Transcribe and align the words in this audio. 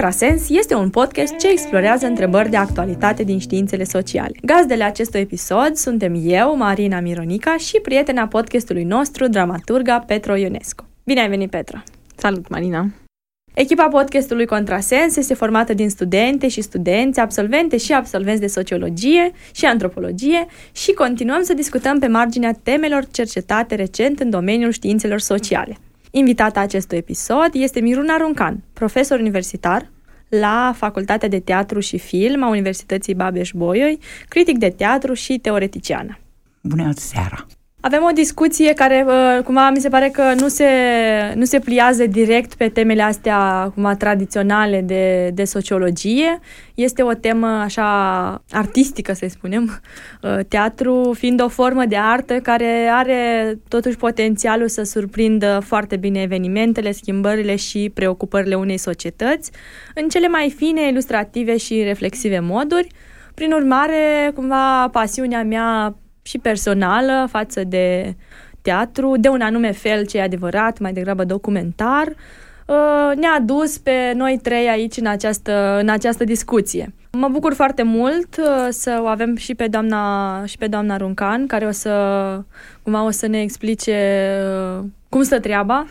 Contrasens 0.00 0.48
este 0.48 0.74
un 0.74 0.90
podcast 0.90 1.36
ce 1.36 1.50
explorează 1.50 2.06
întrebări 2.06 2.50
de 2.50 2.56
actualitate 2.56 3.22
din 3.22 3.38
științele 3.38 3.84
sociale. 3.84 4.32
Gazdele 4.42 4.84
acestui 4.84 5.20
episod 5.20 5.74
suntem 5.74 6.14
eu, 6.22 6.56
Marina 6.56 7.00
Mironica, 7.00 7.56
și 7.56 7.80
prietena 7.82 8.26
podcastului 8.26 8.84
nostru, 8.84 9.28
dramaturga 9.28 9.98
Petro 9.98 10.36
Ionescu. 10.36 10.84
Bine 11.04 11.20
ai 11.20 11.28
venit, 11.28 11.50
Petro! 11.50 11.78
Salut, 12.16 12.48
Marina! 12.48 12.86
Echipa 13.54 13.88
podcastului 13.88 14.46
Contrasens 14.46 15.16
este 15.16 15.34
formată 15.34 15.74
din 15.74 15.90
studente 15.90 16.48
și 16.48 16.60
studenți, 16.60 17.20
absolvente 17.20 17.76
și 17.76 17.92
absolvenți 17.92 18.40
de 18.40 18.46
sociologie 18.46 19.32
și 19.52 19.64
antropologie 19.64 20.46
și 20.72 20.92
continuăm 20.92 21.42
să 21.42 21.54
discutăm 21.54 21.98
pe 21.98 22.06
marginea 22.06 22.58
temelor 22.62 23.06
cercetate 23.10 23.74
recent 23.74 24.20
în 24.20 24.30
domeniul 24.30 24.70
științelor 24.70 25.20
sociale. 25.20 25.76
Invitata 26.10 26.60
acestui 26.60 26.96
episod 26.96 27.50
este 27.52 27.80
Miruna 27.80 28.16
Runcan, 28.16 28.62
profesor 28.72 29.18
universitar 29.18 29.90
la 30.28 30.72
Facultatea 30.76 31.28
de 31.28 31.40
Teatru 31.40 31.80
și 31.80 31.98
Film 31.98 32.42
a 32.42 32.48
Universității 32.48 33.14
Babeș-Bolyai, 33.14 33.98
critic 34.28 34.58
de 34.58 34.68
teatru 34.68 35.14
și 35.14 35.38
teoreticiană. 35.38 36.18
Bună 36.60 36.92
seara! 36.94 37.46
Avem 37.82 38.02
o 38.02 38.12
discuție 38.12 38.72
care, 38.72 39.06
uh, 39.06 39.44
cumva, 39.44 39.70
mi 39.70 39.80
se 39.80 39.88
pare 39.88 40.08
că 40.08 40.22
nu 40.40 40.48
se, 40.48 40.68
nu 41.34 41.44
se 41.44 41.58
pliază 41.58 42.06
direct 42.06 42.54
pe 42.54 42.68
temele 42.68 43.02
astea, 43.02 43.70
cumva, 43.74 43.94
tradiționale 43.94 44.80
de, 44.80 45.30
de 45.34 45.44
sociologie. 45.44 46.38
Este 46.74 47.02
o 47.02 47.12
temă, 47.12 47.46
așa, 47.46 48.42
artistică, 48.50 49.12
să 49.12 49.26
spunem. 49.28 49.80
Uh, 50.22 50.38
teatru 50.48 51.12
fiind 51.18 51.42
o 51.42 51.48
formă 51.48 51.84
de 51.84 51.96
artă 51.96 52.34
care 52.34 52.88
are, 52.92 53.54
totuși, 53.68 53.96
potențialul 53.96 54.68
să 54.68 54.82
surprindă 54.82 55.60
foarte 55.64 55.96
bine 55.96 56.20
evenimentele, 56.20 56.92
schimbările 56.92 57.56
și 57.56 57.90
preocupările 57.94 58.54
unei 58.54 58.78
societăți 58.78 59.50
în 59.94 60.08
cele 60.08 60.28
mai 60.28 60.54
fine, 60.56 60.88
ilustrative 60.88 61.56
și 61.56 61.82
reflexive 61.82 62.38
moduri. 62.38 62.86
Prin 63.34 63.52
urmare, 63.52 64.32
cumva, 64.34 64.88
pasiunea 64.88 65.44
mea 65.44 65.96
și 66.30 66.38
personală 66.38 67.26
față 67.30 67.64
de 67.64 68.14
teatru, 68.62 69.16
de 69.16 69.28
un 69.28 69.40
anume 69.40 69.72
fel 69.72 70.06
ce 70.06 70.18
e 70.18 70.22
adevărat, 70.22 70.78
mai 70.78 70.92
degrabă 70.92 71.24
documentar, 71.24 72.06
uh, 72.06 73.16
ne-a 73.16 73.40
dus 73.44 73.78
pe 73.78 74.12
noi 74.14 74.38
trei 74.42 74.68
aici 74.68 74.96
în 74.96 75.06
această, 75.06 75.78
în 75.80 75.88
această 75.88 76.24
discuție. 76.24 76.94
Mă 77.12 77.28
bucur 77.28 77.54
foarte 77.54 77.82
mult 77.82 78.36
uh, 78.36 78.66
să 78.68 79.00
o 79.02 79.06
avem 79.06 79.36
și 79.36 79.54
pe 79.54 79.66
doamna, 79.66 80.44
și 80.44 80.58
pe 80.58 80.66
doamna 80.66 80.96
Runcan, 80.96 81.46
care 81.46 81.66
o 81.66 81.70
să, 81.70 81.94
cumva 82.82 83.04
o 83.04 83.10
să 83.10 83.26
ne 83.26 83.40
explice 83.40 83.96
uh, 84.78 84.84
cum 85.08 85.22
stă 85.22 85.40
treaba, 85.40 85.86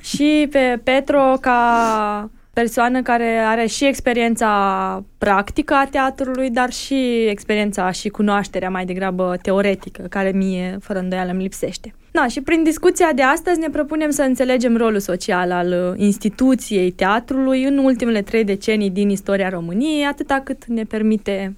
și 0.00 0.48
pe 0.50 0.80
Petro 0.82 1.36
ca 1.40 2.30
persoană 2.54 3.02
care 3.02 3.38
are 3.38 3.66
și 3.66 3.86
experiența 3.86 5.04
practică 5.18 5.74
a 5.74 5.86
teatrului, 5.86 6.50
dar 6.50 6.72
și 6.72 7.26
experiența 7.28 7.90
și 7.90 8.08
cunoașterea 8.08 8.70
mai 8.70 8.84
degrabă 8.84 9.36
teoretică, 9.42 10.02
care 10.02 10.30
mie, 10.30 10.78
fără 10.80 10.98
îndoială, 10.98 11.30
îmi 11.30 11.42
lipsește. 11.42 11.94
Da, 12.10 12.26
și 12.26 12.40
prin 12.40 12.62
discuția 12.62 13.12
de 13.14 13.22
astăzi 13.22 13.58
ne 13.58 13.68
propunem 13.68 14.10
să 14.10 14.22
înțelegem 14.22 14.76
rolul 14.76 15.00
social 15.00 15.52
al 15.52 15.94
instituției 15.96 16.90
teatrului 16.90 17.64
în 17.64 17.78
ultimele 17.78 18.22
trei 18.22 18.44
decenii 18.44 18.90
din 18.90 19.08
istoria 19.08 19.48
României, 19.48 20.04
atâta 20.04 20.40
cât 20.44 20.64
ne 20.66 20.82
permite 20.82 21.56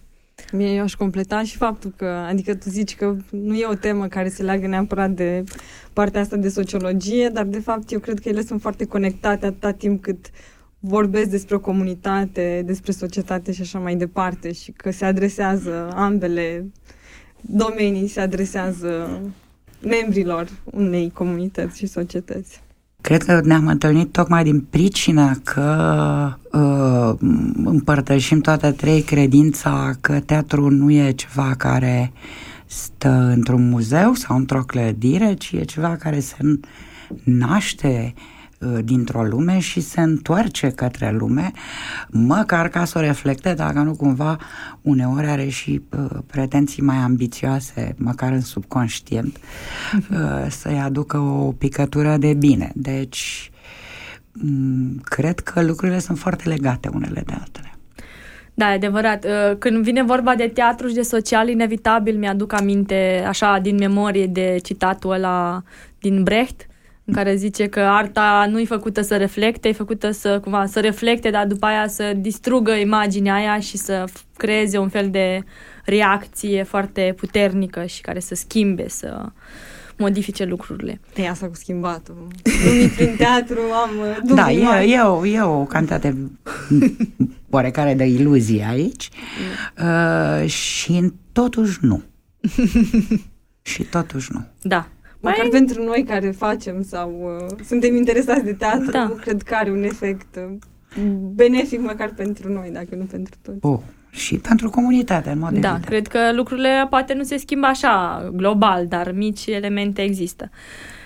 Mie 0.53 0.75
eu 0.75 0.83
aș 0.83 0.95
completa 0.95 1.43
și 1.43 1.57
faptul 1.57 1.93
că, 1.97 2.05
adică 2.05 2.55
tu 2.55 2.69
zici 2.69 2.97
că 2.97 3.17
nu 3.31 3.55
e 3.55 3.67
o 3.67 3.75
temă 3.75 4.07
care 4.07 4.29
se 4.29 4.43
leagă 4.43 4.67
neapărat 4.67 5.11
de 5.11 5.45
partea 5.93 6.21
asta 6.21 6.37
de 6.37 6.49
sociologie, 6.49 7.29
dar 7.29 7.45
de 7.45 7.61
fapt 7.61 7.91
eu 7.91 7.99
cred 7.99 8.19
că 8.19 8.29
ele 8.29 8.43
sunt 8.43 8.61
foarte 8.61 8.85
conectate 8.85 9.47
atâta 9.47 9.71
timp 9.71 10.03
cât 10.03 10.31
vorbesc 10.87 11.31
despre 11.31 11.55
o 11.55 11.61
comunitate, 11.61 12.63
despre 12.67 12.93
societate 12.93 13.53
și 13.53 13.61
așa 13.61 13.79
mai 13.79 13.97
departe 13.97 14.53
și 14.53 14.73
că 14.73 14.91
se 14.91 15.05
adresează 15.05 15.93
ambele 15.95 16.71
domenii, 17.41 18.09
se 18.09 18.21
adresează 18.21 19.21
membrilor 19.83 20.49
unei 20.65 21.11
comunități 21.15 21.79
și 21.79 21.87
societăți. 21.87 22.65
Cred 23.01 23.23
că 23.23 23.41
ne-am 23.45 23.67
întâlnit 23.67 24.13
tocmai 24.13 24.45
din 24.45 24.61
pricina 24.61 25.37
că 25.45 26.33
uh, 26.53 27.15
împărtășim 27.65 28.41
toate 28.41 28.71
trei 28.71 29.03
credința 29.03 29.93
că 30.01 30.21
teatru 30.21 30.71
nu 30.71 30.91
e 30.91 31.11
ceva 31.11 31.55
care 31.59 32.13
stă 32.67 33.33
într-un 33.35 33.69
muzeu 33.69 34.15
sau 34.15 34.37
într-o 34.37 34.63
clădire, 34.63 35.35
ci 35.35 35.53
e 35.53 35.65
ceva 35.65 35.97
care 35.97 36.21
se 36.21 36.37
naște 37.25 38.15
uh, 38.17 38.23
Uh, 38.23 38.36
dintr-o 38.85 39.25
lume 39.25 39.59
și 39.59 39.81
se 39.81 40.01
întoarce 40.01 40.71
către 40.71 41.11
lume, 41.11 41.51
măcar 42.09 42.69
ca 42.69 42.85
să 42.85 42.99
o 42.99 43.01
reflecte, 43.01 43.55
dacă 43.55 43.79
nu 43.79 43.95
cumva 43.95 44.39
uneori 44.83 45.27
are 45.27 45.49
și 45.49 45.83
uh, 45.91 46.19
pretenții 46.27 46.83
mai 46.83 46.97
ambițioase, 46.97 47.95
măcar 47.99 48.33
în 48.33 48.41
subconștient, 48.41 49.37
uh, 50.11 50.47
să-i 50.49 50.81
aducă 50.81 51.19
o 51.19 51.53
picătură 51.53 52.17
de 52.17 52.35
bine. 52.35 52.73
Deci, 52.75 53.51
m- 54.33 55.03
cred 55.03 55.41
că 55.41 55.63
lucrurile 55.63 55.99
sunt 55.99 56.19
foarte 56.19 56.49
legate 56.49 56.89
unele 56.95 57.23
de 57.27 57.33
altele. 57.41 57.71
Da, 58.55 58.71
e 58.71 58.75
adevărat. 58.75 59.25
Uh, 59.25 59.57
când 59.59 59.83
vine 59.83 60.03
vorba 60.03 60.35
de 60.35 60.49
teatru 60.49 60.89
și 60.89 60.95
de 60.95 61.03
social, 61.03 61.49
inevitabil 61.49 62.19
mi-aduc 62.19 62.53
aminte, 62.53 63.25
așa, 63.29 63.59
din 63.59 63.77
memorie, 63.77 64.27
de 64.27 64.57
citatul 64.63 65.11
ăla 65.11 65.63
din 65.99 66.23
Brecht, 66.23 66.67
în 67.07 67.15
care 67.15 67.37
zice 67.37 67.67
că 67.67 67.81
arta 67.81 68.47
nu 68.51 68.61
e 68.61 68.65
făcută 68.65 69.01
să 69.01 69.17
reflecte, 69.17 69.69
e 69.69 69.73
făcută 69.73 70.11
să, 70.11 70.41
cumva, 70.41 70.67
să 70.67 70.81
reflecte, 70.81 71.31
dar 71.31 71.47
după 71.47 71.67
aia 71.67 71.89
să 71.89 72.13
distrugă 72.17 72.73
imaginea 72.73 73.35
aia 73.35 73.61
și 73.61 73.77
să 73.77 74.05
creeze 74.37 74.79
un 74.79 74.89
fel 74.89 75.11
de 75.11 75.45
reacție 75.85 76.63
foarte 76.63 77.15
puternică 77.17 77.85
și 77.85 78.01
care 78.01 78.21
să 78.21 78.35
schimbe, 78.35 78.89
să 78.89 79.25
modifice 79.97 80.45
lucrurile. 80.45 81.01
E 81.15 81.29
asta 81.29 81.47
cu 81.47 81.55
schimbatul. 81.55 82.27
Lumii 82.65 82.89
prin 82.89 83.15
teatru 83.17 83.61
am 83.83 83.91
Da, 84.35 84.51
e, 84.51 84.93
e, 84.95 85.01
o, 85.01 85.27
e 85.27 85.43
o 85.43 85.65
cantitate 85.65 86.17
oarecare 87.51 87.95
de 87.95 88.05
iluzie 88.05 88.67
aici 88.71 89.09
mm. 89.79 89.87
uh, 89.87 90.49
și 90.49 91.13
totuși 91.33 91.79
nu. 91.81 92.03
și 93.63 93.83
totuși 93.83 94.31
nu. 94.33 94.47
Da, 94.63 94.89
Măcar 95.21 95.41
mai... 95.41 95.49
pentru 95.49 95.83
noi 95.83 96.05
care 96.05 96.31
facem 96.31 96.83
sau 96.83 97.39
uh, 97.51 97.65
suntem 97.65 97.97
interesați 97.97 98.45
de 98.45 98.53
teatru, 98.53 98.91
da. 98.91 99.13
cred 99.21 99.43
că 99.43 99.55
are 99.55 99.71
un 99.71 99.83
efect 99.83 100.37
uh, 100.37 101.03
benefic 101.35 101.81
măcar 101.81 102.13
pentru 102.17 102.53
noi, 102.53 102.71
dacă 102.73 102.95
nu 102.95 103.05
pentru 103.05 103.35
toți. 103.43 103.59
Oh, 103.61 103.79
și 104.11 104.37
pentru 104.37 104.71
comunitate, 104.71 105.31
în 105.31 105.39
mod 105.39 105.49
Da, 105.49 105.57
evident. 105.57 105.85
cred 105.85 106.07
că 106.07 106.33
lucrurile 106.35 106.87
poate 106.91 107.15
nu 107.15 107.23
se 107.23 107.37
schimbă 107.37 107.67
așa 107.67 108.29
global, 108.33 108.87
dar 108.87 109.13
mici 109.13 109.47
elemente 109.47 110.03
există. 110.03 110.51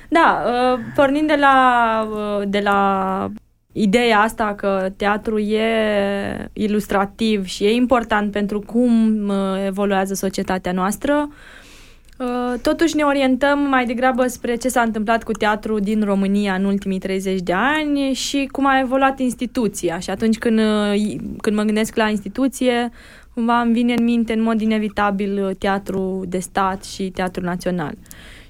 Da, 0.08 0.42
uh, 0.46 0.80
pornind 0.94 1.26
de 1.26 1.36
la, 1.40 2.08
uh, 2.12 2.48
de 2.48 2.60
la 2.60 3.30
ideea 3.72 4.20
asta 4.20 4.54
că 4.56 4.92
teatru 4.96 5.38
e 5.38 6.50
ilustrativ 6.52 7.44
și 7.44 7.64
e 7.64 7.72
important 7.72 8.30
pentru 8.30 8.60
cum 8.60 9.28
uh, 9.28 9.64
evoluează 9.66 10.14
societatea 10.14 10.72
noastră, 10.72 11.28
uh, 11.28 11.34
Uh, 11.34 11.59
totuși 12.62 12.96
ne 12.96 13.02
orientăm 13.02 13.58
mai 13.58 13.84
degrabă 13.84 14.26
spre 14.26 14.54
ce 14.54 14.68
s-a 14.68 14.80
întâmplat 14.80 15.22
cu 15.22 15.32
teatru 15.32 15.78
din 15.78 16.04
România 16.04 16.54
în 16.54 16.64
ultimii 16.64 16.98
30 16.98 17.40
de 17.40 17.52
ani 17.52 18.12
și 18.12 18.48
cum 18.52 18.66
a 18.66 18.78
evoluat 18.78 19.18
instituția. 19.18 19.98
Și 19.98 20.10
atunci 20.10 20.38
când, 20.38 20.58
uh, 20.58 21.16
când 21.40 21.56
mă 21.56 21.62
gândesc 21.62 21.96
la 21.96 22.08
instituție, 22.08 22.90
cumva 23.34 23.60
îmi 23.60 23.72
vine 23.72 23.94
în 23.98 24.04
minte 24.04 24.32
în 24.32 24.42
mod 24.42 24.60
inevitabil 24.60 25.54
teatru 25.58 26.24
de 26.28 26.38
stat 26.38 26.84
și 26.84 27.10
teatru 27.10 27.44
național. 27.44 27.94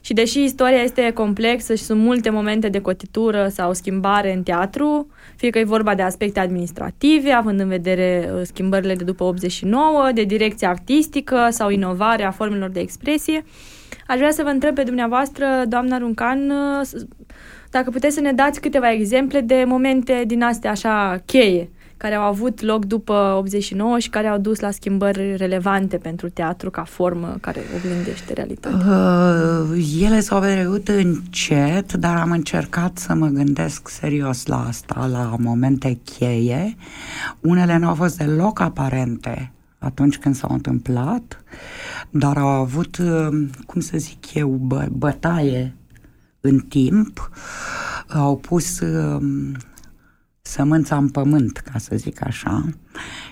Și 0.01 0.13
deși 0.13 0.43
istoria 0.43 0.83
este 0.83 1.11
complexă 1.11 1.75
și 1.75 1.83
sunt 1.83 2.01
multe 2.01 2.31
momente 2.31 2.69
de 2.69 2.81
cotitură 2.81 3.49
sau 3.49 3.73
schimbare 3.73 4.35
în 4.35 4.43
teatru, 4.43 5.07
fie 5.41 5.51
că 5.51 5.59
e 5.59 5.65
vorba 5.65 5.95
de 5.95 6.03
aspecte 6.03 6.41
administrative, 6.41 7.31
având 7.31 7.61
în 7.61 7.69
vedere 7.69 8.31
uh, 8.35 8.41
schimbările 8.45 8.95
de 8.95 9.05
după 9.05 9.25
89, 9.25 10.11
de 10.15 10.23
direcție 10.23 10.67
artistică 10.67 11.49
sau 11.51 11.71
inovarea 11.71 12.31
formelor 12.31 12.69
de 12.69 12.81
expresie, 12.81 13.45
aș 14.07 14.17
vrea 14.17 14.31
să 14.31 14.43
vă 14.43 14.49
întreb 14.49 14.75
pe 14.75 14.83
dumneavoastră, 14.83 15.47
doamna 15.69 15.99
Runcan, 15.99 16.51
uh, 16.51 16.89
dacă 17.71 17.91
puteți 17.91 18.15
să 18.15 18.21
ne 18.21 18.33
dați 18.33 18.61
câteva 18.61 18.93
exemple 18.93 19.41
de 19.41 19.65
momente 19.67 20.23
din 20.27 20.43
astea 20.43 20.71
așa 20.71 21.23
cheie 21.27 21.71
care 22.01 22.15
au 22.15 22.23
avut 22.23 22.61
loc 22.61 22.85
după 22.85 23.13
89 23.13 23.99
și 23.99 24.11
care 24.11 24.27
au 24.27 24.39
dus 24.39 24.61
la 24.61 24.71
schimbări 24.71 25.37
relevante 25.37 25.97
pentru 25.97 26.29
teatru 26.29 26.71
ca 26.71 26.85
formă 26.85 27.37
care 27.41 27.61
oglindește 27.77 28.33
realitatea? 28.33 28.87
Uh, 29.73 30.01
ele 30.01 30.21
s-au 30.21 30.41
petrecut 30.41 30.89
încet, 30.89 31.93
dar 31.93 32.17
am 32.17 32.31
încercat 32.31 32.99
să 32.99 33.15
mă 33.15 33.27
gândesc 33.27 33.89
serios 33.89 34.47
la 34.47 34.67
asta, 34.67 35.09
la 35.13 35.37
momente 35.39 35.99
cheie. 36.05 36.77
Unele 37.41 37.77
nu 37.77 37.89
au 37.89 37.95
fost 37.95 38.17
deloc 38.17 38.61
aparente 38.61 39.53
atunci 39.79 40.19
când 40.19 40.35
s-au 40.35 40.51
întâmplat, 40.53 41.45
dar 42.11 42.37
au 42.37 42.49
avut, 42.49 42.99
uh, 42.99 43.49
cum 43.67 43.81
să 43.81 43.99
zic 43.99 44.35
eu, 44.35 44.49
bă, 44.49 44.87
bătaie 44.91 45.75
în 46.41 46.59
timp, 46.59 47.31
au 48.09 48.37
pus 48.37 48.81
uh, 48.81 49.23
sămânța 50.51 50.97
în 50.97 51.09
pământ, 51.09 51.57
ca 51.59 51.79
să 51.79 51.97
zic 51.97 52.27
așa, 52.27 52.65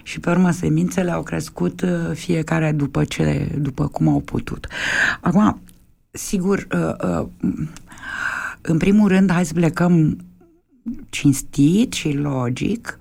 și 0.03 0.21
pe 0.21 0.31
urmă 0.31 0.51
semințele 0.51 1.11
au 1.11 1.23
crescut 1.23 1.81
uh, 1.81 2.11
fiecare 2.13 2.73
după, 2.73 3.05
ce, 3.05 3.55
după 3.59 3.87
cum 3.87 4.09
au 4.09 4.21
putut. 4.21 4.67
Acum, 5.21 5.61
sigur, 6.11 6.67
uh, 6.73 7.27
în 8.61 8.77
primul 8.77 9.09
rând, 9.09 9.33
hai 9.33 9.47
să 9.47 9.53
plecăm 9.53 10.19
cinstit 11.09 11.93
și 11.93 12.13
logic 12.13 12.99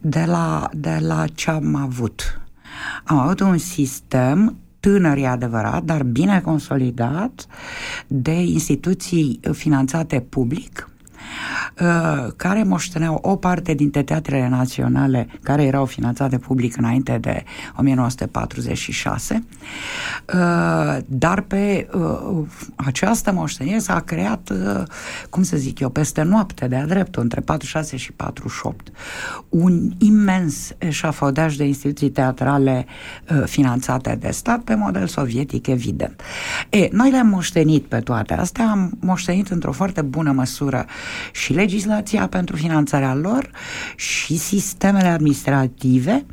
de 0.00 0.24
la, 0.26 0.68
de 0.72 0.98
la 1.00 1.24
ce 1.34 1.50
am 1.50 1.74
avut. 1.74 2.40
Am 3.04 3.18
avut 3.18 3.40
un 3.40 3.58
sistem 3.58 4.56
tânăr, 4.80 5.16
e 5.16 5.26
adevărat, 5.26 5.82
dar 5.82 6.02
bine 6.02 6.40
consolidat 6.40 7.46
de 8.06 8.32
instituții 8.32 9.40
finanțate 9.52 10.20
public, 10.20 10.88
Uh, 10.88 10.93
care 12.36 12.62
moșteneau 12.62 13.18
o 13.22 13.36
parte 13.36 13.74
dintre 13.74 14.02
teatrele 14.02 14.48
naționale 14.48 15.28
care 15.42 15.62
erau 15.62 15.84
finanțate 15.84 16.38
public 16.38 16.76
înainte 16.76 17.18
de 17.20 17.44
1946, 17.76 19.44
uh, 20.34 20.98
dar 21.06 21.40
pe 21.40 21.88
uh, 21.94 22.46
această 22.76 23.32
moștenire 23.32 23.78
s-a 23.78 24.00
creat, 24.00 24.52
cum 25.30 25.42
să 25.42 25.56
zic 25.56 25.80
eu, 25.80 25.88
peste 25.88 26.22
noapte, 26.22 26.66
de-a 26.66 26.86
dreptul, 26.86 27.22
între 27.22 27.40
46 27.40 27.96
și 27.96 28.12
48, 28.12 28.88
un 29.48 29.90
imens 29.98 30.72
eșafodaj 30.78 31.56
de 31.56 31.64
instituții 31.64 32.10
teatrale 32.10 32.86
finanțate 33.44 34.18
de 34.20 34.30
stat 34.30 34.60
pe 34.60 34.74
model 34.74 35.06
sovietic, 35.06 35.66
evident. 35.66 36.20
E, 36.68 36.88
noi 36.92 37.10
le-am 37.10 37.26
moștenit 37.26 37.84
pe 37.84 37.98
toate 38.00 38.34
astea, 38.34 38.68
am 38.70 38.96
moștenit 39.00 39.48
într-o 39.48 39.72
foarte 39.72 40.02
bună 40.02 40.32
măsură 40.32 40.84
și 41.32 41.52
legislația 41.52 42.26
pentru 42.26 42.56
finanțarea 42.56 43.14
lor 43.14 43.50
și 43.96 44.36
sistemele 44.36 45.08
administrative 45.08 46.24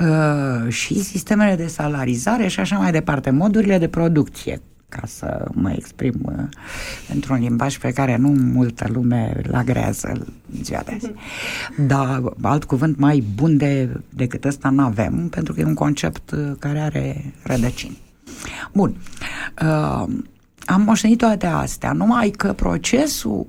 uh, 0.00 0.72
și 0.72 1.02
sistemele 1.02 1.56
de 1.56 1.66
salarizare 1.66 2.48
și 2.48 2.60
așa 2.60 2.76
mai 2.76 2.92
departe, 2.92 3.30
modurile 3.30 3.78
de 3.78 3.88
producție 3.88 4.60
ca 4.88 5.06
să 5.06 5.48
mă 5.52 5.72
exprim 5.76 6.14
uh, 6.22 6.34
într-un 7.12 7.38
limbaj 7.38 7.78
pe 7.78 7.90
care 7.90 8.16
nu 8.16 8.28
multă 8.28 8.86
lume 8.92 9.40
îl 9.42 9.54
agrează 9.54 10.26
ziua 10.62 10.82
de 10.84 10.92
azi. 10.94 11.12
Dar 11.86 12.22
alt 12.42 12.64
cuvânt 12.64 12.98
mai 12.98 13.24
bun 13.34 13.56
de, 13.56 14.00
decât 14.08 14.44
ăsta 14.44 14.70
nu 14.70 14.82
avem, 14.82 15.28
pentru 15.28 15.52
că 15.52 15.60
e 15.60 15.64
un 15.64 15.74
concept 15.74 16.30
uh, 16.30 16.52
care 16.58 16.78
are 16.78 17.34
rădăcini. 17.42 17.98
Bun. 18.72 18.96
Uh, 19.62 20.04
am 20.66 20.82
moștenit 20.82 21.18
toate 21.18 21.46
astea, 21.46 21.92
numai 21.92 22.30
că 22.30 22.52
procesul 22.52 23.46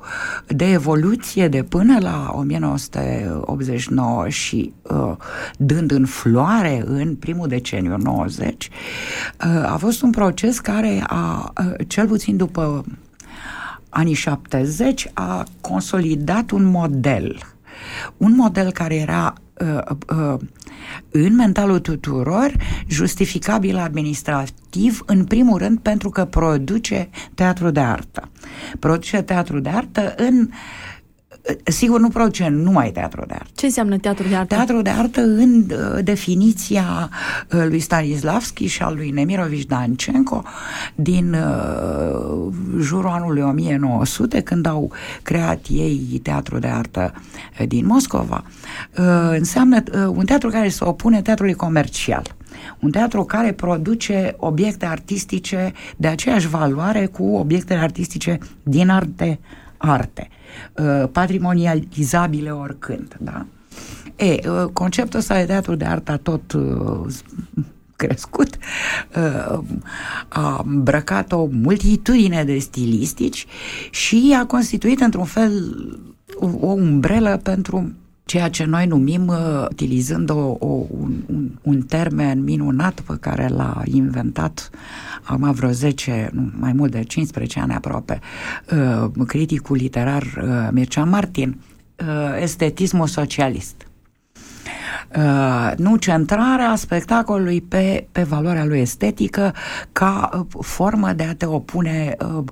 de 0.48 0.72
evoluție 0.72 1.48
de 1.48 1.64
până 1.64 1.98
la 2.00 2.32
1989 2.36 4.30
și 4.30 4.74
uh, 4.82 5.16
dând 5.58 5.92
în 5.92 6.06
floare 6.06 6.84
în 6.86 7.16
primul 7.16 7.48
deceniu 7.48 7.98
90, 7.98 8.70
uh, 8.70 9.72
a 9.72 9.78
fost 9.78 10.02
un 10.02 10.12
proces 10.12 10.60
care 10.60 11.04
a, 11.08 11.54
uh, 11.60 11.74
cel 11.88 12.08
puțin 12.08 12.38
după 12.38 12.86
anii 13.90 14.14
70, 14.14 15.10
a 15.14 15.44
consolidat 15.62 16.52
un 16.52 16.64
model. 16.64 17.57
Un 18.18 18.36
model 18.36 18.72
care 18.72 18.96
era 18.96 19.34
uh, 19.54 19.96
uh, 20.18 20.40
în 21.12 21.36
mentalul 21.36 21.80
tuturor 21.80 22.52
justificabil 22.88 23.78
administrativ, 23.78 25.04
în 25.06 25.26
primul 25.26 25.58
rând 25.58 25.80
pentru 25.80 26.10
că 26.10 26.26
produce 26.26 27.10
teatru 27.34 27.70
de 27.70 27.80
artă. 27.80 28.30
Produce 28.80 29.22
teatru 29.22 29.60
de 29.60 29.70
artă 29.70 30.14
în 30.18 30.40
uh, 30.40 30.54
sigur 31.64 32.00
nu 32.00 32.10
produce 32.10 32.48
numai 32.50 32.92
teatru 32.92 33.24
de 33.28 33.34
artă. 33.34 33.52
Ce 33.56 33.66
înseamnă 33.66 33.98
teatru 33.98 34.28
de 34.28 34.36
artă? 34.36 34.56
Teatru 34.56 34.82
de 34.82 34.90
artă 34.90 35.22
în 35.22 35.66
uh, 35.70 36.04
definiția 36.04 37.10
uh, 37.54 37.66
lui 37.68 37.80
Stanislavski 37.80 38.66
și 38.66 38.82
al 38.82 38.96
lui 38.96 39.10
Nemirovici 39.10 39.66
Dancenco 39.66 40.44
din 40.96 41.34
uh, 41.34 42.54
jurul 42.80 43.10
anului 43.10 43.42
1900, 43.42 44.42
când 44.42 44.66
au 44.66 44.92
creat 45.24 45.66
ei 45.70 46.20
teatru 46.24 46.60
de 46.60 46.68
artă 46.68 47.14
din 47.68 47.86
Moscova. 47.86 48.44
Înseamnă 49.30 49.84
un 50.08 50.26
teatru 50.26 50.50
care 50.50 50.70
se 50.70 50.84
opune 50.84 51.22
teatrului 51.22 51.54
comercial. 51.54 52.36
Un 52.80 52.92
teatru 52.92 53.24
care 53.24 53.52
produce 53.52 54.36
obiecte 54.38 54.86
artistice 54.86 55.74
de 55.98 56.08
aceeași 56.08 56.48
valoare 56.48 57.06
cu 57.06 57.24
obiectele 57.24 57.80
artistice 57.80 58.38
din 58.64 58.90
arte 58.90 59.40
arte, 59.78 60.30
uh, 60.74 61.10
patrimonializabile 61.12 62.52
oricând, 62.52 63.18
da? 63.20 63.46
E, 64.16 64.40
uh, 64.50 64.66
conceptul 64.74 65.20
ăsta 65.20 65.38
de 65.38 65.46
teatru 65.46 65.76
de 65.76 65.86
artă 65.86 66.12
a 66.12 66.18
tot 66.18 66.52
uh, 66.52 67.14
crescut, 67.96 68.58
a 70.28 70.64
îmbrăcat 70.66 71.32
o 71.32 71.48
multitudine 71.52 72.44
de 72.44 72.58
stilistici 72.58 73.46
și 73.90 74.36
a 74.40 74.46
constituit 74.46 75.02
într-un 75.02 75.24
fel 75.24 75.76
o 76.40 76.68
umbrelă 76.68 77.40
pentru 77.44 77.92
ceea 78.28 78.50
ce 78.50 78.64
noi 78.64 78.86
numim, 78.86 79.28
utilizând 79.70 80.30
o, 80.30 80.58
o, 80.60 80.86
un, 81.28 81.52
un 81.62 81.82
termen 81.82 82.44
minunat 82.44 83.00
pe 83.00 83.18
care 83.20 83.48
l-a 83.48 83.82
inventat 83.86 84.70
acum 85.24 85.52
vreo 85.52 85.70
10, 85.70 86.30
nu, 86.34 86.52
mai 86.60 86.74
mult 86.74 86.92
de 86.92 87.04
15 87.04 87.60
ani 87.60 87.74
aproape, 87.74 88.20
uh, 88.72 89.26
criticul 89.28 89.78
literar 89.78 90.24
uh, 90.24 90.68
Mircea 90.72 91.04
Martin, 91.04 91.60
uh, 92.00 92.42
estetismul 92.42 93.08
socialist. 93.08 93.88
Uh, 95.18 95.72
nu 95.78 95.96
centrarea 95.96 96.76
spectacolului 96.76 97.62
pe, 97.62 98.08
pe 98.12 98.24
valoarea 98.24 98.66
lui 98.66 98.80
estetică 98.80 99.54
ca 99.92 100.30
uh, 100.34 100.64
formă 100.66 101.14
de 101.14 101.24
a 101.24 101.36
te 101.36 101.46
opune 101.46 102.16
uh, 102.20 102.44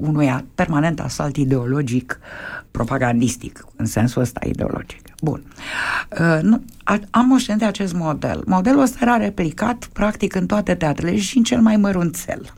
unui 0.00 0.44
permanent 0.54 1.00
asalt 1.00 1.36
ideologic 1.36 2.18
propagandistic, 2.70 3.64
în 3.76 3.86
sensul 3.86 4.22
ăsta 4.22 4.40
ideologic. 4.46 5.00
Bun. 5.22 5.42
Uh, 6.20 6.58
am 7.10 7.26
moștenit 7.26 7.62
acest 7.62 7.94
model. 7.94 8.42
Modelul 8.46 8.82
ăsta 8.82 8.98
era 9.00 9.16
replicat 9.16 9.88
practic 9.92 10.34
în 10.34 10.46
toate 10.46 10.74
teatrele 10.74 11.16
și 11.16 11.36
în 11.36 11.42
cel 11.42 11.60
mai 11.60 11.76
mărunțel. 11.76 12.52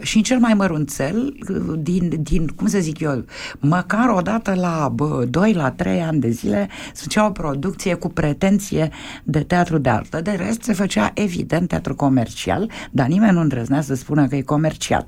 Și 0.00 0.16
în 0.16 0.22
cel 0.22 0.38
mai 0.38 0.54
mărunțel, 0.54 1.34
din, 1.78 2.12
din, 2.22 2.46
cum 2.46 2.66
să 2.66 2.78
zic 2.78 3.00
eu, 3.00 3.24
măcar 3.58 4.08
o 4.08 4.20
dată 4.20 4.54
la 4.54 4.90
bă, 4.94 5.24
2 5.30 5.52
la 5.52 5.70
3 5.70 6.00
ani 6.00 6.20
de 6.20 6.30
zile 6.30 6.68
se 6.92 7.02
făcea 7.02 7.26
o 7.26 7.30
producție 7.30 7.94
cu 7.94 8.08
pretenție 8.08 8.90
de 9.24 9.40
teatru 9.40 9.78
de 9.78 9.88
artă. 9.88 10.20
De 10.20 10.30
rest 10.30 10.62
se 10.62 10.72
făcea 10.72 11.10
evident 11.14 11.68
teatru 11.68 11.94
comercial, 11.94 12.70
dar 12.90 13.06
nimeni 13.06 13.32
nu 13.32 13.40
îndrăznea 13.40 13.80
să 13.80 13.94
spună 13.94 14.26
că 14.26 14.36
e 14.36 14.42
comercial. 14.42 15.04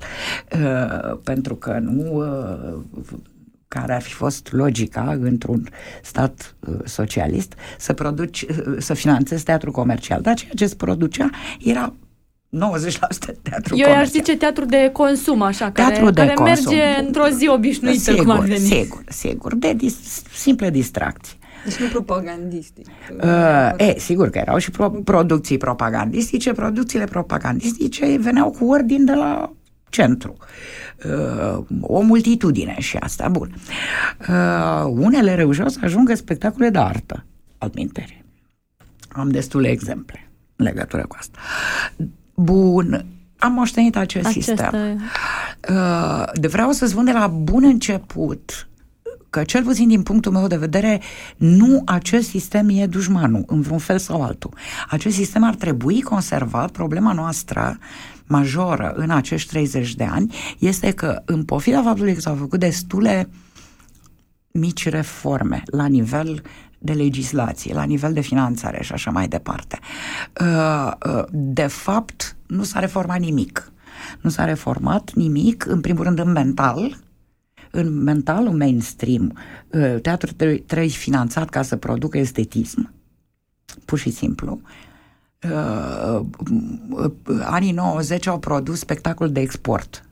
Uh, 0.53 1.17
pentru 1.23 1.55
că 1.55 1.79
nu 1.81 2.17
uh, 2.17 3.03
care 3.67 3.93
ar 3.93 4.01
fi 4.01 4.13
fost 4.13 4.51
logica 4.51 5.17
într-un 5.21 5.69
stat 6.03 6.55
uh, 6.59 6.75
socialist 6.83 7.53
să 7.77 7.93
produci, 7.93 8.41
uh, 8.41 8.75
să 8.77 8.93
finanțezi 8.93 9.43
teatru 9.43 9.71
comercial. 9.71 10.21
Dar 10.21 10.33
ceea 10.33 10.51
ce 10.55 10.67
se 10.67 10.75
producea 10.75 11.29
era 11.59 11.93
90% 12.49 12.57
teatru 13.41 13.77
Eu 13.77 13.89
i-aș 13.89 14.07
zice 14.07 14.37
teatru 14.37 14.65
de 14.65 14.89
consum, 14.93 15.41
așa, 15.41 15.71
teatru 15.71 15.99
care, 15.99 16.11
de 16.11 16.21
care 16.21 16.33
consum. 16.33 16.73
merge 16.73 17.05
într-o 17.05 17.27
zi 17.27 17.47
obișnuită, 17.47 17.99
sigur, 17.99 18.23
cum 18.23 18.29
ar 18.29 18.39
veni. 18.39 18.59
Sigur, 18.59 19.03
sigur, 19.07 19.55
de 19.55 19.73
dis, 19.73 19.95
simple 20.33 20.69
distracții. 20.69 21.37
Deci 21.65 21.75
nu 21.75 21.87
propagandistic. 21.87 22.85
Uh, 23.23 23.71
e, 23.77 23.99
sigur 23.99 24.29
că 24.29 24.37
erau 24.37 24.57
și 24.57 24.71
pro- 24.71 24.89
producții 24.89 25.57
propagandistice. 25.57 26.53
Producțiile 26.53 27.05
propagandistice 27.05 28.17
veneau 28.17 28.51
cu 28.51 28.65
ordin 28.65 29.05
de 29.05 29.13
la 29.13 29.51
centru. 29.89 30.37
Uh, 31.05 31.63
o 31.81 32.01
multitudine 32.01 32.75
și 32.79 32.97
asta, 32.97 33.27
bun. 33.27 33.55
Uh, 34.29 34.83
unele 34.85 35.35
reușeau 35.35 35.67
să 35.67 35.79
ajungă 35.83 36.15
spectacole 36.15 36.69
de 36.69 36.77
artă, 36.77 37.25
al 37.57 37.71
mintere. 37.73 38.25
Am 39.09 39.29
destule 39.29 39.67
exemple 39.67 40.31
în 40.55 40.65
legătură 40.65 41.05
cu 41.07 41.15
asta. 41.19 41.39
Bun, 42.35 43.05
am 43.37 43.51
moștenit 43.51 43.95
acest 43.95 44.25
Aceste... 44.25 44.51
sistem. 44.51 45.01
Uh, 45.69 46.23
de 46.33 46.47
vreau 46.47 46.71
să 46.71 46.85
spun 46.85 47.05
de 47.05 47.11
la 47.11 47.27
bun 47.27 47.63
început 47.63 48.67
că 49.29 49.43
cel 49.43 49.63
puțin 49.63 49.87
din 49.87 50.03
punctul 50.03 50.31
meu 50.31 50.47
de 50.47 50.57
vedere, 50.57 51.01
nu 51.37 51.81
acest 51.85 52.29
sistem 52.29 52.69
e 52.69 52.85
dușmanul, 52.85 53.43
în 53.47 53.61
vreun 53.61 53.79
fel 53.79 53.97
sau 53.97 54.21
altul. 54.21 54.53
Acest 54.89 55.15
sistem 55.15 55.43
ar 55.43 55.55
trebui 55.55 56.01
conservat. 56.01 56.71
Problema 56.71 57.13
noastră 57.13 57.77
majoră 58.25 58.93
în 58.95 59.09
acești 59.09 59.49
30 59.49 59.95
de 59.95 60.03
ani 60.03 60.35
este 60.59 60.91
că, 60.91 61.21
în 61.25 61.43
pofida 61.43 61.83
faptului 61.83 62.13
că 62.13 62.19
s-au 62.19 62.35
făcut 62.35 62.59
destule 62.59 63.29
mici 64.51 64.89
reforme 64.89 65.63
la 65.65 65.85
nivel 65.85 66.41
de 66.85 66.93
legislație, 66.93 67.73
la 67.73 67.83
nivel 67.83 68.13
de 68.13 68.21
finanțare 68.21 68.83
și 68.83 68.93
așa 68.93 69.11
mai 69.11 69.27
departe. 69.27 69.79
Uh, 70.41 70.91
uh, 71.07 71.23
de 71.31 71.67
fapt, 71.67 72.35
nu 72.47 72.63
s-a 72.63 72.79
reformat 72.79 73.19
nimic. 73.19 73.71
Nu 74.21 74.29
s-a 74.29 74.45
reformat 74.45 75.13
nimic, 75.13 75.65
în 75.65 75.81
primul 75.81 76.03
rând, 76.03 76.19
în 76.19 76.31
mental, 76.31 76.97
în 77.71 78.03
mentalul 78.03 78.57
mainstream, 78.57 79.37
uh, 79.67 79.95
teatrul 80.01 80.33
trebuie, 80.33 80.57
trebuie 80.57 80.89
finanțat 80.89 81.49
ca 81.49 81.61
să 81.61 81.75
producă 81.75 82.17
estetism. 82.17 82.93
Pur 83.85 83.99
și 83.99 84.11
simplu. 84.11 84.61
Uh, 85.43 86.21
anii 87.41 87.71
90 87.71 88.27
au 88.27 88.39
produs 88.39 88.79
spectacol 88.79 89.31
de 89.31 89.39
export 89.39 90.04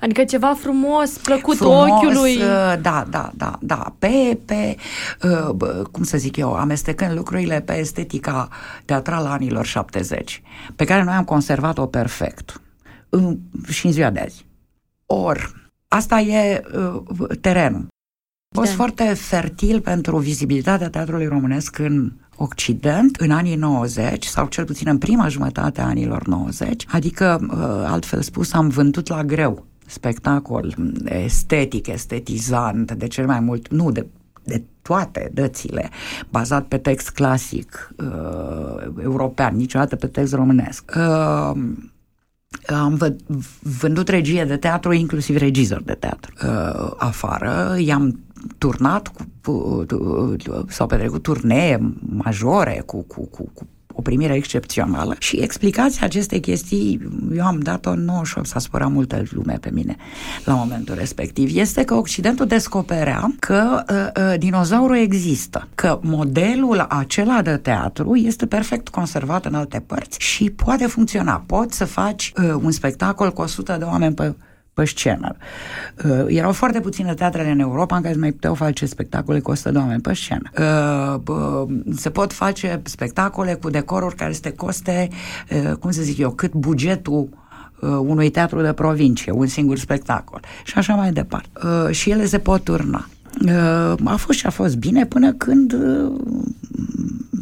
Adică 0.00 0.24
ceva 0.24 0.54
frumos, 0.54 1.10
plăcut 1.10 1.56
frumos, 1.56 1.90
ochiului. 1.90 2.36
Uh, 2.36 2.74
da, 2.80 3.06
da, 3.10 3.30
da, 3.34 3.58
da. 3.60 3.94
Pe, 3.98 4.38
pe 4.44 4.76
uh, 5.22 5.84
cum 5.90 6.02
să 6.02 6.18
zic 6.18 6.36
eu, 6.36 6.54
amestecând 6.54 7.16
lucrurile 7.16 7.60
pe 7.60 7.78
estetica 7.78 8.48
teatrală 8.84 9.28
anilor 9.28 9.66
70, 9.66 10.42
pe 10.76 10.84
care 10.84 11.02
noi 11.02 11.14
am 11.14 11.24
conservat-o 11.24 11.86
perfect. 11.86 12.60
Și 13.68 13.86
în 13.86 13.92
ziua 13.92 14.10
de 14.10 14.20
azi. 14.20 14.46
Or, 15.06 15.70
asta 15.88 16.20
e 16.20 16.62
uh, 16.74 17.28
terenul. 17.40 17.88
A 18.56 18.60
fost 18.60 18.72
foarte 18.72 19.04
fertil 19.04 19.80
pentru 19.80 20.18
vizibilitatea 20.18 20.90
teatrului 20.90 21.26
românesc 21.26 21.78
în 21.78 22.12
Occident 22.36 23.16
în 23.16 23.30
anii 23.30 23.56
90 23.56 24.24
sau 24.24 24.46
cel 24.46 24.64
puțin 24.64 24.88
în 24.88 24.98
prima 24.98 25.28
jumătate 25.28 25.80
a 25.80 25.86
anilor 25.86 26.26
90, 26.26 26.84
adică, 26.88 27.46
altfel 27.86 28.22
spus, 28.22 28.52
am 28.52 28.68
vândut 28.68 29.08
la 29.08 29.24
greu 29.24 29.66
spectacol 29.90 30.74
estetic, 31.04 31.86
estetizant, 31.86 32.92
de 32.92 33.06
cel 33.06 33.26
mai 33.26 33.40
mult, 33.40 33.68
nu 33.68 33.90
de 33.90 34.06
de 34.42 34.62
toate 34.82 35.30
dățile, 35.34 35.88
bazat 36.30 36.66
pe 36.66 36.78
text 36.78 37.10
clasic 37.10 37.94
uh, 37.98 38.92
european, 39.02 39.56
niciodată 39.56 39.96
pe 39.96 40.06
text 40.06 40.34
românesc. 40.34 40.92
Uh, 40.96 41.52
am 42.66 42.94
v- 42.94 43.16
vândut 43.80 44.08
regie 44.08 44.44
de 44.44 44.56
teatru, 44.56 44.92
inclusiv 44.92 45.36
regizor 45.36 45.82
de 45.82 45.92
teatru. 45.92 46.32
Uh, 46.44 46.90
afară, 46.96 47.76
i-am 47.78 48.20
turnat 48.58 49.08
cu, 49.08 49.24
cu, 49.42 49.86
sau 50.68 50.86
petrecut 50.86 51.22
turnee 51.22 51.94
majore 52.00 52.82
cu, 52.86 53.02
cu, 53.02 53.26
cu, 53.26 53.50
cu 53.54 53.66
o 53.92 54.02
primire 54.02 54.34
excepțională 54.34 55.14
și 55.18 55.36
explicația 55.36 56.06
acestei 56.06 56.40
chestii, 56.40 57.00
eu 57.36 57.46
am 57.46 57.60
dat-o 57.60 57.94
98, 57.94 58.46
s-a 58.46 58.58
spărat 58.58 58.90
multă 58.90 59.22
lume 59.30 59.58
pe 59.60 59.70
mine 59.72 59.96
la 60.44 60.54
momentul 60.54 60.94
respectiv, 60.94 61.56
este 61.56 61.84
că 61.84 61.94
Occidentul 61.94 62.46
descoperea 62.46 63.34
că 63.38 63.84
uh, 63.90 64.22
uh, 64.22 64.38
dinozaurul 64.38 64.96
există, 64.96 65.68
că 65.74 65.98
modelul 66.02 66.86
acela 66.88 67.42
de 67.42 67.56
teatru 67.56 68.14
este 68.14 68.46
perfect 68.46 68.88
conservat 68.88 69.44
în 69.44 69.54
alte 69.54 69.82
părți 69.86 70.18
și 70.20 70.50
poate 70.50 70.86
funcționa. 70.86 71.42
Poți 71.46 71.76
să 71.76 71.84
faci 71.84 72.32
uh, 72.36 72.54
un 72.62 72.70
spectacol 72.70 73.32
cu 73.32 73.40
100 73.42 73.76
de 73.78 73.84
oameni 73.84 74.14
pe 74.14 74.34
pe 74.80 74.86
scenă. 74.86 75.36
Uh, 76.04 76.24
erau 76.26 76.52
foarte 76.52 76.80
puține 76.80 77.14
teatrele 77.14 77.50
în 77.50 77.58
Europa 77.58 77.96
în 77.96 78.02
care 78.02 78.14
mai 78.14 78.32
puteau 78.32 78.54
face 78.54 78.86
spectacole 78.86 79.40
cu 79.40 79.50
100 79.50 79.70
de 79.70 79.78
oameni 79.78 80.00
pe 80.00 80.14
scenă. 80.14 80.50
Uh, 80.58 81.20
uh, 81.26 81.68
se 81.96 82.10
pot 82.10 82.32
face 82.32 82.80
spectacole 82.84 83.54
cu 83.54 83.70
decoruri 83.70 84.14
care 84.14 84.30
este 84.30 84.52
coste, 84.52 85.08
uh, 85.50 85.72
cum 85.76 85.90
să 85.90 86.02
zic 86.02 86.18
eu, 86.18 86.30
cât 86.30 86.52
bugetul 86.52 87.28
uh, 87.80 87.90
unui 87.90 88.30
teatru 88.30 88.60
de 88.60 88.72
provincie, 88.72 89.32
un 89.32 89.46
singur 89.46 89.78
spectacol. 89.78 90.40
Și 90.64 90.74
așa 90.76 90.94
mai 90.94 91.12
departe. 91.12 91.48
Uh, 91.64 91.90
și 91.90 92.10
ele 92.10 92.24
se 92.24 92.38
pot 92.38 92.64
turna. 92.64 93.06
Uh, 93.46 93.94
a 94.04 94.16
fost 94.16 94.38
și 94.38 94.46
a 94.46 94.50
fost 94.50 94.76
bine 94.76 95.06
până 95.06 95.32
când 95.32 95.72
uh, 95.72 96.12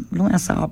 lumea 0.09 0.37
s-a 0.37 0.71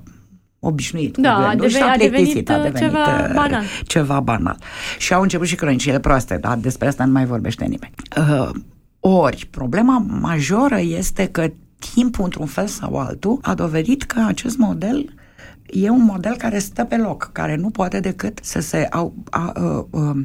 obișnuit 0.67 1.17
da, 1.17 1.33
cu 1.33 1.41
a, 1.41 1.55
deve- 1.55 1.79
a, 1.79 1.97
devenit, 1.97 2.49
a 2.49 2.61
devenit 2.61 2.77
ceva 2.77 3.25
uh, 3.27 3.33
banal. 3.33 3.63
ceva 3.85 4.19
banal. 4.19 4.57
Și 4.97 5.13
au 5.13 5.21
început 5.21 5.47
și 5.47 5.55
cronicile 5.55 5.99
proaste, 5.99 6.37
dar 6.41 6.57
despre 6.57 6.87
asta 6.87 7.05
nu 7.05 7.11
mai 7.11 7.25
vorbește 7.25 7.63
nimeni. 7.63 7.93
Uh, 8.17 8.49
ori, 8.99 9.47
problema 9.51 10.05
majoră 10.07 10.79
este 10.79 11.27
că 11.27 11.51
timpul, 11.93 12.23
într-un 12.23 12.45
fel 12.45 12.67
sau 12.67 12.95
altul, 12.95 13.39
a 13.41 13.53
dovedit 13.53 14.03
că 14.03 14.23
acest 14.27 14.57
model 14.57 15.13
e 15.65 15.89
un 15.89 16.03
model 16.03 16.35
care 16.37 16.59
stă 16.59 16.83
pe 16.83 16.97
loc, 16.97 17.29
care 17.31 17.55
nu 17.55 17.69
poate 17.69 17.99
decât 17.99 18.39
să 18.41 18.59
se 18.59 18.87
au, 18.91 19.13
a, 19.29 19.51
a, 19.55 19.87
a, 19.91 20.15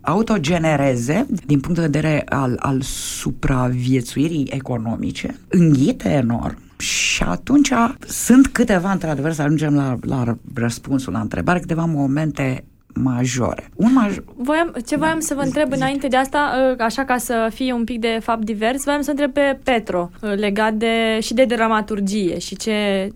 autogenereze 0.00 1.26
din 1.46 1.60
punct 1.60 1.76
de 1.76 1.86
vedere 1.86 2.22
al, 2.28 2.56
al 2.58 2.80
supraviețuirii 2.82 4.48
economice, 4.50 5.36
înghite 5.48 6.08
enorm 6.08 6.65
și 6.78 7.22
atunci 7.22 7.72
sunt 8.06 8.46
câteva, 8.46 8.92
într-adevăr, 8.92 9.32
să 9.32 9.42
ajungem 9.42 9.74
la, 9.74 9.96
la 10.00 10.36
răspunsul 10.54 11.12
la 11.12 11.20
întrebare, 11.20 11.60
câteva 11.60 11.84
momente 11.84 12.64
majore. 12.94 13.70
Un 13.74 13.92
maj... 13.92 14.16
voiam, 14.36 14.74
ce 14.86 14.96
voiam 14.96 15.20
să 15.20 15.34
vă 15.34 15.40
întreb 15.40 15.72
înainte 15.72 16.08
de 16.08 16.16
asta, 16.16 16.52
ă, 16.78 16.82
așa 16.82 17.04
ca 17.04 17.16
să 17.16 17.50
fie 17.54 17.72
un 17.72 17.84
pic 17.84 18.00
de 18.00 18.18
fapt 18.22 18.44
divers, 18.44 18.84
voiam 18.84 19.00
să 19.00 19.10
întreb 19.10 19.32
pe 19.32 19.58
Petro 19.62 20.10
ă, 20.22 20.34
legat 20.34 20.74
de 20.74 21.18
și 21.20 21.34
de 21.34 21.44
dramaturgie 21.44 22.38
și 22.38 22.56
ce 22.56 23.08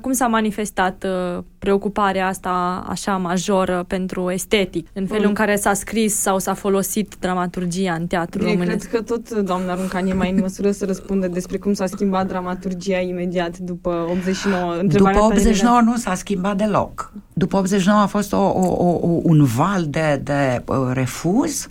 cum 0.00 0.12
s-a 0.12 0.26
manifestat 0.26 1.06
uh, 1.36 1.44
preocuparea 1.62 2.26
asta 2.26 2.84
așa 2.88 3.16
majoră 3.16 3.84
pentru 3.86 4.30
estetic, 4.30 4.86
în 4.92 5.06
felul 5.06 5.22
mm. 5.22 5.28
în 5.28 5.34
care 5.34 5.56
s-a 5.56 5.74
scris 5.74 6.14
sau 6.14 6.38
s-a 6.38 6.54
folosit 6.54 7.14
dramaturgia 7.20 7.92
în 7.92 8.06
teatru 8.06 8.42
românesc? 8.42 8.88
Cred 8.88 9.04
că 9.04 9.14
tot 9.14 9.30
doamna 9.30 9.74
Runcan 9.74 10.06
e 10.06 10.12
mai 10.12 10.30
în 10.30 10.38
măsură 10.40 10.70
să 10.70 10.84
răspundă 10.84 11.28
despre 11.28 11.56
cum 11.56 11.72
s-a 11.72 11.86
schimbat 11.86 12.26
dramaturgia 12.26 12.98
imediat 12.98 13.58
după 13.58 14.06
89. 14.10 14.74
Întrebarea 14.80 15.20
după 15.20 15.32
89 15.32 15.80
nu 15.84 15.96
s-a 15.96 16.14
schimbat 16.14 16.56
deloc. 16.56 17.12
După 17.32 17.56
89 17.56 18.00
a 18.00 18.06
fost 18.06 18.32
o, 18.32 18.36
o, 18.36 18.98
o, 19.02 19.20
un 19.22 19.44
val 19.44 19.84
de, 19.88 20.20
de 20.22 20.62
uh, 20.66 20.76
refuz. 20.92 21.66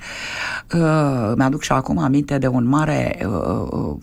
Uh, 0.73 1.33
mi-aduc 1.35 1.61
și 1.61 1.71
acum 1.71 1.97
aminte 1.97 2.37
de 2.37 2.47
un 2.47 2.67
mare 2.67 3.25
uh, 3.25 3.95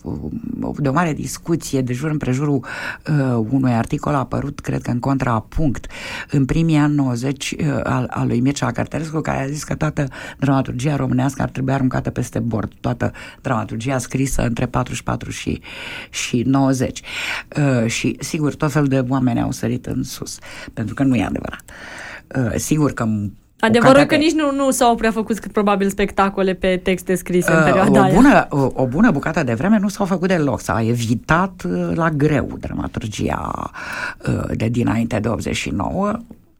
uh, 0.61 0.75
de 0.77 0.87
o 0.87 0.93
mare 0.93 1.13
discuție 1.13 1.81
de 1.81 1.93
jur 1.93 2.09
împrejurul 2.09 2.55
uh, 2.55 3.45
unui 3.49 3.71
articol 3.71 3.97
articol 3.99 4.13
a 4.13 4.17
apărut, 4.17 4.59
cred 4.59 4.81
că 4.81 4.91
în 4.91 4.99
contrapunct, 4.99 5.78
în 6.29 6.45
primii 6.45 6.77
ani 6.77 6.95
90 6.95 7.51
uh, 7.51 7.79
al, 7.83 8.07
al 8.09 8.27
lui 8.27 8.39
Mircea 8.39 8.71
Cărtărescu, 8.71 9.19
care 9.19 9.43
a 9.43 9.47
zis 9.47 9.63
că 9.63 9.75
toată 9.75 10.07
dramaturgia 10.39 10.95
românească 10.95 11.41
ar 11.41 11.49
trebui 11.49 11.73
aruncată 11.73 12.09
peste 12.09 12.39
bord, 12.39 12.71
toată 12.81 13.11
dramaturgia 13.41 13.97
scrisă 13.97 14.41
între 14.41 14.65
44 14.65 15.31
și, 15.31 15.61
și 16.09 16.43
90. 16.45 17.01
Uh, 17.57 17.89
și, 17.89 18.15
sigur, 18.19 18.55
tot 18.55 18.71
felul 18.71 18.87
de 18.87 19.05
oameni 19.07 19.41
au 19.41 19.51
sărit 19.51 19.85
în 19.85 20.03
sus, 20.03 20.37
pentru 20.73 20.93
că 20.93 21.03
nu 21.03 21.15
e 21.15 21.23
adevărat. 21.23 21.63
Uh, 22.35 22.53
sigur 22.55 22.93
că 22.93 23.09
Adevărul 23.59 24.03
că 24.03 24.15
nici 24.15 24.33
nu, 24.33 24.51
nu 24.51 24.71
s-au 24.71 24.95
prea 24.95 25.11
făcut 25.11 25.39
cât 25.39 25.51
probabil 25.51 25.89
spectacole 25.89 26.53
pe 26.53 26.79
texte 26.83 27.15
scrise 27.15 27.51
uh, 27.51 27.57
în 27.57 27.63
perioada 27.63 28.07
o 28.07 28.13
bună, 28.13 28.47
o, 28.49 28.71
o 28.73 28.87
bună 28.87 29.11
bucată 29.11 29.43
de 29.43 29.53
vreme 29.53 29.77
nu 29.79 29.87
s-au 29.87 30.05
făcut 30.05 30.27
deloc. 30.27 30.61
S-a 30.61 30.81
evitat 30.81 31.63
uh, 31.65 31.89
la 31.93 32.09
greu 32.09 32.57
dramaturgia 32.59 33.71
uh, 34.27 34.57
de 34.57 34.67
dinainte 34.67 35.19
de 35.19 35.27
89 35.27 36.11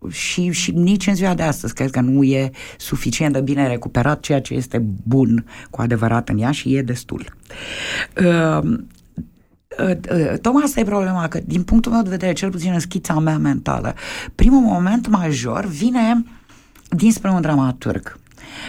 și, 0.10 0.52
și 0.52 0.72
nici 0.72 1.08
în 1.08 1.16
ziua 1.16 1.34
de 1.34 1.44
astăzi 1.44 1.74
cred 1.74 1.90
că 1.90 2.00
nu 2.00 2.24
e 2.24 2.52
suficient 2.78 3.34
de 3.34 3.42
bine 3.42 3.68
recuperat 3.68 4.20
ceea 4.20 4.42
ce 4.42 4.54
este 4.54 4.84
bun 5.04 5.46
cu 5.70 5.82
adevărat 5.82 6.30
în 6.30 6.38
ea 6.38 6.52
și 6.52 6.76
e 6.76 6.82
destul. 6.82 7.34
Uh, 8.22 8.64
uh, 9.80 9.96
uh, 10.12 10.40
tocmai 10.42 10.64
asta 10.64 10.80
e 10.80 10.84
problema, 10.84 11.28
că 11.28 11.40
din 11.46 11.64
punctul 11.64 11.92
meu 11.92 12.02
de 12.02 12.10
vedere, 12.10 12.34
cel 12.34 12.50
puțin 12.50 12.74
în 12.74 12.80
schița 12.80 13.20
mea 13.20 13.38
mentală, 13.38 13.94
primul 14.36 14.62
moment 14.62 15.08
major 15.08 15.66
vine 15.66 16.24
dinspre 16.90 17.30
un 17.30 17.42
dramaturg. 17.42 18.18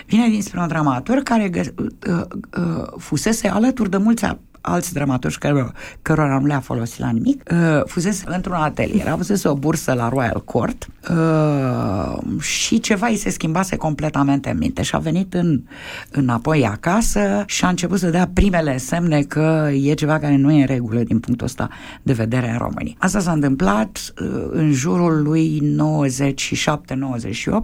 Vine 0.06 0.28
dinspre 0.28 0.60
un 0.60 0.68
dramaturg 0.68 1.22
care 1.22 1.50
uh, 1.54 2.20
uh, 2.58 2.86
fusese 2.98 3.48
alături 3.48 3.90
de 3.90 3.96
mulți 3.96 4.24
alți 4.60 4.92
dramaturgi 4.92 5.38
care, 5.38 5.72
cărora 6.02 6.38
nu 6.38 6.46
le-a 6.46 6.60
folosit 6.60 7.00
la 7.00 7.10
nimic, 7.10 7.42
uh, 7.52 7.82
fusese 7.86 8.24
într-un 8.26 8.54
atelier, 8.54 9.08
avusese 9.08 9.48
o 9.48 9.54
bursă 9.54 9.92
la 9.92 10.08
Royal 10.08 10.42
Court 10.44 10.86
uh, 11.10 12.40
și 12.42 12.80
ceva 12.80 13.06
îi 13.06 13.16
se 13.16 13.30
schimbase 13.30 13.76
completamente 13.76 14.50
în 14.50 14.58
minte 14.58 14.82
și 14.82 14.94
a 14.94 14.98
venit 14.98 15.34
în, 15.34 15.62
înapoi 16.10 16.66
acasă 16.66 17.44
și 17.46 17.64
a 17.64 17.68
început 17.68 17.98
să 17.98 18.10
dea 18.10 18.30
primele 18.32 18.76
semne 18.78 19.22
că 19.22 19.70
e 19.82 19.94
ceva 19.94 20.18
care 20.18 20.36
nu 20.36 20.52
e 20.52 20.60
în 20.60 20.66
regulă 20.66 21.00
din 21.00 21.18
punctul 21.18 21.46
ăsta 21.46 21.68
de 22.02 22.12
vedere 22.12 22.50
în 22.50 22.58
România. 22.58 22.94
Asta 22.98 23.18
s-a 23.18 23.32
întâmplat 23.32 24.12
uh, 24.22 24.46
în 24.50 24.72
jurul 24.72 25.22
lui 25.22 25.76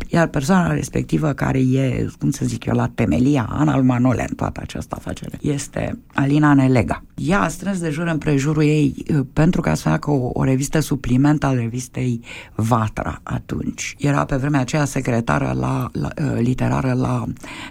97-98, 0.07 0.09
iar 0.09 0.27
persoana 0.27 0.73
respectivă 0.73 1.33
care 1.33 1.59
e, 1.59 2.07
cum 2.19 2.31
să 2.31 2.45
zic 2.45 2.65
eu, 2.65 2.75
la 2.75 2.91
temelia, 2.95 3.49
Ana 3.51 3.77
Manole 3.77 4.27
în 4.29 4.35
toată 4.35 4.61
această 4.63 4.95
afacere, 4.99 5.39
este 5.41 5.99
Alina 6.15 6.55
Neleg 6.55 6.86
Omega. 6.87 7.03
Ea 7.15 7.41
a 7.41 7.49
strâns 7.49 7.79
de 7.81 7.91
jur 7.91 8.07
împrejurul 8.07 8.63
ei 8.63 8.95
uh, 9.11 9.21
pentru 9.33 9.61
ca 9.61 9.75
să 9.75 9.89
facă 9.89 10.11
o, 10.11 10.31
o 10.33 10.45
revistă 10.45 10.81
supliment 10.81 11.45
al 11.45 11.57
revistei 11.57 12.21
Vatra 12.55 13.21
atunci. 13.23 13.95
Era 13.99 14.25
pe 14.25 14.37
vremea 14.37 14.61
aceea 14.61 14.85
secretară 14.85 15.53
la, 15.59 15.89
la, 15.93 16.09
uh, 16.23 16.39
literară 16.39 16.93
la 16.93 17.25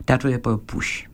Teatrul 0.03 0.29
de 0.29 0.37
Păpuși 0.37 1.09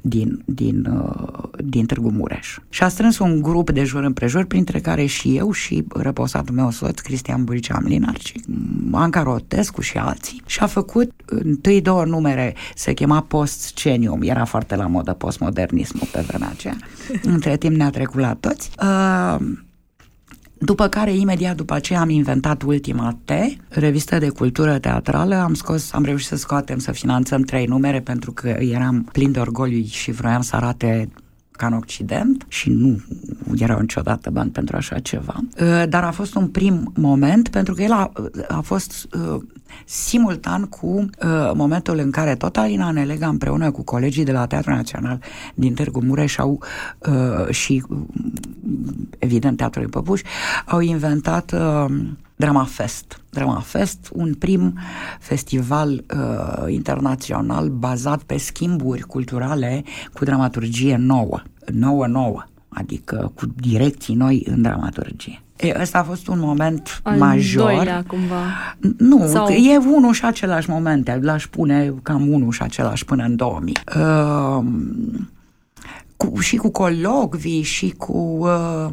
din, 0.00 0.42
din, 0.44 0.86
uh, 0.86 1.48
din 1.64 1.86
Târgu 1.86 2.10
Mureș. 2.10 2.58
Și 2.68 2.82
a 2.82 2.88
strâns 2.88 3.18
un 3.18 3.42
grup 3.42 3.70
de 3.70 3.84
jur 3.84 4.02
împrejur, 4.02 4.44
printre 4.44 4.80
care 4.80 5.04
și 5.04 5.36
eu 5.36 5.52
și 5.52 5.84
răposatul 5.88 6.54
meu 6.54 6.70
soț, 6.70 7.00
Cristian 7.00 7.44
Buricea 7.44 7.78
Mlinar 7.82 8.16
și 8.20 8.44
Anca 8.90 9.22
Rotescu 9.22 9.80
și 9.80 9.98
alții. 9.98 10.42
Și 10.46 10.60
a 10.60 10.66
făcut 10.66 11.12
întâi 11.24 11.80
două 11.80 12.04
numere, 12.04 12.54
se 12.74 12.92
chema 12.92 13.20
Post-Scenium, 13.20 14.22
era 14.22 14.44
foarte 14.44 14.76
la 14.76 14.86
modă 14.86 15.12
postmodernismul 15.12 16.08
pe 16.12 16.20
vremea 16.26 16.48
aceea. 16.48 16.76
Între 17.22 17.56
timp 17.56 17.76
ne-a 17.76 17.90
trecut 17.90 18.20
la 18.20 18.34
toți. 18.34 18.70
Uh, 18.82 19.63
după 20.64 20.88
care, 20.88 21.14
imediat 21.14 21.56
după 21.56 21.74
aceea, 21.74 22.00
am 22.00 22.08
inventat 22.08 22.62
Ultima 22.62 23.18
T, 23.24 23.30
revistă 23.68 24.18
de 24.18 24.28
cultură 24.28 24.78
teatrală. 24.78 25.34
Am 25.34 25.54
scos, 25.54 25.92
am 25.92 26.04
reușit 26.04 26.28
să 26.28 26.36
scoatem, 26.36 26.78
să 26.78 26.92
finanțăm 26.92 27.42
trei 27.42 27.66
numere 27.66 28.00
pentru 28.00 28.32
că 28.32 28.48
eram 28.48 29.08
plin 29.12 29.32
de 29.32 29.38
orgoliu 29.38 29.84
și 29.84 30.10
vroiam 30.10 30.40
să 30.42 30.56
arate 30.56 31.08
ca 31.50 31.66
în 31.66 31.72
Occident 31.72 32.44
și 32.48 32.70
nu 32.70 33.02
erau 33.56 33.80
niciodată 33.80 34.30
bani 34.30 34.50
pentru 34.50 34.76
așa 34.76 34.98
ceva. 34.98 35.34
Uh, 35.60 35.88
dar 35.88 36.04
a 36.04 36.10
fost 36.10 36.34
un 36.34 36.48
prim 36.48 36.92
moment 36.94 37.48
pentru 37.48 37.74
că 37.74 37.82
el 37.82 37.92
a, 37.92 38.12
a 38.48 38.60
fost 38.60 39.08
uh, 39.14 39.42
simultan 39.84 40.64
cu 40.64 40.86
uh, 40.86 41.50
momentul 41.54 41.98
în 41.98 42.10
care 42.10 42.34
tot 42.34 42.56
Alina 42.56 42.90
Nelega 42.90 43.28
împreună 43.28 43.70
cu 43.70 43.82
colegii 43.82 44.24
de 44.24 44.32
la 44.32 44.46
Teatrul 44.46 44.74
Național 44.74 45.20
din 45.54 45.74
Târgu 45.74 46.04
Mureș 46.04 46.38
au, 46.38 46.62
și 47.50 47.84
evident 49.18 49.56
Teatrul 49.56 49.88
Păpuș 49.88 50.20
au 50.66 50.80
inventat 50.80 51.54
Drama 52.36 52.64
Fest. 52.64 53.20
Drama 53.30 53.60
Fest, 53.60 54.08
un 54.12 54.34
prim 54.34 54.78
festival 55.20 56.04
uh, 56.14 56.72
internațional 56.72 57.68
bazat 57.68 58.22
pe 58.22 58.36
schimburi 58.36 59.00
culturale 59.00 59.84
cu 60.12 60.24
dramaturgie 60.24 60.96
nouă, 60.96 61.42
nouă, 61.72 62.06
nouă, 62.06 62.44
adică 62.74 63.32
cu 63.34 63.46
direcții 63.60 64.14
noi 64.14 64.46
în 64.46 64.62
dramaturgie. 64.62 65.42
E, 65.56 65.76
ăsta 65.80 65.98
a 65.98 66.02
fost 66.02 66.28
un 66.28 66.38
moment 66.38 67.00
Al 67.02 67.18
major. 67.18 67.64
Doilea, 67.64 68.04
cumva. 68.06 68.42
Nu, 68.98 69.26
Sau... 69.26 69.48
e 69.48 69.76
unul 69.76 70.12
și 70.12 70.24
același 70.24 70.70
moment, 70.70 71.18
l-aș 71.20 71.46
pune 71.46 71.94
cam 72.02 72.32
unul 72.32 72.52
și 72.52 72.62
același 72.62 73.04
până 73.04 73.24
în 73.24 73.36
2000. 73.36 73.76
Uh, 73.96 74.64
cu, 76.16 76.40
și 76.40 76.56
cu 76.56 76.70
colocvii 76.70 77.62
și 77.62 77.90
cu... 77.90 78.38
Uh, 78.40 78.90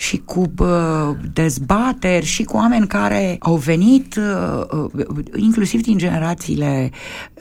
și 0.00 0.22
cu 0.24 0.52
uh, 0.58 1.16
dezbateri 1.32 2.24
și 2.24 2.44
cu 2.44 2.56
oameni 2.56 2.86
care 2.86 3.36
au 3.40 3.56
venit 3.56 4.16
uh, 4.16 4.90
inclusiv 5.36 5.82
din 5.82 5.98
generațiile 5.98 6.90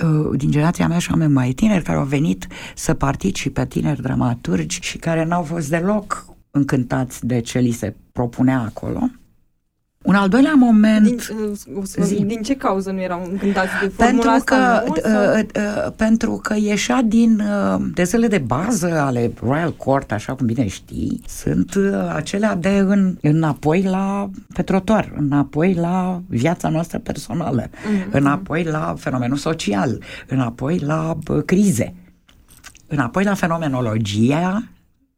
uh, 0.03 0.37
din 0.37 0.51
generația 0.51 0.87
mea 0.87 0.99
și 0.99 1.11
oameni 1.11 1.33
mai 1.33 1.51
tineri 1.51 1.83
care 1.83 1.97
au 1.97 2.05
venit 2.05 2.47
să 2.75 2.93
participe 2.93 3.65
tineri 3.65 4.01
dramaturgi 4.01 4.79
și 4.81 4.97
care 4.97 5.25
n-au 5.25 5.43
fost 5.43 5.69
deloc 5.69 6.25
încântați 6.51 7.25
de 7.25 7.39
ce 7.39 7.59
li 7.59 7.71
se 7.71 7.95
propunea 8.11 8.59
acolo. 8.59 9.09
Un 10.09 10.15
al 10.15 10.29
doilea 10.29 10.53
moment... 10.53 11.05
Din, 11.05 11.19
uh, 11.97 12.25
din 12.25 12.41
ce 12.41 12.55
cauză 12.55 12.91
nu 12.91 13.01
erau 13.01 13.27
încântați 13.31 13.71
de 13.81 13.87
formula 13.87 14.31
pentru 14.31 14.43
că, 14.45 14.53
asta 14.53 14.83
nouă, 15.09 15.35
uh, 15.35 15.43
uh, 15.55 15.91
Pentru 15.95 16.39
că 16.43 16.55
ieșea 16.57 17.01
din 17.01 17.39
uh, 17.39 17.81
desele 17.93 18.27
de 18.27 18.37
bază 18.37 18.99
ale 18.99 19.31
Royal 19.41 19.73
Court, 19.73 20.11
așa 20.11 20.33
cum 20.33 20.45
bine 20.45 20.67
știi, 20.67 21.21
sunt 21.27 21.73
uh, 21.75 22.13
acelea 22.15 22.55
de 22.55 22.77
în, 22.77 23.17
înapoi 23.21 23.81
la 23.81 24.29
pe 24.53 24.61
trotuar, 24.61 25.13
înapoi 25.17 25.73
la 25.73 26.21
viața 26.27 26.69
noastră 26.69 26.99
personală, 26.99 27.67
mm-hmm. 27.67 28.11
înapoi 28.11 28.63
la 28.63 28.95
fenomenul 28.97 29.37
social, 29.37 30.01
înapoi 30.27 30.79
la 30.79 31.17
uh, 31.27 31.43
crize, 31.45 31.93
înapoi 32.87 33.23
la 33.23 33.33
fenomenologia 33.33 34.63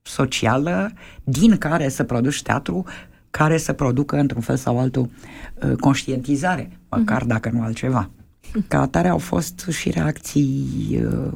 socială 0.02 0.92
din 1.24 1.58
care 1.58 1.90
să 1.90 2.04
produci 2.04 2.42
teatru 2.42 2.86
care 3.32 3.58
să 3.58 3.74
producă 3.74 4.18
într-un 4.18 4.42
fel 4.42 4.56
sau 4.56 4.80
altul 4.80 5.10
uh, 5.64 5.76
conștientizare, 5.76 6.78
măcar 6.90 7.24
uh-huh. 7.24 7.28
dacă 7.28 7.50
nu 7.54 7.62
altceva. 7.62 8.10
Ca 8.68 8.82
atare 8.82 9.08
au 9.08 9.18
fost 9.18 9.66
și 9.70 9.90
reacții 9.90 10.66
uh, 11.06 11.32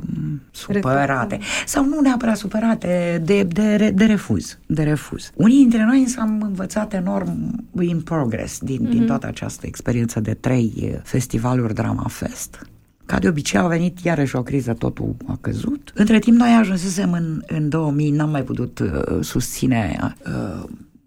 supărate. 0.52 1.40
Sau 1.66 1.86
nu 1.86 2.00
neapărat 2.00 2.38
supărate, 2.38 3.22
de, 3.26 3.44
de, 3.44 3.92
de 3.96 4.06
refuz. 4.06 4.58
De 4.66 4.84
refuz. 4.84 5.32
Unii 5.36 5.58
dintre 5.58 5.86
noi 5.86 6.00
însă 6.00 6.20
am 6.20 6.42
învățat 6.42 6.94
enorm 6.94 7.66
in 7.80 8.02
progress 8.02 8.60
din, 8.60 8.86
uh-huh. 8.86 8.90
din 8.90 9.06
toată 9.06 9.28
această 9.28 9.66
experiență 9.66 10.20
de 10.20 10.34
trei 10.34 10.74
uh, 10.82 11.00
festivaluri 11.04 11.74
Drama 11.74 12.08
Fest. 12.08 12.68
Ca 13.06 13.20
de 13.20 13.28
obicei 13.28 13.60
au 13.60 13.68
venit 13.68 14.00
iarăși 14.00 14.36
o 14.36 14.44
criză, 14.44 14.74
totul 14.74 15.16
a 15.26 15.38
căzut. 15.42 15.92
Între 15.96 16.20
timp 16.20 16.38
noi 16.38 16.56
ajunsesem 16.60 17.12
în, 17.12 17.42
în 17.48 17.70
2000, 17.70 18.12
n-am 18.12 18.30
mai 18.30 18.44
putut 18.44 18.80
uh, 18.80 19.18
susține 19.22 20.14
uh, 20.28 20.64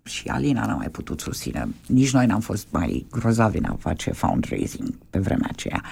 și 0.08 0.28
Alina 0.28 0.66
n-a 0.66 0.74
mai 0.74 0.88
putut 0.88 1.20
susține. 1.20 1.68
Nici 1.86 2.12
noi 2.12 2.26
n-am 2.26 2.40
fost 2.40 2.66
mai 2.70 3.06
grozavi 3.10 3.58
în 3.58 3.64
a 3.64 3.76
face 3.78 4.10
fundraising 4.10 4.94
pe 5.10 5.18
vremea 5.18 5.48
aceea. 5.50 5.82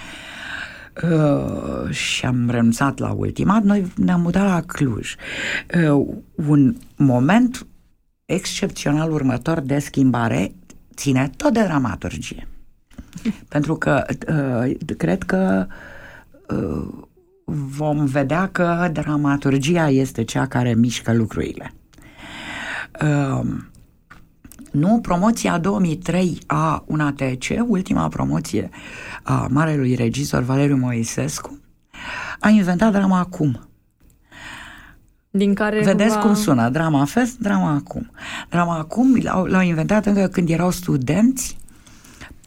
Uh, 1.03 1.89
și 1.91 2.25
am 2.25 2.49
renunțat 2.49 2.97
la 2.97 3.11
ultimat, 3.11 3.63
noi 3.63 3.91
ne-am 3.95 4.21
mutat 4.21 4.45
la 4.45 4.61
Cluj. 4.61 5.15
Uh, 5.91 6.07
un 6.35 6.75
moment 6.95 7.67
excepțional 8.25 9.11
următor 9.11 9.59
de 9.59 9.79
schimbare 9.79 10.51
ține 10.95 11.31
tot 11.35 11.53
de 11.53 11.63
dramaturgie. 11.63 12.47
Pentru 13.49 13.75
că 13.75 14.05
uh, 14.27 14.95
cred 14.97 15.23
că 15.23 15.67
uh, 16.49 16.87
vom 17.45 18.05
vedea 18.05 18.47
că 18.47 18.89
dramaturgia 18.93 19.89
este 19.89 20.23
cea 20.23 20.47
care 20.47 20.73
mișcă 20.73 21.13
lucrurile. 21.13 21.73
Uh, 23.01 23.47
nu, 24.77 24.99
promoția 25.01 25.57
2003 25.57 26.37
a 26.47 26.83
UNATC, 26.87 27.43
ultima 27.67 28.07
promoție 28.07 28.69
a 29.23 29.47
marelui 29.49 29.95
regizor 29.95 30.41
Valeriu 30.41 30.77
Moisescu, 30.77 31.59
a 32.39 32.49
inventat 32.49 32.91
drama 32.91 33.19
acum. 33.19 33.69
Din 35.29 35.53
care 35.53 35.83
Vedeți 35.83 36.13
cumva... 36.13 36.25
cum 36.25 36.35
sună, 36.35 36.69
drama 36.69 37.05
fest, 37.05 37.37
drama 37.37 37.71
acum. 37.71 38.11
Drama 38.49 38.77
acum 38.77 39.15
l-au, 39.21 39.45
l-au 39.45 39.61
inventat 39.61 40.05
încă 40.05 40.27
când 40.27 40.49
erau 40.49 40.71
studenți, 40.71 41.57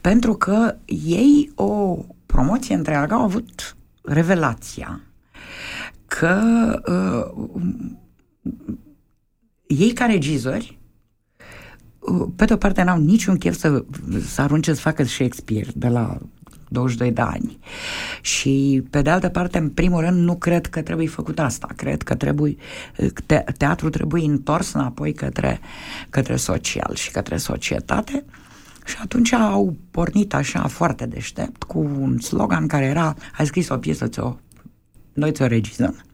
pentru 0.01 0.35
că 0.35 0.77
ei 0.87 1.53
o 1.55 1.99
promoție 2.27 2.75
întreagă 2.75 3.15
au 3.15 3.23
avut 3.23 3.77
revelația 4.03 5.01
că 6.07 6.41
uh, 6.87 7.81
ei 9.67 9.93
ca 9.93 10.07
regizori 10.07 10.80
pe 12.37 12.45
de 12.45 12.53
o 12.53 12.57
parte 12.57 12.83
n-au 12.83 12.99
niciun 12.99 13.37
chef 13.37 13.59
să, 13.59 13.85
să 14.27 14.41
arunce 14.41 14.75
să 14.75 14.81
facă 14.81 15.05
Shakespeare 15.05 15.69
de 15.75 15.89
la 15.89 16.19
22 16.71 17.13
de 17.13 17.21
ani. 17.21 17.59
Și, 18.21 18.83
pe 18.91 19.03
de 19.03 19.11
altă 19.11 19.29
parte, 19.29 19.59
în 19.59 19.69
primul 19.69 20.01
rând, 20.01 20.19
nu 20.19 20.37
cred 20.37 20.67
că 20.67 20.83
trebuie 20.83 21.07
făcut 21.07 21.39
asta. 21.39 21.69
Cred 21.77 22.03
că 22.03 22.15
trebuie, 22.15 22.57
te, 23.27 23.45
teatru 23.57 23.91
trebuie 23.91 24.25
întors 24.25 24.73
înapoi 24.73 25.13
către, 25.13 25.61
către 26.11 26.37
social 26.37 26.95
și 26.95 27.11
către 27.11 27.37
societate. 27.37 28.25
Și 28.87 28.97
atunci 29.03 29.33
au 29.33 29.77
pornit 29.91 30.35
așa 30.35 30.67
foarte 30.67 31.07
deștept 31.07 31.63
cu 31.63 31.79
un 31.79 32.19
slogan 32.19 32.67
care 32.67 32.85
era 32.85 33.15
ai 33.37 33.47
scris 33.47 33.69
o 33.69 33.77
piesă, 33.77 34.07
ți-o, 34.07 34.37
noi 35.13 35.33
ți-o 35.33 35.47
regizăm. 35.47 36.05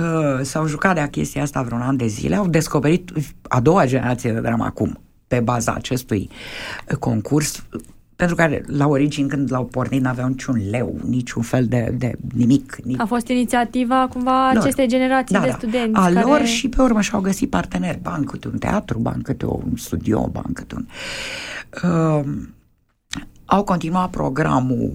Uh, 0.00 0.40
s-au 0.42 0.66
jucat 0.66 0.94
de 0.94 1.08
chestia 1.10 1.42
asta 1.42 1.62
vreun 1.62 1.80
an 1.80 1.96
de 1.96 2.06
zile, 2.06 2.34
au 2.34 2.46
descoperit 2.46 3.12
a 3.48 3.60
doua 3.60 3.86
generație 3.86 4.32
de 4.32 4.40
dramă 4.40 4.64
acum, 4.64 5.00
pe 5.28 5.40
baza 5.40 5.72
acestui 5.72 6.30
concurs, 6.98 7.64
pentru 8.16 8.34
care 8.34 8.64
la 8.66 8.86
origine 8.86 9.26
când 9.26 9.52
l-au 9.52 9.64
pornit 9.64 10.00
n-aveau 10.00 10.28
niciun 10.28 10.68
leu, 10.70 11.00
niciun 11.06 11.42
fel 11.42 11.66
de, 11.66 11.94
de 11.98 12.12
nimic. 12.34 12.76
Nici... 12.84 13.00
A 13.00 13.04
fost 13.04 13.28
inițiativa 13.28 14.08
cumva 14.10 14.50
lor. 14.52 14.62
acestei 14.62 14.88
generații 14.88 15.34
da, 15.34 15.40
de 15.40 15.48
da. 15.48 15.54
studenți. 15.56 15.98
A 15.98 16.02
care... 16.02 16.20
lor 16.20 16.44
și 16.44 16.68
pe 16.68 16.82
urmă 16.82 17.00
și-au 17.00 17.20
găsit 17.20 17.50
parteneri, 17.50 17.98
ban 18.02 18.24
câte 18.24 18.48
un 18.48 18.58
teatru, 18.58 18.98
ban 18.98 19.22
câte 19.22 19.46
un 19.46 19.72
studio, 19.76 20.28
ban 20.32 20.52
câte 20.52 20.74
un... 20.74 20.86
Uh, 21.90 22.24
au 23.44 23.64
continuat 23.64 24.10
programul 24.10 24.92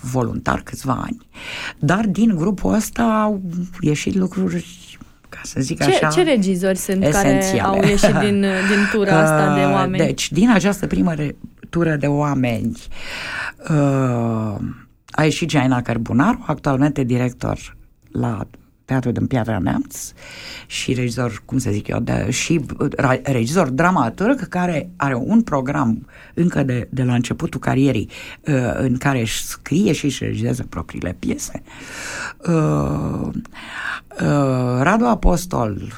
voluntar 0.00 0.60
câțiva 0.62 1.00
ani. 1.04 1.26
Dar 1.78 2.06
din 2.06 2.34
grupul 2.36 2.74
ăsta 2.74 3.02
au 3.02 3.42
ieșit 3.80 4.14
lucruri 4.14 4.98
ca 5.28 5.40
să 5.42 5.60
zic 5.60 5.82
ce, 5.82 5.90
așa 5.90 6.08
Ce 6.08 6.22
regizori 6.22 6.76
sunt 6.78 7.02
esențiale. 7.02 7.58
care 7.58 7.60
au 7.60 7.82
ieșit 7.82 8.14
din, 8.14 8.40
din 8.40 8.88
tura 8.92 9.18
asta 9.22 9.54
de 9.54 9.60
oameni? 9.60 10.06
Deci, 10.06 10.32
din 10.32 10.50
această 10.50 10.86
primă 10.86 11.14
tură 11.70 11.96
de 11.96 12.06
oameni 12.06 12.72
uh, 13.70 14.56
a 15.10 15.22
ieșit 15.22 15.50
Jaina 15.50 15.82
Cărbunaru, 15.82 16.44
actualmente 16.46 17.02
director 17.02 17.76
la 18.10 18.46
teatru 18.84 19.10
din 19.10 19.26
Piatra 19.26 19.58
Neamț 19.58 20.12
și 20.66 20.92
regizor, 20.92 21.42
cum 21.44 21.58
să 21.58 21.70
zic 21.70 21.88
eu, 21.88 22.00
de, 22.00 22.30
și 22.30 22.60
regizor 23.22 23.68
dramaturg 23.68 24.48
care 24.48 24.90
are 24.96 25.14
un 25.14 25.42
program 25.42 26.06
încă 26.34 26.62
de, 26.62 26.88
de 26.90 27.02
la 27.02 27.14
începutul 27.14 27.60
carierii 27.60 28.10
uh, 28.40 28.74
în 28.74 28.96
care 28.96 29.20
își 29.20 29.44
scrie 29.44 29.92
și 29.92 30.04
își 30.04 30.24
regizează 30.24 30.66
propriile 30.68 31.16
piese. 31.18 31.62
Uh, 32.48 33.28
uh, 34.20 34.80
Radu 34.80 35.04
Apostol, 35.04 35.92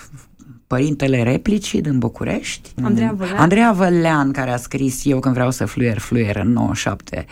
părintele 0.66 1.22
replicii 1.22 1.80
din 1.80 1.98
București. 1.98 2.70
Andreea 2.82 3.12
Vălean. 3.16 3.36
Andreea 3.36 3.72
Vălean, 3.72 4.32
care 4.32 4.50
a 4.50 4.56
scris 4.56 5.04
Eu 5.04 5.18
când 5.18 5.34
vreau 5.34 5.50
să 5.50 5.64
fluier, 5.64 5.98
fluier 5.98 6.36
în 6.36 6.52
97 6.52 7.24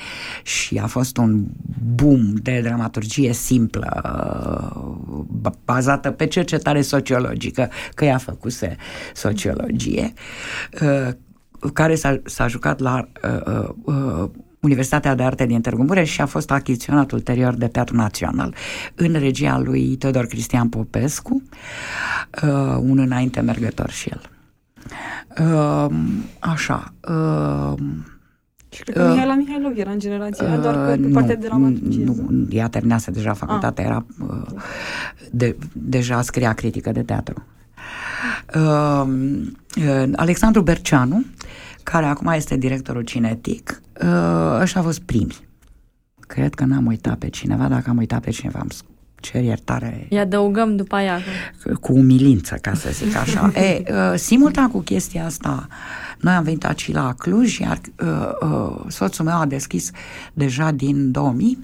și 0.42 0.78
a 0.82 0.86
fost 0.86 1.16
un 1.16 1.44
boom 1.94 2.34
de 2.34 2.60
dramaturgie 2.62 3.32
simplă, 3.32 4.02
bazată 5.64 6.10
pe 6.10 6.26
cercetare 6.26 6.80
sociologică, 6.80 7.70
că 7.94 8.04
ea 8.04 8.18
făcuse 8.18 8.76
sociologie, 9.14 10.12
care 11.72 11.94
s-a, 11.94 12.20
s-a 12.24 12.46
jucat 12.46 12.80
la 12.80 13.08
uh, 13.22 13.68
uh, 13.84 14.30
Universitatea 14.64 15.14
de 15.14 15.22
Arte 15.22 15.46
din 15.46 15.60
Târgu 15.60 15.82
Mureș 15.82 16.10
și 16.10 16.20
a 16.20 16.26
fost 16.26 16.50
achiziționat 16.50 17.10
ulterior 17.10 17.54
de 17.54 17.66
Teatru 17.66 17.96
Național 17.96 18.54
în 18.94 19.12
regia 19.12 19.58
lui 19.58 19.96
Teodor 19.96 20.26
Cristian 20.26 20.68
Popescu, 20.68 21.42
uh, 22.42 22.76
un 22.80 22.98
înainte 22.98 23.40
mergător 23.40 23.90
și 23.90 24.08
el. 24.08 24.20
Uh, 25.40 25.94
așa. 26.38 26.94
Uh, 27.08 27.78
și 28.68 28.82
cred 28.82 28.96
că 28.96 29.02
uh, 29.02 29.10
Mihaela 29.10 29.34
Mihailov 29.34 29.78
era 29.78 29.90
în 29.90 29.98
generația 29.98 30.54
uh, 30.54 30.60
doar 30.60 30.74
că 30.74 30.96
pe 31.00 31.08
partea 31.08 31.36
de 31.36 31.46
dramaturgie. 31.46 32.04
Nu, 32.04 32.46
ea 32.50 32.68
terminase 32.68 33.10
deja 33.10 33.32
facultatea, 33.32 33.84
ah. 33.84 33.90
era 33.90 34.06
uh, 34.28 34.60
de, 35.30 35.56
deja 35.72 36.22
scria 36.22 36.52
critică 36.52 36.92
de 36.92 37.02
teatru. 37.02 37.44
Uh, 38.54 39.04
uh, 39.76 40.10
Alexandru 40.16 40.62
Berceanu 40.62 41.24
care 41.82 42.06
acum 42.06 42.26
este 42.26 42.56
directorul 42.56 43.02
cinetic, 43.02 43.80
uh, 44.02 44.60
ăștia 44.60 44.80
au 44.80 44.86
fost 44.86 45.00
primi. 45.00 45.36
Cred 46.20 46.54
că 46.54 46.64
n-am 46.64 46.86
uitat 46.86 47.18
pe 47.18 47.28
cineva, 47.28 47.68
dacă 47.68 47.90
am 47.90 47.96
uitat 47.96 48.20
pe 48.20 48.30
cineva, 48.30 48.58
am 48.58 48.68
cer 49.24 49.42
iertare. 49.42 50.06
Îi 50.10 50.18
adăugăm 50.18 50.76
după 50.76 50.94
aia. 50.94 51.18
Cu 51.80 51.92
umilință, 51.92 52.54
ca 52.60 52.74
să 52.74 52.88
zic 52.92 53.16
așa. 53.16 53.52
e, 53.60 53.82
uh, 53.88 54.18
simultan 54.18 54.70
cu 54.70 54.80
chestia 54.80 55.24
asta, 55.24 55.66
noi 56.20 56.34
am 56.34 56.44
venit 56.44 56.64
aici 56.64 56.92
la 56.92 57.14
Cluj, 57.18 57.58
iar 57.58 57.80
uh, 58.02 58.48
uh, 58.50 58.80
soțul 58.88 59.24
meu 59.24 59.40
a 59.40 59.46
deschis 59.46 59.90
deja 60.32 60.70
din 60.70 61.10
2000 61.10 61.58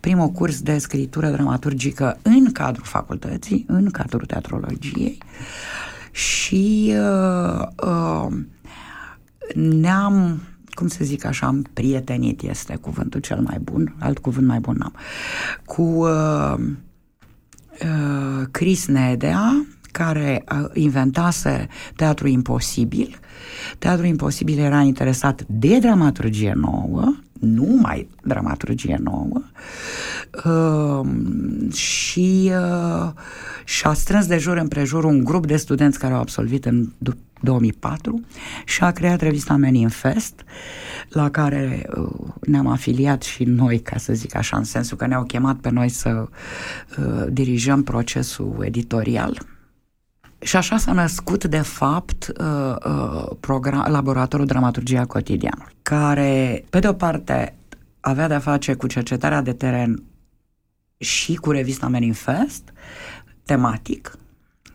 primul 0.00 0.28
curs 0.28 0.60
de 0.60 0.78
scritură 0.78 1.30
dramaturgică 1.30 2.18
în 2.22 2.52
cadrul 2.52 2.84
facultății, 2.84 3.64
în 3.68 3.90
cadrul 3.90 4.26
teatrologiei 4.26 5.18
și 6.10 6.94
uh, 6.96 7.66
uh, 7.82 8.32
ne-am 9.54 10.42
cum 10.76 10.88
să 10.88 11.04
zic 11.04 11.24
așa, 11.24 11.46
am 11.46 11.66
prietenit 11.72 12.42
este 12.42 12.76
cuvântul 12.76 13.20
cel 13.20 13.40
mai 13.40 13.58
bun, 13.58 13.94
alt 13.98 14.18
cuvânt 14.18 14.46
mai 14.46 14.58
bun 14.58 14.76
n-am, 14.78 14.94
cu 15.64 15.82
uh, 15.82 16.54
uh, 16.56 16.64
Chris 18.50 18.86
Nedea, 18.86 19.66
care 19.96 20.44
uh, 20.52 20.70
inventase 20.72 21.68
Teatru 21.96 22.28
Imposibil. 22.28 23.18
Teatru 23.78 24.06
Imposibil 24.06 24.58
era 24.58 24.80
interesat 24.80 25.44
de 25.46 25.78
dramaturgie 25.78 26.52
nouă, 26.52 27.16
numai 27.40 28.08
dramaturgie 28.22 28.98
nouă 29.02 29.42
uh, 30.44 31.08
și 31.72 32.52
uh, 32.52 33.10
și-a 33.64 33.92
strâns 33.92 34.26
de 34.26 34.38
jur 34.38 34.56
împrejur 34.56 35.04
un 35.04 35.24
grup 35.24 35.46
de 35.46 35.56
studenți 35.56 35.98
care 35.98 36.14
au 36.14 36.20
absolvit 36.20 36.64
în 36.64 36.88
2004 37.40 38.20
și 38.64 38.82
a 38.82 38.90
creat 38.90 39.20
revista 39.20 39.56
Manifest, 39.56 40.44
la 41.08 41.30
care 41.30 41.86
uh, 41.96 42.08
ne-am 42.40 42.66
afiliat 42.66 43.22
și 43.22 43.44
noi, 43.44 43.78
ca 43.78 43.96
să 43.96 44.12
zic 44.12 44.36
așa, 44.36 44.56
în 44.56 44.64
sensul 44.64 44.96
că 44.96 45.06
ne-au 45.06 45.24
chemat 45.24 45.56
pe 45.56 45.70
noi 45.70 45.88
să 45.88 46.28
uh, 46.98 47.26
dirijăm 47.28 47.82
procesul 47.82 48.62
editorial. 48.64 49.55
Și 50.46 50.56
așa 50.56 50.76
s-a 50.76 50.92
născut, 50.92 51.44
de 51.44 51.60
fapt, 51.60 52.32
uh, 52.40 52.76
uh, 52.86 53.30
program, 53.40 53.90
laboratorul 53.90 54.46
Dramaturgia 54.46 55.04
Cotidianului, 55.04 55.72
care, 55.82 56.64
pe 56.70 56.78
de 56.78 56.88
o 56.88 56.92
parte, 56.92 57.54
avea 58.00 58.28
de-a 58.28 58.38
face 58.38 58.74
cu 58.74 58.86
cercetarea 58.86 59.42
de 59.42 59.52
teren 59.52 60.02
și 60.98 61.34
cu 61.34 61.50
revista 61.50 61.88
Manifest, 61.88 62.72
tematic, 63.44 64.18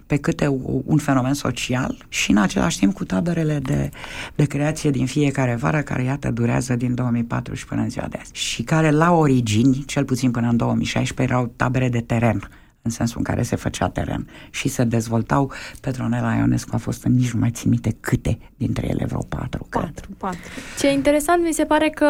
pe 0.08 0.18
câte 0.18 0.48
un 0.86 0.98
fenomen 0.98 1.34
social 1.34 2.06
și 2.10 2.32
în 2.32 2.38
același 2.38 2.80
timp 2.80 2.94
cu 2.94 3.06
taberele 3.06 3.60
de, 3.60 3.90
de 4.36 4.46
creație 4.46 4.92
din 4.92 5.06
fiecare 5.06 5.56
vară, 5.56 5.82
care 5.82 6.04
iată 6.04 6.32
durează 6.32 6.76
din 6.76 6.96
2004 6.96 7.54
și 7.54 7.66
până 7.66 7.82
în 7.82 7.90
ziua 7.90 8.08
de 8.08 8.18
azi 8.22 8.32
și 8.34 8.64
care 8.64 8.90
la 8.90 9.12
origini, 9.12 9.84
cel 9.86 10.06
puțin 10.06 10.32
până 10.32 10.48
în 10.48 10.58
2016, 10.58 11.34
erau 11.34 11.54
tabere 11.56 11.90
de 11.90 12.02
teren 12.02 12.50
în 12.82 12.92
sensul 12.92 13.18
în 13.18 13.24
care 13.24 13.44
se 13.44 13.56
făcea 13.56 13.90
teren 13.90 14.30
și 14.50 14.68
se 14.68 14.84
dezvoltau. 14.84 15.52
Petronela 15.82 16.36
Ionescu 16.36 16.76
a 16.76 16.78
fost 16.78 17.04
în 17.04 17.14
nici 17.14 17.32
nu 17.32 17.40
mai 17.40 17.50
țin 17.52 17.70
minte 17.70 17.98
câte 18.00 18.38
dintre 18.56 18.88
ele, 18.88 19.06
vreo 19.06 19.24
patru, 19.30 19.68
patru, 19.70 19.80
cred. 19.80 20.18
Patru. 20.18 20.40
Ce 20.80 20.92
interesant 20.92 21.44
mi 21.44 21.54
se 21.54 21.66
pare 21.66 21.90
că 21.90 22.08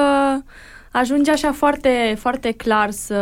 ajunge 0.92 1.32
așa 1.32 1.52
foarte, 1.52 2.16
foarte 2.20 2.52
clar 2.52 2.92
să, 2.92 3.22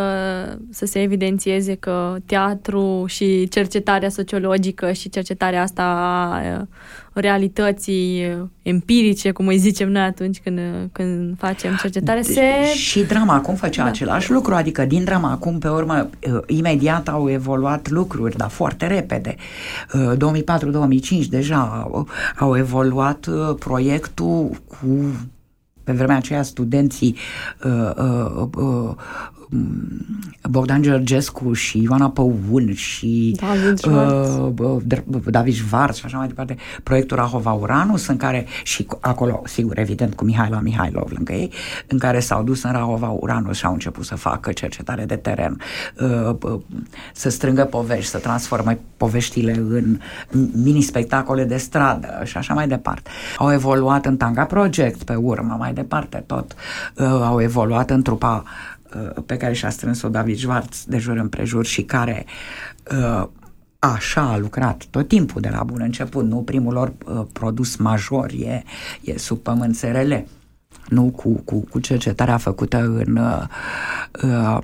să 0.70 0.86
se 0.86 1.02
evidențieze 1.02 1.76
că 1.76 2.16
teatru 2.26 3.04
și 3.08 3.48
cercetarea 3.48 4.10
sociologică 4.10 4.92
și 4.92 5.10
cercetarea 5.10 5.62
asta 5.62 5.84
a 5.84 6.68
realității 7.14 8.38
empirice, 8.62 9.32
cum 9.32 9.48
îi 9.48 9.58
zicem 9.58 9.92
noi 9.92 10.02
atunci 10.02 10.40
când, 10.40 10.60
când 10.92 11.38
facem 11.38 11.76
cercetare, 11.82 12.22
se... 12.22 12.42
Și 12.74 13.04
drama 13.04 13.34
acum 13.34 13.56
făcea 13.56 13.84
da. 13.84 13.90
același 13.90 14.32
lucru, 14.32 14.54
adică 14.54 14.86
din 14.86 15.04
drama 15.04 15.32
acum 15.32 15.58
pe 15.58 15.68
urmă 15.68 16.10
imediat 16.48 17.08
au 17.08 17.30
evoluat 17.30 17.90
lucruri, 17.90 18.38
dar 18.38 18.50
foarte 18.50 18.88
repede. 18.88 19.36
2004-2005 19.96 21.26
deja 21.30 21.90
au 22.36 22.58
evoluat 22.58 23.28
proiectul 23.60 24.50
cu 24.68 25.14
pe 25.90 25.96
vremea 25.96 26.18
aceea 26.18 26.44
studenții 26.44 27.16
uh, 27.64 27.92
uh, 27.98 28.48
uh, 28.58 28.96
Bogdan 30.50 30.82
Georgescu 30.82 31.54
și 31.54 31.82
Ioana 31.82 32.10
Păun 32.10 32.74
și 32.74 33.38
David 33.40 33.86
uh, 33.86 35.22
David 35.26 35.54
Șvarț 35.54 35.98
și 35.98 36.06
așa 36.06 36.18
mai 36.18 36.28
departe, 36.28 36.56
proiectul 36.84 37.18
Rahova 37.18 37.52
Uranus, 37.52 38.08
în 38.08 38.18
care 38.18 38.46
și 38.64 38.88
acolo, 39.00 39.42
sigur, 39.46 39.80
evident, 39.80 40.14
cu 40.16 40.24
Mihaila 40.24 40.60
Mihailov 40.60 41.12
lângă 41.12 41.34
ei, 41.34 41.52
în 41.88 41.98
care 41.98 42.20
s-au 42.20 42.44
dus 42.44 42.64
în 42.64 42.72
Rahova 42.72 43.10
Uranus 43.10 43.58
și 43.58 43.66
au 43.66 43.74
început 43.74 44.06
să 44.06 44.16
facă 44.16 44.52
cercetare 44.52 45.06
de 45.06 45.16
teren, 45.16 45.62
uh, 46.02 46.36
uh, 46.42 46.60
să 47.14 47.30
strângă 47.30 47.64
povești, 47.64 48.10
să 48.10 48.18
transforme 48.18 48.80
poveștile 48.98 49.52
în 49.52 50.00
mini-spectacole 50.64 51.44
de 51.44 51.58
stradă 51.58 52.22
și 52.24 52.38
așa 52.38 52.54
mai 52.54 52.68
departe. 52.68 53.10
Au 53.38 53.54
evoluat 53.54 54.06
în 54.06 54.18
Tanga 54.18 54.44
Project, 54.44 55.04
pe 55.04 55.16
urmă, 55.16 55.56
mai 55.60 55.74
departe 55.74 56.24
tot. 56.26 56.56
Uh, 56.96 57.06
au 57.06 57.42
evoluat 57.42 57.90
în 57.90 58.02
trupa 58.02 58.44
Uh, 58.44 58.78
pe 59.26 59.38
care 59.38 59.54
și-a 59.54 59.70
strâns-o 59.70 60.10
David 60.10 60.38
Schwartz 60.38 60.86
de 60.88 60.98
jur 60.98 61.18
împrejur 61.18 61.66
și 61.66 61.82
care 61.82 62.26
uh, 62.92 63.28
așa 63.80 64.22
a 64.22 64.38
lucrat 64.38 64.86
tot 64.90 65.08
timpul 65.08 65.42
de 65.42 65.50
la 65.50 65.64
bun 65.64 65.82
început, 65.82 66.26
nu? 66.26 66.38
Primul 66.38 66.74
lor 66.74 66.94
uh, 67.06 67.26
produs 67.34 67.76
major 67.76 68.32
e, 68.32 68.64
e 69.02 69.18
sub 69.18 69.38
pământ 69.38 69.76
SRL 69.76 70.14
nu? 70.90 71.04
Cu, 71.04 71.30
cu, 71.30 71.60
cu 71.60 71.80
cercetarea 71.80 72.38
făcută 72.38 72.78
în, 72.78 73.16
uh, 73.16 74.58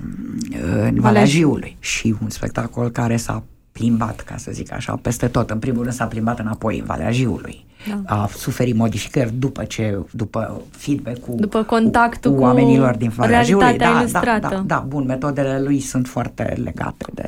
în 0.88 1.00
Valea 1.00 1.26
Jiului. 1.26 1.78
Și 1.80 2.16
un 2.22 2.30
spectacol 2.30 2.90
care 2.90 3.18
s-a 3.18 3.44
plimbat, 3.80 4.22
ca 4.22 4.38
să 4.38 4.52
zic 4.52 4.72
așa, 4.74 5.00
peste 5.02 5.28
tot. 5.28 5.50
În 5.50 5.60
primul 5.60 5.82
rând 5.82 5.94
s-a 5.94 6.06
plimbat 6.06 6.40
înapoi 6.40 6.80
în 6.80 6.86
Valea 6.86 7.12
Jiului. 7.12 7.66
Da. 7.90 8.16
A 8.16 8.28
suferit 8.28 8.76
modificări 8.76 9.34
după 9.40 9.64
ce, 9.64 10.00
după 10.12 10.62
feedback-ul 10.72 11.36
după 11.36 11.64
contactul 11.64 12.32
cu, 12.32 12.38
cu 12.38 12.44
oamenilor 12.44 12.96
din 12.96 13.10
Valea 13.10 13.44
Jiului. 13.44 13.78
Da, 13.78 14.00
ilustrată. 14.00 14.40
da, 14.40 14.50
da, 14.50 14.64
da, 14.66 14.86
bun, 14.88 15.06
metodele 15.06 15.62
lui 15.62 15.80
sunt 15.80 16.08
foarte 16.08 16.44
legate 16.64 17.06
de... 17.14 17.28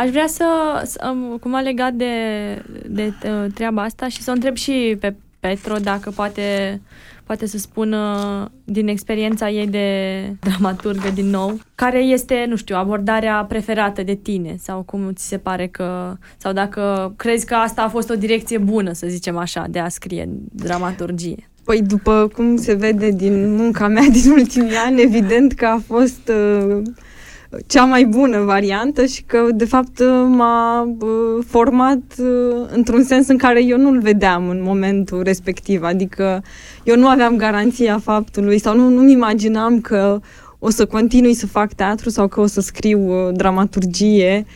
Aș 0.00 0.10
vrea 0.10 0.26
să, 0.26 0.44
să 0.84 1.14
cum 1.40 1.54
a 1.54 1.60
legat 1.60 1.92
de, 1.92 2.14
de 2.86 3.12
uh, 3.24 3.52
treaba 3.54 3.82
asta 3.82 4.08
și 4.08 4.22
să 4.22 4.30
o 4.30 4.34
întreb 4.34 4.56
și 4.56 4.96
pe 5.00 5.14
Petro 5.40 5.76
dacă 5.76 6.10
poate 6.10 6.80
poate 7.24 7.46
să 7.46 7.58
spună 7.58 8.50
din 8.64 8.88
experiența 8.88 9.50
ei 9.50 9.66
de 9.66 9.88
dramaturgă 10.40 11.10
din 11.14 11.26
nou, 11.26 11.58
care 11.74 11.98
este, 11.98 12.44
nu 12.48 12.56
știu, 12.56 12.76
abordarea 12.76 13.44
preferată 13.48 14.02
de 14.02 14.14
tine 14.14 14.56
sau 14.58 14.82
cum 14.82 15.10
ți 15.12 15.28
se 15.28 15.38
pare 15.38 15.66
că, 15.66 16.16
sau 16.36 16.52
dacă 16.52 17.12
crezi 17.16 17.46
că 17.46 17.54
asta 17.54 17.82
a 17.82 17.88
fost 17.88 18.10
o 18.10 18.14
direcție 18.14 18.58
bună, 18.58 18.92
să 18.92 19.06
zicem 19.06 19.36
așa, 19.36 19.66
de 19.70 19.78
a 19.78 19.88
scrie 19.88 20.28
dramaturgie. 20.52 21.48
Păi 21.64 21.82
după 21.82 22.30
cum 22.34 22.56
se 22.56 22.74
vede 22.74 23.10
din 23.10 23.54
munca 23.54 23.88
mea 23.88 24.08
din 24.22 24.30
ultimii 24.30 24.76
ani, 24.86 25.02
evident 25.02 25.52
că 25.52 25.66
a 25.66 25.80
fost 25.86 26.28
uh, 26.28 26.82
cea 27.66 27.84
mai 27.84 28.04
bună 28.04 28.38
variantă 28.38 29.04
și 29.04 29.22
că, 29.22 29.46
de 29.54 29.64
fapt, 29.64 30.02
m-a 30.28 30.94
format 31.46 32.02
într-un 32.72 33.02
sens 33.02 33.28
în 33.28 33.36
care 33.36 33.64
eu 33.64 33.78
nu-l 33.78 34.00
vedeam 34.00 34.48
în 34.48 34.62
momentul 34.62 35.22
respectiv. 35.22 35.82
Adică 35.82 36.42
eu 36.84 36.96
nu 36.96 37.06
aveam 37.06 37.36
garanția 37.36 37.98
faptului 37.98 38.58
sau 38.58 38.76
nu, 38.76 38.88
nu-mi 38.88 39.12
imaginam 39.12 39.80
că 39.80 40.20
o 40.58 40.70
să 40.70 40.86
continui 40.86 41.34
să 41.34 41.46
fac 41.46 41.72
teatru 41.72 42.10
sau 42.10 42.28
că 42.28 42.40
o 42.40 42.46
să 42.46 42.60
scriu 42.60 43.30
dramaturgie 43.32 44.46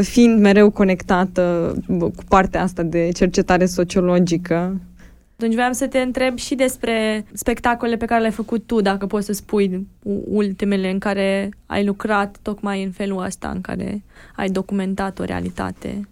fiind 0.00 0.40
mereu 0.40 0.70
conectată 0.70 1.74
cu 1.98 2.24
partea 2.28 2.62
asta 2.62 2.82
de 2.82 3.08
cercetare 3.14 3.66
sociologică. 3.66 4.80
Atunci 5.42 5.56
vreau 5.56 5.72
să 5.72 5.86
te 5.86 5.98
întreb 5.98 6.38
și 6.38 6.54
despre 6.54 7.24
spectacolele 7.32 7.96
pe 7.96 8.04
care 8.04 8.20
le-ai 8.20 8.32
făcut 8.32 8.66
tu, 8.66 8.80
dacă 8.80 9.06
poți 9.06 9.26
să 9.26 9.32
spui 9.32 9.86
ultimele 10.24 10.90
în 10.90 10.98
care 10.98 11.48
ai 11.66 11.84
lucrat 11.84 12.36
tocmai 12.42 12.82
în 12.82 12.90
felul 12.90 13.24
ăsta, 13.24 13.50
în 13.54 13.60
care 13.60 14.02
ai 14.36 14.48
documentat 14.48 15.18
o 15.18 15.24
realitate. 15.24 16.08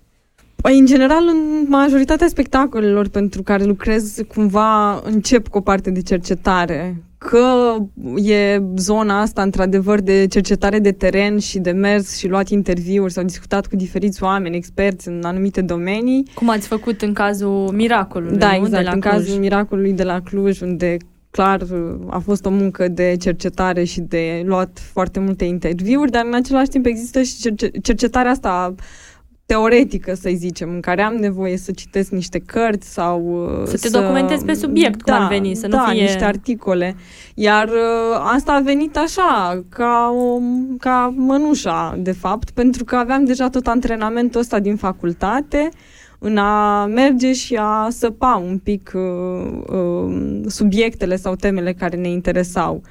Păi, 0.56 0.78
în 0.78 0.86
general, 0.86 1.28
în 1.28 1.64
majoritatea 1.68 2.28
spectacolelor 2.28 3.08
pentru 3.08 3.42
care 3.42 3.64
lucrez, 3.64 4.20
cumva 4.34 5.00
încep 5.04 5.48
cu 5.48 5.58
o 5.58 5.60
parte 5.60 5.90
de 5.90 6.02
cercetare. 6.02 7.02
Că 7.30 7.76
e 8.16 8.62
zona 8.76 9.20
asta, 9.20 9.42
într-adevăr, 9.42 10.00
de 10.00 10.26
cercetare 10.26 10.78
de 10.78 10.92
teren 10.92 11.38
și 11.38 11.58
de 11.58 11.70
mers 11.70 12.16
și 12.16 12.28
luat 12.28 12.48
interviuri 12.48 13.12
sau 13.12 13.24
discutat 13.24 13.66
cu 13.66 13.76
diferiți 13.76 14.22
oameni, 14.22 14.56
experți 14.56 15.08
în 15.08 15.20
anumite 15.24 15.60
domenii. 15.60 16.28
Cum 16.34 16.48
ați 16.48 16.66
făcut 16.66 17.02
în 17.02 17.12
cazul 17.12 17.70
Miracolului, 17.74 18.36
Da, 18.38 18.48
nu? 18.48 18.54
exact, 18.54 18.70
de 18.72 18.80
la 18.80 18.90
în 18.92 19.00
Cluj. 19.00 19.14
cazul 19.14 19.38
Miracolului 19.38 19.92
de 19.92 20.02
la 20.02 20.20
Cluj, 20.20 20.60
unde 20.60 20.96
clar 21.30 21.60
a 22.08 22.18
fost 22.18 22.44
o 22.44 22.50
muncă 22.50 22.88
de 22.88 23.16
cercetare 23.20 23.84
și 23.84 24.00
de 24.00 24.42
luat 24.44 24.78
foarte 24.92 25.20
multe 25.20 25.44
interviuri, 25.44 26.10
dar 26.10 26.24
în 26.26 26.34
același 26.34 26.68
timp 26.68 26.86
există 26.86 27.22
și 27.22 27.36
cerce- 27.36 27.70
cercetarea 27.82 28.30
asta 28.30 28.74
teoretică, 29.52 30.14
să-i 30.14 30.34
zicem, 30.36 30.68
în 30.70 30.80
care 30.80 31.02
am 31.02 31.14
nevoie 31.14 31.56
să 31.56 31.70
citesc 31.72 32.10
niște 32.10 32.38
cărți 32.38 32.92
sau... 32.92 33.46
uh, 33.60 33.66
Să 33.66 33.76
te 33.76 33.88
documentezi 33.88 34.44
pe 34.44 34.54
subiect, 34.54 35.02
cum 35.02 35.14
da, 35.14 35.20
ar 35.22 35.28
veni, 35.28 35.54
să 35.54 35.66
nu 35.66 35.72
da, 35.76 35.86
fie- 35.90 36.00
niște 36.02 36.24
articole. 36.24 36.96
Iar 37.34 37.68
uh, 37.68 38.20
asta 38.34 38.52
a 38.52 38.60
venit 38.60 38.96
așa, 38.96 39.62
ca, 39.68 40.14
o, 40.16 40.38
ca 40.78 41.14
mănușa, 41.16 41.94
de 41.98 42.12
fapt, 42.12 42.50
pentru 42.50 42.84
că 42.84 42.96
aveam 42.96 43.24
deja 43.24 43.48
tot 43.48 43.66
antrenamentul 43.66 44.40
ăsta 44.40 44.58
din 44.58 44.76
facultate 44.76 45.68
în 46.18 46.36
a 46.36 46.86
merge 46.86 47.32
și 47.32 47.58
a 47.60 47.88
săpa 47.90 48.42
un 48.46 48.58
pic 48.58 48.92
uh, 48.94 49.62
uh, 49.66 50.40
subiectele 50.46 51.16
sau 51.16 51.34
temele 51.34 51.72
care 51.72 51.96
ne 51.96 52.08
interesau. 52.08 52.82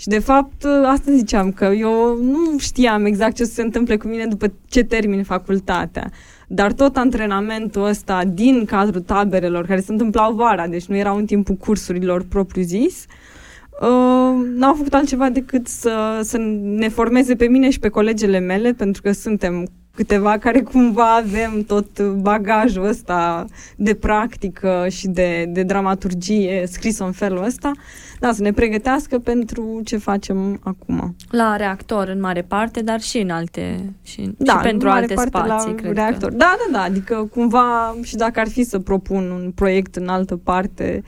Și 0.00 0.08
de 0.08 0.18
fapt, 0.18 0.64
asta 0.84 1.12
ziceam, 1.12 1.52
că 1.52 1.64
eu 1.64 2.18
nu 2.22 2.58
știam 2.58 3.04
exact 3.04 3.34
ce 3.34 3.44
se 3.44 3.62
întâmple 3.62 3.96
cu 3.96 4.06
mine 4.06 4.26
după 4.26 4.52
ce 4.68 4.84
termin 4.84 5.24
facultatea. 5.24 6.10
Dar 6.48 6.72
tot 6.72 6.96
antrenamentul 6.96 7.84
ăsta 7.84 8.24
din 8.24 8.64
cadrul 8.64 9.00
taberelor, 9.00 9.66
care 9.66 9.80
se 9.80 9.92
întâmplau 9.92 10.34
vara, 10.34 10.66
deci 10.66 10.84
nu 10.84 10.96
erau 10.96 11.16
în 11.16 11.24
timpul 11.24 11.54
cursurilor 11.54 12.24
propriu-zis, 12.28 13.04
uh, 13.80 14.46
n-au 14.54 14.74
făcut 14.74 14.94
altceva 14.94 15.30
decât 15.30 15.66
să, 15.66 16.20
să 16.22 16.36
ne 16.62 16.88
formeze 16.88 17.34
pe 17.34 17.46
mine 17.46 17.70
și 17.70 17.78
pe 17.78 17.88
colegele 17.88 18.38
mele, 18.38 18.72
pentru 18.72 19.02
că 19.02 19.12
suntem 19.12 19.66
câteva 19.98 20.38
care 20.38 20.60
cumva 20.60 21.16
avem 21.16 21.62
tot 21.66 22.02
bagajul 22.02 22.84
ăsta 22.84 23.44
de 23.76 23.94
practică 23.94 24.86
și 24.90 25.08
de, 25.08 25.44
de 25.48 25.62
dramaturgie 25.62 26.64
scris 26.66 26.98
în 26.98 27.12
felul 27.12 27.44
ăsta, 27.44 27.70
da, 28.20 28.32
să 28.32 28.42
ne 28.42 28.52
pregătească 28.52 29.18
pentru 29.18 29.80
ce 29.84 29.96
facem 29.96 30.60
acum. 30.62 31.16
La 31.30 31.56
reactor 31.56 32.08
în 32.08 32.20
mare 32.20 32.42
parte, 32.42 32.82
dar 32.82 33.00
și 33.00 33.18
în 33.18 33.30
alte 33.30 33.92
și, 34.02 34.34
Da, 34.36 34.52
și 34.52 34.58
pentru 34.58 34.88
în 34.88 34.94
mare 34.94 35.00
alte 35.00 35.14
parte 35.14 35.38
spații, 35.38 35.68
la 35.70 35.74
cred 35.74 35.92
reactor. 35.92 36.30
că. 36.30 36.36
Da, 36.36 36.56
da, 36.58 36.78
da, 36.78 36.82
adică 36.82 37.28
cumva 37.32 37.96
și 38.02 38.16
dacă 38.16 38.40
ar 38.40 38.48
fi 38.48 38.62
să 38.62 38.78
propun 38.78 39.30
un 39.30 39.52
proiect 39.54 39.96
în 39.96 40.08
altă 40.08 40.36
parte, 40.36 41.02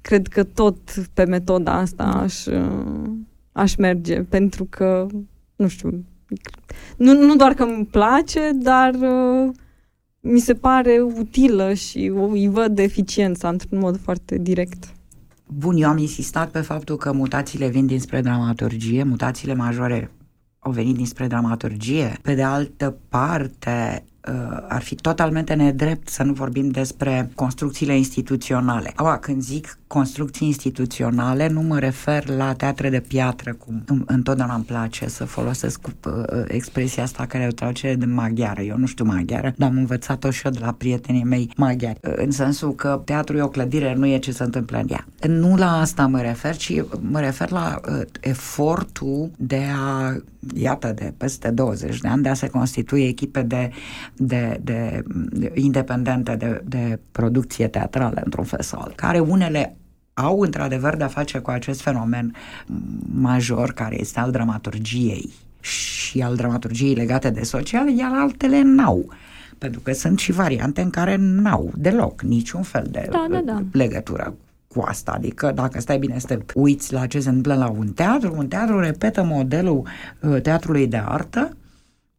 cred 0.00 0.26
că 0.26 0.44
tot 0.44 0.78
pe 1.14 1.24
metoda 1.24 1.72
asta 1.72 2.04
aș, 2.04 2.46
uh, 2.46 3.10
aș 3.52 3.76
merge, 3.76 4.22
pentru 4.22 4.66
că, 4.70 5.06
nu 5.56 5.68
știu, 5.68 6.04
nu, 6.96 7.12
nu 7.12 7.36
doar 7.36 7.54
că 7.54 7.62
îmi 7.62 7.86
place, 7.86 8.50
dar 8.54 8.94
uh, 8.94 9.54
mi 10.20 10.40
se 10.40 10.54
pare 10.54 11.00
utilă 11.18 11.72
și 11.72 12.12
o, 12.14 12.24
îi 12.24 12.48
văd 12.48 12.78
eficiența 12.78 13.48
într-un 13.48 13.78
mod 13.78 14.00
foarte 14.00 14.38
direct. 14.38 14.92
Bun, 15.46 15.76
eu 15.76 15.88
am 15.88 15.98
insistat 15.98 16.50
pe 16.50 16.60
faptul 16.60 16.96
că 16.96 17.12
mutațiile 17.12 17.68
vin 17.68 17.86
dinspre 17.86 18.20
dramaturgie, 18.20 19.02
mutațiile 19.02 19.54
majore 19.54 20.10
au 20.58 20.70
venit 20.70 20.96
dinspre 20.96 21.26
dramaturgie. 21.26 22.18
Pe 22.22 22.34
de 22.34 22.42
altă 22.42 22.96
parte, 23.08 24.04
uh, 24.28 24.64
ar 24.68 24.82
fi 24.82 24.94
totalmente 24.94 25.54
nedrept 25.54 26.08
să 26.08 26.22
nu 26.22 26.32
vorbim 26.32 26.68
despre 26.68 27.30
construcțiile 27.34 27.96
instituționale. 27.96 28.92
Aua, 28.96 29.18
când 29.18 29.42
zic 29.42 29.78
construcții 29.88 30.46
instituționale, 30.46 31.48
nu 31.48 31.62
mă 31.62 31.78
refer 31.78 32.28
la 32.28 32.52
teatre 32.54 32.90
de 32.90 33.00
piatră, 33.00 33.54
cum 33.54 33.82
îmi- 33.86 34.02
întotdeauna 34.06 34.54
îmi 34.54 34.64
place 34.64 35.08
să 35.08 35.24
folosesc 35.24 35.86
uh, 35.86 36.22
expresia 36.48 37.02
asta 37.02 37.26
care 37.26 37.46
o 37.50 37.52
traducere 37.54 37.94
de 37.94 38.04
maghiară. 38.04 38.60
Eu 38.62 38.76
nu 38.76 38.86
știu 38.86 39.04
maghiară, 39.04 39.52
dar 39.56 39.68
am 39.68 39.76
învățat-o 39.76 40.30
și 40.30 40.42
eu 40.46 40.52
de 40.52 40.58
la 40.62 40.72
prietenii 40.72 41.24
mei 41.24 41.50
maghiari. 41.56 41.98
Uh, 42.02 42.12
În 42.16 42.30
sensul 42.30 42.74
că 42.74 43.02
teatru 43.04 43.36
e 43.36 43.42
o 43.42 43.48
clădire, 43.48 43.94
nu 43.94 44.06
e 44.06 44.18
ce 44.18 44.32
se 44.32 44.42
întâmplă 44.42 44.78
în 44.78 44.86
ea. 44.90 45.06
Nu 45.28 45.56
la 45.56 45.80
asta 45.80 46.06
mă 46.06 46.20
refer, 46.20 46.56
ci 46.56 46.82
mă 47.00 47.20
refer 47.20 47.50
la 47.50 47.80
uh, 47.88 48.00
efortul 48.20 49.30
de 49.36 49.62
a, 49.80 50.16
iată, 50.54 50.92
de 50.94 51.12
peste 51.16 51.50
20 51.50 52.00
de 52.00 52.08
ani, 52.08 52.22
de 52.22 52.28
a 52.28 52.34
se 52.34 52.48
constitui 52.48 53.02
echipe 53.06 53.42
de, 53.42 53.70
de, 54.16 54.60
de, 54.62 55.02
de 55.30 55.52
independente 55.54 56.34
de, 56.36 56.62
de 56.64 56.98
producție 57.12 57.68
teatrală, 57.68 58.20
într-un 58.24 58.44
fel 58.44 58.60
sau 58.60 58.78
altul, 58.80 58.94
care 58.96 59.18
unele 59.18 59.76
au 60.18 60.40
într-adevăr 60.40 60.96
de-a 60.96 61.06
face 61.06 61.38
cu 61.38 61.50
acest 61.50 61.80
fenomen 61.80 62.34
major 63.14 63.72
care 63.72 64.00
este 64.00 64.20
al 64.20 64.30
dramaturgiei 64.30 65.30
și 65.60 66.20
al 66.20 66.36
dramaturgiei 66.36 66.94
legate 66.94 67.30
de 67.30 67.42
social, 67.42 67.88
iar 67.88 68.10
altele 68.14 68.62
n-au. 68.62 69.08
Pentru 69.58 69.80
că 69.80 69.92
sunt 69.92 70.18
și 70.18 70.32
variante 70.32 70.80
în 70.80 70.90
care 70.90 71.16
n-au 71.18 71.72
deloc 71.74 72.22
niciun 72.22 72.62
fel 72.62 72.86
de 72.90 73.08
Da, 73.10 73.26
da, 73.30 73.40
da. 73.44 73.62
legătură 73.72 74.34
cu 74.68 74.80
asta. 74.80 75.12
Adică 75.12 75.52
dacă 75.54 75.80
stai 75.80 75.98
bine 75.98 76.18
să 76.18 76.26
te 76.26 76.38
uiți 76.54 76.92
la 76.92 77.06
ce 77.06 77.20
se 77.20 77.28
întâmplă 77.28 77.54
la 77.54 77.68
un 77.68 77.92
teatru, 77.92 78.34
un 78.36 78.48
teatru 78.48 78.80
repetă 78.80 79.24
modelul 79.24 79.86
uh, 80.20 80.40
teatrului 80.40 80.86
de 80.86 81.02
artă 81.04 81.56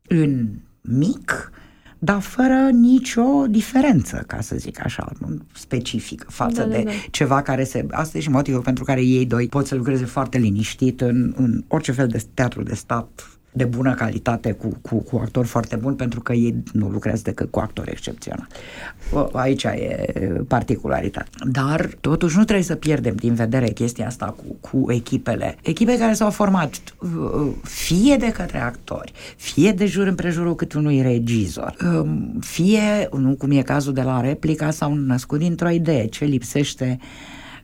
în 0.08 0.48
mic, 0.82 1.52
dar 2.00 2.20
fără 2.20 2.70
nicio 2.72 3.48
diferență, 3.48 4.24
ca 4.28 4.42
să 4.42 4.56
zic 4.56 4.86
așa, 4.86 5.12
nu 5.20 5.38
specifică 5.54 6.28
față 6.30 6.62
Da, 6.62 6.68
da, 6.68 6.76
de 6.76 6.84
da. 6.84 6.92
ceva 7.12 7.42
care 7.42 7.64
se... 7.64 7.86
Asta 7.92 8.18
e 8.18 8.22
și 8.22 8.30
motivul 8.30 8.62
pentru 8.62 8.84
care 8.84 9.02
ei 9.02 9.26
doi 9.26 9.48
pot 9.48 9.68
să 9.68 9.76
lucreze 9.76 10.06
foarte 10.06 10.38
liniștit 10.38 11.02
în, 11.02 11.34
în 11.38 11.64
orice 11.68 11.92
fel 11.92 12.08
de 12.08 12.24
teatru 12.34 12.64
de 12.64 12.74
stat 12.76 13.39
de 13.52 13.64
bună 13.64 13.94
calitate 13.94 14.52
cu, 14.52 14.78
cu, 14.82 14.96
cu 14.96 15.18
actori 15.18 15.48
foarte 15.48 15.76
buni 15.76 15.96
pentru 15.96 16.22
că 16.22 16.34
ei 16.34 16.64
nu 16.74 16.88
lucrează 16.88 17.22
decât 17.24 17.52
cu 17.52 17.60
actori 17.60 17.92
excepționali. 17.92 18.48
Aici 19.32 19.64
e 19.64 20.14
particularitate. 20.48 21.30
Dar 21.52 21.90
totuși 22.02 22.38
nu 22.38 22.44
trebuie 22.44 22.66
să 22.66 22.76
pierdem 22.76 23.16
din 23.16 23.34
vedere 23.34 23.70
chestia 23.70 24.08
asta 24.08 24.26
cu, 24.26 24.70
cu 24.70 24.92
echipele. 24.92 25.56
Echipe 25.62 25.98
care 25.98 26.14
s-au 26.14 26.30
format 26.30 26.82
uh, 27.00 27.54
fie 27.64 28.16
de 28.16 28.32
către 28.32 28.62
actori, 28.62 29.12
fie 29.36 29.72
de 29.72 29.86
jur 29.86 30.08
împrejurul 30.08 30.56
cât 30.56 30.74
unui 30.74 31.02
regizor, 31.02 31.76
um, 31.84 32.38
fie, 32.40 33.10
nu 33.12 33.36
cum 33.36 33.52
e 33.52 33.62
cazul 33.62 33.94
de 33.94 34.02
la 34.02 34.22
replica, 34.22 34.72
s-au 34.72 34.94
născut 34.94 35.40
dintr-o 35.40 35.70
idee. 35.70 36.06
Ce 36.06 36.26
lipsește 36.26 37.00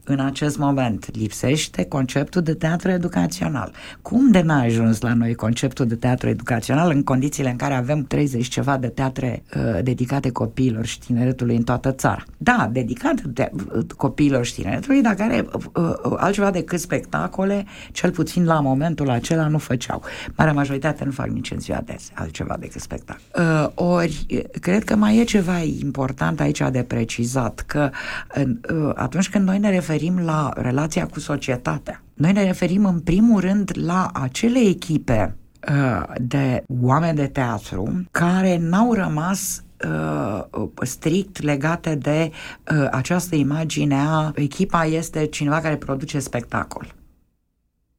în 0.05 0.19
acest 0.19 0.57
moment 0.57 1.15
lipsește 1.17 1.85
conceptul 1.85 2.41
de 2.41 2.53
teatru 2.53 2.89
educațional. 2.89 3.71
Cum 4.01 4.31
de 4.31 4.41
n-a 4.41 4.61
ajuns 4.61 5.01
la 5.01 5.13
noi 5.13 5.33
conceptul 5.33 5.85
de 5.85 5.95
teatru 5.95 6.29
educațional 6.29 6.91
în 6.91 7.03
condițiile 7.03 7.49
în 7.49 7.55
care 7.55 7.73
avem 7.73 8.03
30 8.03 8.47
ceva 8.47 8.77
de 8.77 8.87
teatre 8.87 9.43
uh, 9.55 9.83
dedicate 9.83 10.31
copiilor 10.31 10.85
și 10.85 10.99
tineretului 10.99 11.55
în 11.55 11.63
toată 11.63 11.91
țara? 11.91 12.23
Da, 12.37 12.69
dedicate 12.71 13.21
de, 13.25 13.51
uh, 13.75 13.85
copiilor 13.97 14.45
și 14.45 14.53
tineretului, 14.53 15.01
dar 15.01 15.13
care 15.13 15.45
uh, 15.53 15.63
uh, 15.73 16.13
altceva 16.17 16.51
decât 16.51 16.79
spectacole, 16.79 17.65
cel 17.91 18.11
puțin 18.11 18.45
la 18.45 18.59
momentul 18.59 19.09
acela 19.09 19.47
nu 19.47 19.57
făceau. 19.57 20.01
Marea 20.35 20.53
majoritate 20.53 21.03
nu 21.03 21.11
fac 21.11 21.27
nici 21.27 21.51
în 21.51 21.59
ziua 21.59 21.81
de 21.85 21.91
azi 21.93 22.11
altceva 22.13 22.57
decât 22.59 22.81
spectacol. 22.81 23.21
Uh, 23.39 23.69
ori, 23.73 24.25
uh, 24.29 24.39
cred 24.61 24.83
că 24.83 24.95
mai 24.95 25.17
e 25.17 25.23
ceva 25.23 25.57
important 25.79 26.39
aici 26.39 26.61
de 26.71 26.83
precizat, 26.83 27.63
că 27.67 27.89
uh, 28.35 28.91
atunci 28.95 29.29
când 29.29 29.45
noi 29.45 29.59
ne 29.59 29.69
referim 29.69 29.93
la 30.23 30.51
relația 30.55 31.05
cu 31.05 31.19
societatea, 31.19 32.03
noi 32.13 32.31
ne 32.31 32.43
referim 32.43 32.86
în 32.86 32.99
primul 32.99 33.39
rând 33.39 33.71
la 33.73 34.10
acele 34.13 34.60
echipe 34.60 35.38
uh, 35.69 36.03
de 36.17 36.63
oameni 36.81 37.15
de 37.15 37.27
teatru 37.27 38.03
care 38.12 38.58
n-au 38.58 38.93
rămas 38.93 39.63
uh, 39.88 40.67
strict 40.81 41.41
legate 41.41 41.95
de 41.95 42.31
uh, 42.71 42.88
această 42.91 43.36
imagine 43.36 43.95
a 44.08 44.31
echipa 44.36 44.86
este 44.86 45.25
cineva 45.25 45.60
care 45.60 45.75
produce 45.75 46.19
spectacol. 46.19 46.95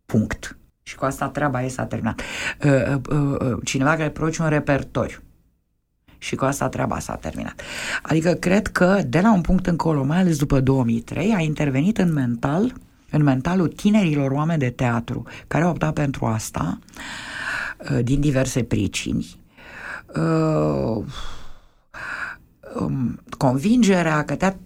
Punct. 0.06 0.58
Și 0.82 0.94
cu 0.94 1.04
asta 1.04 1.28
treaba 1.28 1.62
ei 1.62 1.68
s-a 1.68 1.84
terminat. 1.84 2.20
Cineva 3.64 3.96
care 3.96 4.10
produce 4.10 4.42
un 4.42 4.48
repertoriu 4.48 5.18
și 6.26 6.34
cu 6.34 6.44
asta 6.44 6.68
treaba 6.68 6.98
s-a 6.98 7.14
terminat. 7.14 7.60
Adică 8.02 8.32
cred 8.32 8.66
că 8.66 9.02
de 9.06 9.20
la 9.20 9.32
un 9.32 9.40
punct 9.40 9.66
încolo, 9.66 10.04
mai 10.04 10.18
ales 10.18 10.38
după 10.38 10.60
2003, 10.60 11.34
a 11.36 11.40
intervenit 11.40 11.98
în 11.98 12.12
mental, 12.12 12.74
în 13.10 13.22
mentalul 13.22 13.68
tinerilor 13.68 14.30
oameni 14.30 14.58
de 14.58 14.70
teatru 14.70 15.22
care 15.46 15.64
au 15.64 15.70
optat 15.70 15.92
pentru 15.92 16.24
asta 16.24 16.78
uh, 17.90 17.98
din 18.02 18.20
diverse 18.20 18.62
pricini. 18.62 19.40
Uh, 20.16 21.04
um, 22.74 23.20
convingerea 23.38 24.24
că 24.24 24.34
teatru, 24.34 24.60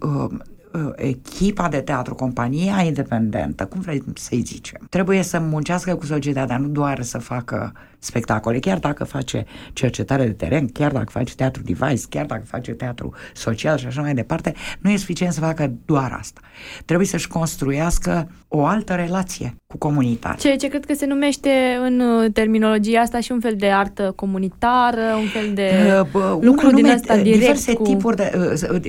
uh, 0.00 0.28
Uh, 0.74 0.90
echipa 0.96 1.68
de 1.68 1.80
teatru, 1.80 2.14
compania 2.14 2.82
independentă, 2.82 3.66
cum 3.66 3.80
vrei 3.80 4.02
să-i 4.14 4.40
zicem, 4.40 4.86
trebuie 4.90 5.22
să 5.22 5.38
muncească 5.38 5.94
cu 5.94 6.04
societatea, 6.04 6.58
nu 6.58 6.68
doar 6.68 7.02
să 7.02 7.18
facă 7.18 7.72
spectacole, 8.04 8.58
chiar 8.58 8.78
dacă 8.78 9.04
face 9.04 9.44
cercetare 9.72 10.24
de 10.24 10.32
teren, 10.32 10.68
chiar 10.68 10.92
dacă 10.92 11.10
face 11.10 11.34
teatru 11.34 11.62
device, 11.62 12.04
chiar 12.08 12.26
dacă 12.26 12.42
face 12.44 12.72
teatru 12.72 13.14
social 13.34 13.78
și 13.78 13.86
așa 13.86 14.00
mai 14.00 14.14
departe, 14.14 14.54
nu 14.80 14.90
e 14.90 14.96
suficient 14.96 15.32
să 15.32 15.40
facă 15.40 15.72
doar 15.84 16.16
asta. 16.18 16.40
Trebuie 16.84 17.06
să-și 17.06 17.28
construiască 17.28 18.28
o 18.48 18.64
altă 18.64 18.94
relație 18.94 19.54
cu 19.66 19.78
comunitatea. 19.78 20.36
Ceea 20.38 20.56
ce 20.56 20.68
cred 20.68 20.86
că 20.86 20.94
se 20.94 21.06
numește 21.06 21.50
în 21.82 22.00
uh, 22.00 22.32
terminologia 22.32 23.00
asta 23.00 23.20
și 23.20 23.32
un 23.32 23.40
fel 23.40 23.54
de 23.56 23.66
artă 23.66 24.12
comunitară, 24.16 25.00
un 25.20 25.26
fel 25.26 25.54
de 25.54 25.70
uh, 26.12 26.36
lucru 26.40 26.70
din 26.70 26.86
asta 26.86 27.16
direct 27.16 27.38
diverse 27.38 27.72
cu... 27.72 27.82
tipuri 27.82 28.16
de, 28.16 28.32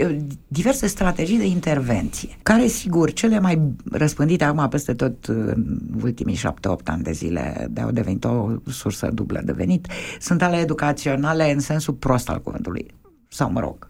uh, 0.02 0.16
diverse 0.48 0.88
strategii 0.88 1.38
de 1.38 1.46
intervenție, 1.46 2.30
care 2.44 2.68
sigur 2.68 3.14
cele 3.14 3.40
mai 3.40 3.62
răspândite 3.92 4.44
acum 4.44 4.68
peste 4.70 4.94
tot 4.94 5.26
în 5.26 5.66
ultimii 6.04 6.36
șapte-opt 6.36 6.90
ani 6.90 7.04
de 7.04 7.12
zile 7.12 7.68
de 7.70 7.82
au 7.82 7.92
devenit 7.92 8.24
o 8.24 8.50
sursă 8.72 9.05
dublă 9.10 9.42
de 9.44 9.52
venit, 9.52 9.88
sunt 10.20 10.42
ale 10.42 10.58
educaționale 10.58 11.52
în 11.52 11.60
sensul 11.60 11.94
prost 11.94 12.30
al 12.30 12.42
cuvântului, 12.42 12.94
sau 13.28 13.52
mă 13.52 13.60
rog, 13.60 13.88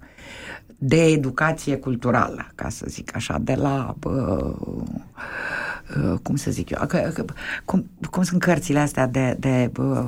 de 0.77 1.03
educație 1.03 1.77
culturală, 1.77 2.47
ca 2.55 2.69
să 2.69 2.85
zic 2.89 3.15
așa, 3.15 3.37
de 3.41 3.55
la 3.55 3.95
uh, 4.03 4.55
uh, 6.03 6.19
cum 6.21 6.35
să 6.35 6.51
zic 6.51 6.69
eu, 6.69 6.85
că, 6.87 7.11
că, 7.13 7.25
cum, 7.65 7.89
cum 8.09 8.23
sunt 8.23 8.41
cărțile 8.41 8.79
astea 8.79 9.07
de, 9.07 9.35
de 9.39 9.71
uh, 9.77 10.07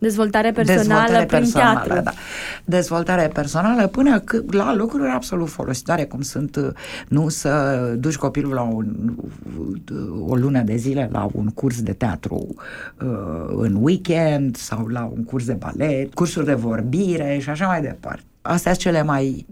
Dezvoltare 0.00 0.52
personală 0.52 0.82
Dezvoltare 0.82 1.26
prin 1.26 1.38
personală, 1.38 1.80
teatru. 1.84 2.02
Da. 2.04 2.12
Dezvoltare 2.64 3.28
personală 3.28 3.86
până 3.86 4.22
la 4.50 4.74
lucruri 4.74 5.08
absolut 5.08 5.48
folositoare, 5.48 6.04
cum 6.04 6.20
sunt 6.20 6.74
nu 7.08 7.28
să 7.28 7.50
duci 7.98 8.16
copilul 8.16 8.52
la 8.52 8.62
un, 8.62 9.14
o 10.26 10.34
lună 10.34 10.62
de 10.62 10.76
zile 10.76 11.08
la 11.12 11.28
un 11.32 11.46
curs 11.46 11.82
de 11.82 11.92
teatru 11.92 12.54
uh, 13.02 13.08
în 13.56 13.78
weekend 13.80 14.56
sau 14.56 14.86
la 14.86 15.10
un 15.16 15.24
curs 15.24 15.44
de 15.44 15.52
balet, 15.52 16.14
cursuri 16.14 16.46
de 16.46 16.54
vorbire 16.54 17.38
și 17.40 17.50
așa 17.50 17.66
mai 17.66 17.80
departe. 17.80 18.22
Astea 18.42 18.72
sunt 18.72 18.84
cele 18.84 19.02
mai... 19.02 19.46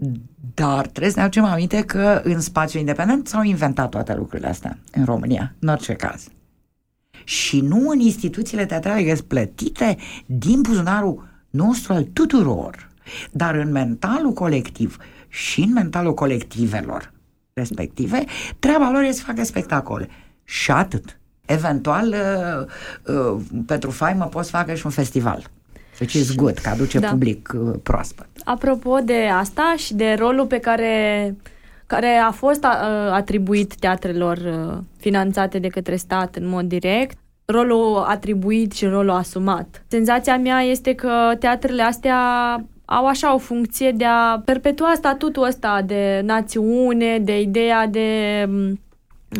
Dar 0.53 0.87
trebuie 0.87 1.11
să 1.11 1.17
ne 1.17 1.23
aducem 1.23 1.43
aminte 1.43 1.81
că 1.81 2.21
în 2.23 2.39
spațiu 2.39 2.79
independent 2.79 3.27
s-au 3.27 3.43
inventat 3.43 3.89
toate 3.89 4.15
lucrurile 4.15 4.47
astea 4.47 4.77
în 4.91 5.05
România, 5.05 5.53
în 5.59 5.67
orice 5.67 5.93
caz 5.93 6.27
și 7.23 7.61
nu 7.61 7.89
în 7.89 7.99
instituțiile 7.99 8.65
teatrale 8.65 9.15
plătite 9.27 9.97
din 10.25 10.61
buzunarul 10.61 11.27
nostru 11.49 11.93
al 11.93 12.03
tuturor, 12.03 12.89
dar 13.31 13.55
în 13.55 13.71
mentalul 13.71 14.33
colectiv 14.33 14.97
și 15.27 15.61
în 15.61 15.73
mentalul 15.73 16.13
colectivelor 16.13 17.13
respective, 17.53 18.23
treaba 18.59 18.91
lor 18.91 19.03
este 19.03 19.19
să 19.19 19.25
facă 19.25 19.43
spectacole. 19.43 20.09
Și 20.43 20.71
atât. 20.71 21.19
Eventual, 21.45 22.07
uh, 22.07 23.15
uh, 23.15 23.41
pentru 23.65 23.91
faimă 23.91 24.25
poți 24.25 24.49
facă 24.49 24.73
și 24.73 24.85
un 24.85 24.91
festival. 24.91 25.43
Deci 25.97 26.13
e 26.13 26.25
good, 26.35 26.57
că 26.57 26.69
aduce 26.69 26.99
da. 26.99 27.09
public 27.09 27.51
uh, 27.55 27.75
proaspăt. 27.83 28.27
Apropo 28.43 28.97
de 28.97 29.27
asta 29.39 29.75
și 29.77 29.93
de 29.93 30.15
rolul 30.19 30.45
pe 30.45 30.59
care 30.59 31.35
care 31.89 32.15
a 32.15 32.31
fost 32.31 32.65
atribuit 33.11 33.75
teatrelor 33.75 34.39
finanțate 34.97 35.59
de 35.59 35.67
către 35.67 35.95
stat 35.95 36.35
în 36.35 36.47
mod 36.47 36.65
direct, 36.65 37.17
rolul 37.45 38.03
atribuit 38.07 38.71
și 38.71 38.85
rolul 38.85 39.09
asumat. 39.09 39.83
Senzația 39.87 40.37
mea 40.37 40.59
este 40.59 40.95
că 40.95 41.35
teatrele 41.39 41.81
astea 41.81 42.17
au 42.85 43.05
așa 43.05 43.33
o 43.33 43.37
funcție 43.37 43.91
de 43.91 44.05
a 44.05 44.39
perpetua 44.45 44.93
statutul 44.95 45.43
ăsta 45.43 45.81
de 45.85 46.21
națiune, 46.25 47.19
de 47.19 47.41
ideea 47.41 47.87
de 47.87 48.49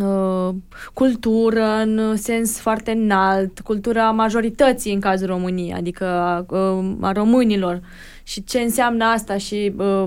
uh, 0.02 0.50
cultură 0.94 1.66
în 1.82 2.16
sens 2.16 2.60
foarte 2.60 2.92
înalt, 2.92 3.60
cultura 3.60 4.12
majorității 4.12 4.94
în 4.94 5.00
cazul 5.00 5.28
României, 5.28 5.74
adică 5.74 6.06
uh, 6.50 6.98
a 7.02 7.12
românilor 7.12 7.82
și 8.24 8.44
ce 8.44 8.60
înseamnă 8.60 9.06
asta 9.06 9.38
și, 9.38 9.74
uh, 9.78 10.04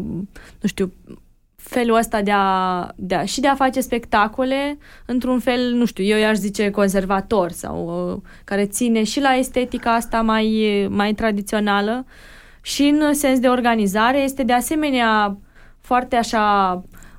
nu 0.60 0.66
știu, 0.66 0.92
felul 1.62 1.96
ăsta 1.96 2.22
de 2.22 2.30
a, 2.34 2.88
de 2.96 3.14
a, 3.14 3.24
și 3.24 3.40
de 3.40 3.48
a 3.48 3.54
face 3.54 3.80
spectacole 3.80 4.78
într-un 5.06 5.38
fel, 5.38 5.72
nu 5.72 5.84
știu, 5.84 6.04
eu 6.04 6.18
i-aș 6.18 6.36
zice 6.36 6.70
conservator 6.70 7.50
sau 7.50 8.10
uh, 8.12 8.30
care 8.44 8.66
ține 8.66 9.02
și 9.02 9.20
la 9.20 9.34
estetica 9.34 9.94
asta 9.94 10.20
mai, 10.20 10.86
mai 10.90 11.12
tradițională 11.12 12.06
și 12.60 12.82
în 12.82 13.14
sens 13.14 13.38
de 13.38 13.48
organizare 13.48 14.18
este 14.18 14.42
de 14.42 14.52
asemenea 14.52 15.36
foarte 15.80 16.16
așa 16.16 16.72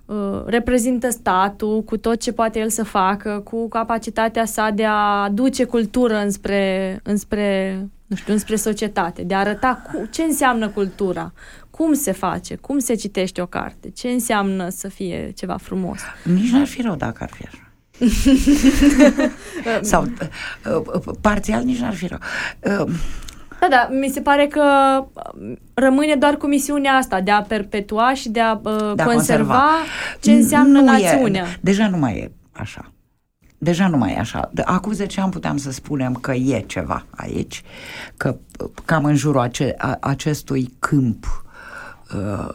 uh, 0.06 0.44
reprezintă 0.46 1.10
statul 1.10 1.84
cu 1.84 1.98
tot 1.98 2.20
ce 2.20 2.32
poate 2.32 2.60
el 2.60 2.70
să 2.70 2.84
facă, 2.84 3.42
cu 3.44 3.68
capacitatea 3.68 4.46
sa 4.46 4.70
de 4.70 4.86
a 4.86 5.30
duce 5.30 5.64
cultură 5.64 6.16
înspre, 6.18 7.00
înspre 7.04 7.78
nu 8.14 8.16
știu, 8.16 8.34
înspre 8.34 8.56
societate, 8.56 9.22
de 9.24 9.34
a 9.34 9.40
arăta 9.40 9.82
cu, 9.92 10.06
ce 10.12 10.24
înseamnă 10.24 10.70
cultura, 10.70 11.34
cum 11.78 11.94
se 11.94 12.12
face, 12.12 12.56
cum 12.56 12.80
se 12.80 12.94
citește 12.94 13.42
o 13.42 13.46
carte, 13.46 13.90
ce 13.90 14.08
înseamnă 14.08 14.70
să 14.70 14.88
fie 14.88 15.32
ceva 15.36 15.58
frumos. 15.58 16.00
Nici 16.24 16.50
n-ar 16.52 16.66
fi 16.66 16.82
rău 16.82 16.96
dacă 16.96 17.24
ar 17.24 17.30
fi 17.30 17.44
așa. 17.46 17.72
Sau 19.92 20.04
uh, 20.04 20.82
uh, 21.06 21.16
parțial 21.22 21.64
nici 21.64 21.80
n-ar 21.80 21.94
fi 21.94 22.08
rău. 22.08 22.20
Uh, 22.60 22.94
da, 23.60 23.68
da, 23.70 23.90
mi 23.92 24.10
se 24.10 24.22
pare 24.22 24.48
că 24.48 24.64
rămâne 25.74 26.16
doar 26.16 26.38
cu 26.38 26.48
misiunea 26.48 26.94
asta 26.94 27.22
de 27.22 27.32
a 27.32 27.42
perpetua 27.42 28.14
și 28.14 28.30
de 28.30 28.40
a, 28.40 28.52
uh, 28.64 28.94
de 28.96 29.02
a 29.02 29.06
conserva, 29.06 29.14
conserva 29.14 29.64
ce 30.20 30.32
înseamnă 30.32 30.80
nu 30.80 30.86
națiunea. 30.86 31.44
E, 31.44 31.58
deja 31.62 31.88
nu 31.88 31.98
mai 31.98 32.18
e 32.18 32.32
așa. 32.52 32.92
Deja 33.58 33.88
nu 33.88 33.98
mai 33.98 34.14
e 34.14 34.20
așa. 34.20 34.52
Acum 34.64 34.92
10 34.92 35.22
ani 35.22 35.32
puteam 35.32 35.58
să 35.58 35.72
spunem 35.72 36.14
că 36.14 36.34
e 36.34 36.64
ceva 36.68 37.06
aici, 37.10 37.64
că 38.18 38.36
cam 38.86 39.06
în 39.06 39.16
jurul 39.16 39.42
ace- 39.42 39.76
a, 39.78 39.98
acestui 40.02 40.74
câmp 40.80 41.26
uh, 41.26 41.43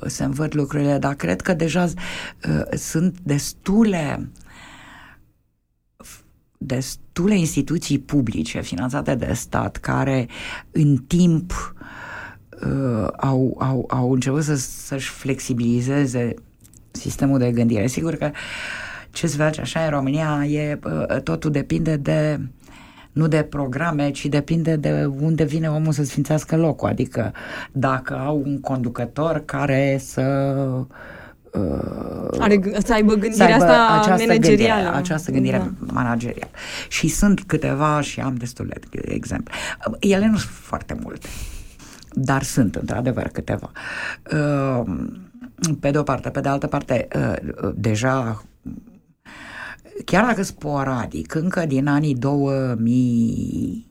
se 0.07 0.25
învăț 0.25 0.53
lucrurile, 0.53 0.99
dar 0.99 1.15
cred 1.15 1.41
că 1.41 1.55
deja 1.55 1.85
uh, 1.85 2.79
sunt 2.79 3.19
destule 3.23 4.31
destule 6.59 7.39
instituții 7.39 7.99
publice 7.99 8.61
finanțate 8.61 9.15
de 9.15 9.33
stat 9.33 9.77
care 9.77 10.29
în 10.71 10.97
timp 10.97 11.75
uh, 12.63 13.09
au, 13.17 13.57
au, 13.59 13.85
au 13.89 14.13
început 14.13 14.43
să, 14.43 14.55
să-și 14.57 15.09
flexibilizeze 15.09 16.35
sistemul 16.91 17.39
de 17.39 17.53
gândire. 17.53 17.87
Sigur 17.87 18.15
că 18.15 18.31
ce 19.11 19.27
se 19.27 19.37
face 19.37 19.61
așa 19.61 19.85
în 19.85 19.91
România 19.91 20.45
e, 20.45 20.79
uh, 20.85 21.21
totul 21.23 21.51
depinde 21.51 21.97
de 21.97 22.41
nu 23.13 23.27
de 23.27 23.43
programe, 23.43 24.11
ci 24.11 24.27
depinde 24.27 24.77
de 24.77 25.11
unde 25.21 25.45
vine 25.45 25.71
omul 25.71 25.93
să 25.93 26.05
sfințească 26.05 26.57
locul. 26.57 26.89
Adică 26.89 27.33
dacă 27.73 28.15
au 28.15 28.43
un 28.45 28.61
conducător 28.61 29.43
care 29.45 29.99
să 30.01 30.23
uh, 31.53 32.39
Are, 32.39 32.61
să 32.85 32.93
aibă 32.93 33.15
gândirea 33.15 33.47
să 33.47 33.53
aibă 33.53 33.65
asta 33.65 33.99
această 34.01 34.27
managerială. 34.27 34.83
Gândire, 34.83 34.97
această 34.97 35.31
gândire 35.31 35.57
da. 35.57 35.93
managerială. 35.93 36.51
Și 36.89 37.09
sunt 37.09 37.43
câteva 37.43 38.01
și 38.01 38.21
am 38.21 38.35
destule 38.35 38.77
de 38.91 39.01
exemple. 39.05 39.55
Ele 39.99 40.27
nu 40.27 40.37
sunt 40.37 40.53
foarte 40.53 40.97
multe, 41.03 41.29
dar 42.13 42.43
sunt 42.43 42.75
într-adevăr 42.75 43.29
câteva. 43.29 43.71
Uh, 44.33 44.83
pe 45.81 45.91
de 45.91 45.99
o 45.99 46.03
parte, 46.03 46.29
pe 46.31 46.41
de 46.41 46.49
altă 46.49 46.67
parte, 46.67 47.09
uh, 47.17 47.71
deja 47.75 48.43
chiar 50.05 50.25
dacă 50.25 50.43
sporadic, 50.43 51.35
încă 51.35 51.65
din 51.67 51.87
anii 51.87 52.15
2000 52.15 53.89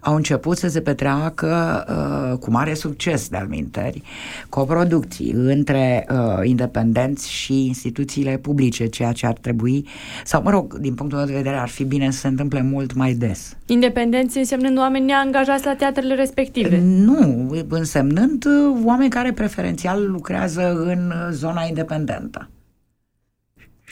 au 0.00 0.14
început 0.14 0.56
să 0.56 0.68
se 0.68 0.80
petreacă 0.80 1.84
uh, 1.88 2.38
cu 2.38 2.50
mare 2.50 2.74
succes 2.74 3.28
de 3.28 3.36
alminteri 3.36 4.02
coproducții 4.48 5.30
între 5.30 6.06
uh, 6.10 6.48
independenți 6.48 7.30
și 7.30 7.66
instituțiile 7.66 8.36
publice, 8.36 8.86
ceea 8.86 9.12
ce 9.12 9.26
ar 9.26 9.32
trebui, 9.40 9.86
sau 10.24 10.42
mă 10.42 10.50
rog, 10.50 10.78
din 10.78 10.94
punctul 10.94 11.18
meu 11.18 11.26
de 11.26 11.32
vedere, 11.32 11.56
ar 11.56 11.68
fi 11.68 11.84
bine 11.84 12.10
să 12.10 12.18
se 12.18 12.28
întâmple 12.28 12.62
mult 12.62 12.94
mai 12.94 13.12
des. 13.12 13.56
Independenți 13.66 14.38
însemnând 14.38 14.78
oameni 14.78 15.04
neangajați 15.04 15.64
la 15.64 15.74
teatrele 15.74 16.14
respective? 16.14 16.80
Nu, 16.84 17.50
însemnând 17.68 18.44
uh, 18.44 18.80
oameni 18.84 19.10
care 19.10 19.32
preferențial 19.32 20.10
lucrează 20.10 20.82
în 20.86 21.12
zona 21.30 21.64
independentă 21.68 22.48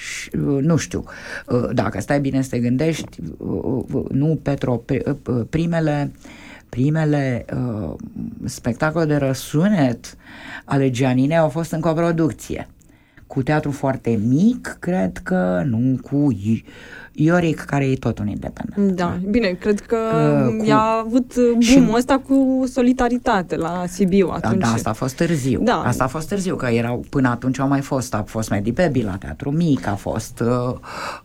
și, 0.01 0.31
nu 0.61 0.77
știu, 0.77 1.05
dacă 1.73 2.01
stai 2.01 2.21
bine 2.21 2.43
să 2.43 2.49
te 2.49 2.59
gândești, 2.59 3.19
nu 4.09 4.39
Petro, 4.43 4.83
primele 5.51 6.13
primele 6.71 7.45
uh, 7.55 7.95
spectacole 8.45 9.05
de 9.05 9.17
răsunet 9.17 10.17
ale 10.65 10.91
Gianine 10.91 11.37
au 11.37 11.49
fost 11.49 11.73
în 11.73 11.81
coproducție. 11.81 12.69
Cu 13.27 13.43
teatru 13.43 13.71
foarte 13.71 14.21
mic, 14.27 14.77
cred 14.79 15.19
că, 15.19 15.63
nu 15.67 15.99
cu 16.03 16.37
Ioric, 17.23 17.61
care 17.61 17.85
e 17.85 17.95
tot 17.95 18.19
un 18.19 18.29
independent. 18.29 18.97
Da, 18.97 19.19
bine, 19.29 19.49
cred 19.49 19.81
că 19.81 19.97
uh, 20.49 20.65
cu... 20.65 20.71
a 20.71 21.03
avut 21.07 21.35
boom 21.75 21.93
ăsta 21.95 22.19
cu 22.19 22.65
solidaritate 22.73 23.57
la 23.57 23.85
Sibiu 23.87 24.29
atunci. 24.33 24.61
Da, 24.61 24.67
da, 24.67 24.73
asta 24.73 24.91
a 24.91 24.93
fost 24.93 25.17
târziu. 25.17 25.61
Da. 25.63 25.83
Asta 25.87 26.05
a 26.05 26.07
fost 26.07 26.29
târziu, 26.29 26.57
că 26.57 26.67
erau, 26.67 27.05
până 27.11 27.29
atunci 27.29 27.59
au 27.59 27.69
mai 27.69 27.81
fost, 27.81 28.15
a 28.15 28.23
fost 28.27 28.51
Medi 28.51 28.73
Baby 28.73 29.03
la 29.03 29.17
Teatru 29.17 29.51
Mic, 29.51 29.87
a 29.87 29.95
fost, 29.95 30.41
uh, 30.41 30.75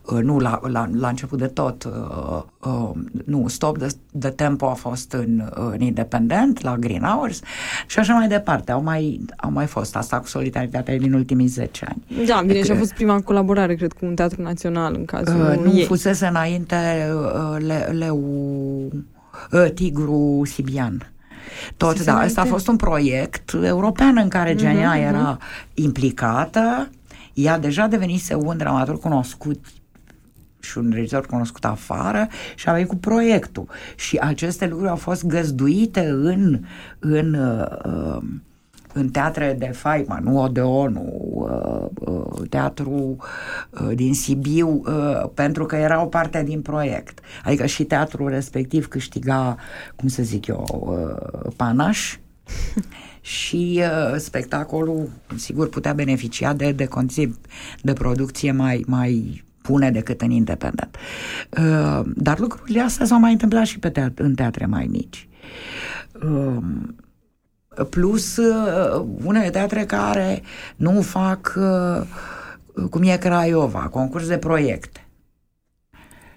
uh, 0.02 0.22
nu, 0.22 0.38
la, 0.38 0.60
la, 0.62 0.88
la 0.92 1.08
început 1.08 1.38
de 1.38 1.46
tot, 1.46 1.84
uh, 1.84 2.42
uh, 2.70 2.90
nu, 3.24 3.48
Stop 3.48 3.78
the, 3.78 3.88
the 4.18 4.30
Tempo 4.30 4.66
a 4.66 4.74
fost 4.74 5.12
în, 5.12 5.42
în 5.54 5.80
independent, 5.80 6.62
la 6.62 6.76
Green 6.76 7.02
Hours 7.02 7.40
și 7.86 7.98
așa 7.98 8.14
mai 8.14 8.28
departe. 8.28 8.72
Au 8.72 8.82
mai, 8.82 9.20
au 9.36 9.50
mai 9.50 9.66
fost 9.66 9.96
asta 9.96 10.20
cu 10.20 10.26
solidaritatea 10.26 10.98
din 10.98 11.12
ultimii 11.12 11.46
10 11.46 11.86
ani. 11.88 12.26
Da, 12.26 12.42
bine, 12.46 12.62
și 12.62 12.70
a 12.70 12.76
fost 12.76 12.94
prima 12.94 13.20
colaborare, 13.20 13.74
cred, 13.74 13.92
cu 13.92 14.06
un 14.06 14.14
teatru 14.14 14.42
național 14.42 14.94
în 14.98 15.04
cazul 15.04 15.40
uh, 15.40 15.64
nu 15.64 15.78
ei. 15.78 15.85
Fusese 15.86 16.26
înainte 16.26 17.10
uh, 17.14 17.56
le, 17.58 17.88
leu 17.92 18.18
uh, 19.52 19.72
Tigru 19.74 20.42
Sibian. 20.44 21.10
Tot, 21.76 22.04
da, 22.04 22.18
asta 22.18 22.40
a 22.40 22.44
fost 22.44 22.68
un 22.68 22.76
proiect 22.76 23.52
european 23.62 24.16
în 24.16 24.28
care 24.28 24.54
Genia 24.54 24.94
uh-huh, 24.96 25.06
era 25.08 25.38
uh-huh. 25.38 25.74
implicată. 25.74 26.90
Ea 27.34 27.58
deja 27.58 27.86
devenise 27.86 28.34
un 28.34 28.56
dramaturg 28.56 29.00
cunoscut 29.00 29.64
și 30.60 30.78
un 30.78 30.90
regizor 30.94 31.26
cunoscut 31.26 31.64
afară 31.64 32.28
și 32.54 32.68
a 32.68 32.72
venit 32.72 32.88
cu 32.88 32.96
proiectul. 32.96 33.68
Și 33.94 34.16
aceste 34.18 34.66
lucruri 34.66 34.90
au 34.90 34.96
fost 34.96 35.26
găzduite 35.26 36.08
în, 36.08 36.60
în 36.98 37.34
uh, 37.34 38.22
în 38.96 39.08
teatre 39.08 39.56
de 39.58 39.66
faima, 39.66 40.18
nu 40.22 40.42
Odeonul, 40.42 41.12
uh, 41.32 42.08
uh, 42.08 42.48
teatru 42.48 43.16
uh, 43.70 43.90
din 43.94 44.14
Sibiu, 44.14 44.82
pentru 45.34 45.66
că 45.66 45.76
era 45.76 46.02
o 46.02 46.06
parte 46.06 46.42
din 46.42 46.62
proiect. 46.62 47.20
Adică 47.44 47.66
și 47.66 47.84
teatrul 47.84 48.28
respectiv 48.28 48.86
câștiga, 48.86 49.56
cum 49.96 50.08
să 50.08 50.22
zic 50.22 50.46
eu, 50.46 50.96
panaș 51.56 52.18
și 53.20 53.82
spectacolul, 54.16 55.10
sigur, 55.36 55.68
putea 55.68 55.92
beneficia 55.92 56.52
de, 56.52 56.72
de 56.72 56.86
condiții 56.86 57.38
de 57.82 57.92
producție 57.92 58.52
mai, 58.52 58.84
mai 58.86 59.44
pune 59.62 59.90
decât 59.90 60.20
în 60.20 60.30
independent. 60.30 60.96
Dar 62.14 62.38
lucrurile 62.38 62.80
astea 62.80 63.06
s-au 63.06 63.18
mai 63.18 63.32
întâmplat 63.32 63.64
și 63.64 63.78
pe 63.78 63.90
teat- 63.90 64.18
în 64.18 64.34
teatre 64.34 64.66
mai 64.66 64.86
mici 64.90 65.28
plus 67.90 68.36
uh, 68.36 69.04
unele 69.24 69.50
teatre 69.50 69.84
care 69.84 70.42
nu 70.76 71.02
fac 71.02 71.54
uh, 71.56 72.06
cum 72.90 73.02
e 73.02 73.16
Craiova, 73.16 73.78
concurs 73.78 74.28
de 74.28 74.38
proiecte. 74.38 75.00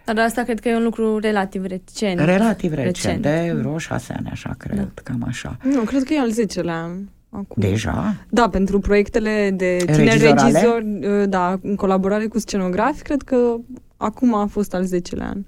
Dar 0.05 0.25
asta 0.25 0.43
cred 0.43 0.59
că 0.59 0.69
e 0.69 0.75
un 0.75 0.83
lucru 0.83 1.17
relativ 1.17 1.65
recent. 1.65 2.19
Relativ 2.19 2.73
recent, 2.73 2.95
recent. 2.95 3.21
de 3.21 3.53
vreo 3.59 3.77
șase 3.77 4.13
ani, 4.17 4.29
așa 4.31 4.55
cred, 4.57 4.77
da. 4.77 5.01
cam 5.03 5.23
așa. 5.27 5.57
Nu, 5.63 5.81
cred 5.81 6.03
că 6.03 6.13
e 6.13 6.19
al 6.19 6.31
zecelea 6.31 6.81
an. 6.81 6.91
Acum. 7.29 7.55
Deja? 7.55 8.15
Da, 8.29 8.49
pentru 8.49 8.79
proiectele 8.79 9.51
de 9.55 9.77
tineri 9.85 10.19
regizori, 10.19 10.99
uh, 11.01 11.29
da, 11.29 11.59
în 11.61 11.75
colaborare 11.75 12.27
cu 12.27 12.39
scenografi, 12.39 13.01
cred 13.01 13.21
că 13.21 13.55
acum 13.97 14.33
a 14.33 14.45
fost 14.45 14.73
al 14.73 14.83
zecelea 14.83 15.27
an. 15.27 15.43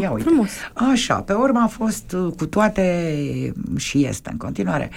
Ia 0.00 0.10
uite. 0.10 0.28
Frumos. 0.28 0.50
Așa, 0.72 1.20
pe 1.20 1.32
urmă 1.32 1.60
a 1.62 1.66
fost 1.66 2.12
uh, 2.12 2.32
cu 2.36 2.46
toate, 2.46 3.14
și 3.76 4.04
este 4.04 4.30
în 4.30 4.36
continuare, 4.36 4.90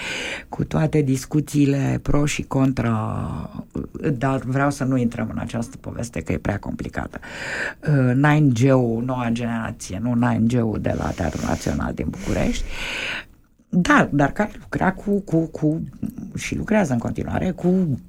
cu 0.49 0.63
toate 0.63 1.01
discuțiile 1.01 1.99
pro 2.01 2.25
și 2.25 2.41
contra, 2.41 3.49
uh, 3.71 4.11
dar 4.17 4.39
vreau 4.39 4.71
să 4.71 4.83
nu 4.83 4.97
intrăm 4.97 5.29
în 5.31 5.39
această 5.39 5.77
poveste 5.77 6.21
că 6.21 6.31
e 6.31 6.37
prea 6.37 6.59
complicată. 6.59 7.19
9G-ul, 8.13 8.97
uh, 8.97 9.03
noua 9.05 9.29
generație, 9.31 9.99
nu 10.01 10.15
9G-ul 10.15 10.77
de 10.81 10.95
la 10.97 11.09
Teatrul 11.09 11.43
Național 11.47 11.93
din 11.93 12.07
București, 12.09 12.63
dar, 13.69 14.09
dar 14.11 14.31
care 14.31 14.51
lucra 14.59 14.93
cu, 14.93 15.19
cu, 15.19 15.37
cu, 15.37 15.81
și 16.35 16.55
lucrează 16.55 16.93
în 16.93 16.99
continuare 16.99 17.51
cu 17.51 17.99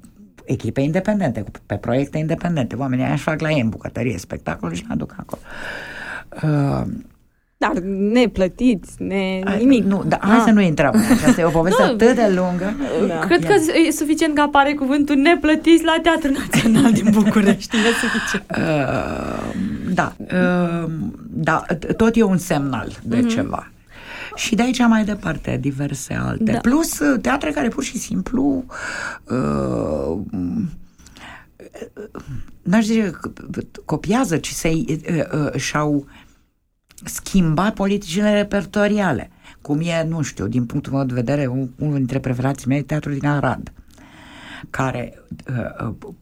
echipe 0.45 0.81
independente, 0.81 1.43
pe 1.65 1.75
proiecte 1.75 2.17
independente. 2.17 2.75
Oamenii 2.75 3.03
aia 3.03 3.13
își 3.13 3.23
fac 3.23 3.39
la 3.39 3.51
ei 3.51 3.61
în 3.61 3.69
bucătărie 3.69 4.17
spectacol 4.17 4.73
și 4.73 4.85
aduc 4.89 5.15
acolo. 5.17 5.41
Uh, 5.43 5.96
Uh, 6.43 6.81
dar 7.57 7.77
neplătiți, 8.11 8.91
ne 8.97 9.41
nimic. 9.57 9.83
Nu, 9.83 10.03
dar 10.07 10.19
hai 10.21 10.37
ah. 10.37 10.43
să 10.45 10.51
nu 10.51 10.61
intrăm 10.61 10.95
Asta 11.27 11.41
e 11.41 11.43
o 11.43 11.49
poveste 11.49 11.83
nu, 11.85 11.91
atât 11.91 12.15
de 12.15 12.33
lungă. 12.35 12.75
Da. 13.07 13.19
Cred 13.19 13.43
Ia. 13.43 13.47
că 13.47 13.55
e 13.87 13.91
suficient 13.91 14.35
că 14.35 14.41
apare 14.41 14.73
cuvântul 14.73 15.15
neplătiți 15.15 15.83
la 15.83 15.99
Teatrul 16.01 16.37
Național 16.39 16.91
din 16.91 17.07
București. 17.11 17.75
e 17.75 17.79
suficient. 18.07 18.45
Uh, 18.49 19.53
da, 19.93 20.15
uh, 20.19 20.89
da, 21.29 21.63
tot 21.97 22.15
e 22.15 22.23
un 22.23 22.37
semnal 22.37 22.99
de 23.03 23.17
uh-huh. 23.17 23.29
ceva. 23.29 23.71
Și 24.35 24.55
de 24.55 24.61
aici 24.61 24.79
mai 24.79 25.03
departe, 25.03 25.57
diverse 25.61 26.13
alte. 26.13 26.51
Da. 26.51 26.57
Plus 26.57 26.99
uh, 26.99 27.19
teatre 27.21 27.51
care 27.51 27.67
pur 27.67 27.83
și 27.83 27.97
simplu 27.97 28.65
uh, 29.23 30.17
n-aș 32.61 32.85
zice 32.85 33.11
copiază, 33.85 34.37
ci 34.37 34.49
se 34.49 34.67
uh, 34.69 34.95
uh, 35.33 35.59
și-au 35.59 36.05
schimbat 37.03 37.73
politicile 37.73 38.33
repertoriale. 38.33 39.29
Cum 39.61 39.79
e, 39.79 40.03
nu 40.07 40.21
știu, 40.21 40.47
din 40.47 40.65
punctul 40.65 40.93
meu 40.93 41.03
de 41.03 41.13
vedere, 41.13 41.47
un, 41.47 41.69
unul 41.79 41.97
dintre 41.97 42.19
preferații 42.19 42.67
mei, 42.67 42.83
teatrul 42.83 43.13
din 43.13 43.27
Arad, 43.27 43.73
care 44.69 45.23
uh, 45.49 45.87
uh, 45.87 46.13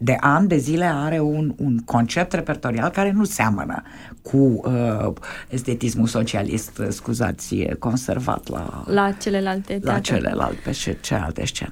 de 0.00 0.16
ani 0.20 0.48
de 0.48 0.56
zile 0.56 0.84
are 0.84 1.20
un, 1.20 1.54
un 1.56 1.78
concept 1.78 2.32
repertorial 2.32 2.90
care 2.90 3.10
nu 3.10 3.24
seamănă 3.24 3.82
cu 4.22 4.36
uh, 4.36 5.12
estetismul 5.48 6.06
socialist, 6.06 6.82
scuzați, 6.88 7.66
conservat 7.78 8.48
la, 8.48 8.84
la 8.86 9.12
celelalte 9.12 9.66
teatre. 9.66 9.90
La 9.90 9.98
celelalte, 9.98 10.60
pe 10.64 10.96
celelalte 11.00 11.46
scene. 11.46 11.70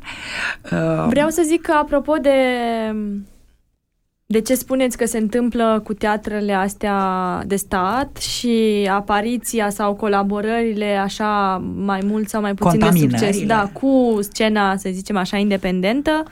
Uh, 0.72 1.07
Vreau 1.09 1.28
să 1.28 1.42
zic 1.47 1.62
că, 1.62 1.72
apropo 1.72 2.16
de 2.16 2.30
de 4.29 4.41
ce 4.41 4.55
spuneți 4.55 4.97
că 4.97 5.05
se 5.05 5.18
întâmplă 5.18 5.81
cu 5.85 5.95
teatrele 5.95 6.53
astea 6.53 6.99
de 7.47 7.57
stat 7.57 8.16
și 8.16 8.89
apariția 8.91 9.70
sau 9.70 9.95
colaborările 9.95 10.97
așa 10.97 11.62
mai 11.77 12.01
mult 12.05 12.29
sau 12.29 12.41
mai 12.41 12.55
puțin 12.55 12.79
de 12.79 12.99
succes? 12.99 13.45
Da, 13.47 13.70
cu 13.72 14.18
scena, 14.20 14.77
să 14.77 14.89
zicem 14.93 15.16
așa, 15.16 15.37
independentă? 15.37 16.22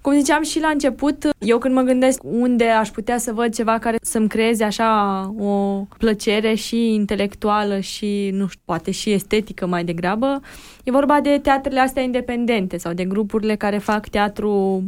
Cum 0.00 0.12
ziceam 0.12 0.42
și 0.42 0.60
la 0.60 0.68
început, 0.68 1.28
eu 1.38 1.58
când 1.58 1.74
mă 1.74 1.80
gândesc 1.80 2.20
unde 2.24 2.64
aș 2.64 2.88
putea 2.88 3.18
să 3.18 3.32
văd 3.32 3.54
ceva 3.54 3.78
care 3.78 3.96
să-mi 4.02 4.28
creeze 4.28 4.64
așa 4.64 5.20
o 5.38 5.84
plăcere 5.98 6.54
și 6.54 6.94
intelectuală 6.94 7.78
și, 7.78 8.30
nu 8.32 8.46
știu, 8.46 8.62
poate 8.64 8.90
și 8.90 9.12
estetică 9.12 9.66
mai 9.66 9.84
degrabă, 9.84 10.40
e 10.84 10.90
vorba 10.90 11.20
de 11.20 11.38
teatrele 11.42 11.80
astea 11.80 12.02
independente 12.02 12.76
sau 12.76 12.92
de 12.92 13.04
grupurile 13.04 13.56
care 13.56 13.78
fac 13.78 14.08
teatru 14.08 14.82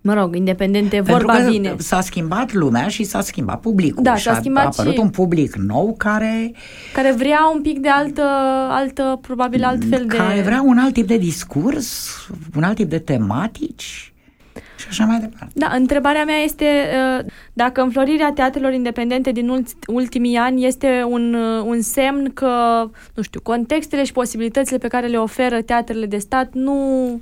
mă 0.00 0.14
rog, 0.14 0.36
independente, 0.36 0.96
Pentru 0.96 1.12
vorba 1.12 1.32
că 1.32 1.50
vine. 1.50 1.74
s-a 1.78 2.00
schimbat 2.00 2.52
lumea 2.52 2.88
și 2.88 3.04
s-a 3.04 3.20
schimbat 3.20 3.60
publicul. 3.60 4.02
Da, 4.02 4.16
s-a 4.16 4.34
schimbat 4.34 4.64
a 4.64 4.66
apărut 4.66 4.92
și... 4.92 5.00
un 5.00 5.10
public 5.10 5.54
nou 5.54 5.94
care... 5.98 6.52
Care 6.92 7.14
vrea 7.18 7.50
un 7.54 7.60
pic 7.60 7.78
de 7.78 7.88
altă, 7.88 8.22
altă 8.68 9.18
probabil 9.22 9.64
alt 9.64 9.82
fel 9.90 10.06
de... 10.06 10.16
Care 10.16 10.40
vrea 10.40 10.62
un 10.64 10.78
alt 10.78 10.92
tip 10.92 11.06
de 11.06 11.16
discurs, 11.16 12.08
un 12.56 12.62
alt 12.62 12.76
tip 12.76 12.88
de 12.90 12.98
tematici 12.98 14.10
și 14.80 14.86
așa 14.88 15.04
mai 15.04 15.18
departe. 15.18 15.52
Da, 15.54 15.72
întrebarea 15.76 16.24
mea 16.24 16.36
este 16.36 16.64
uh, 16.64 17.24
dacă 17.52 17.80
înflorirea 17.80 18.32
teatrelor 18.32 18.72
independente 18.72 19.32
din 19.32 19.64
ultimii 19.86 20.36
ani 20.36 20.66
este 20.66 21.04
un, 21.08 21.34
uh, 21.34 21.64
un 21.64 21.80
semn 21.80 22.30
că, 22.34 22.84
nu 23.14 23.22
știu, 23.22 23.40
contextele 23.40 24.04
și 24.04 24.12
posibilitățile 24.12 24.78
pe 24.78 24.88
care 24.88 25.06
le 25.06 25.16
oferă 25.16 25.62
teatrele 25.62 26.06
de 26.06 26.18
stat 26.18 26.48
nu 26.52 27.20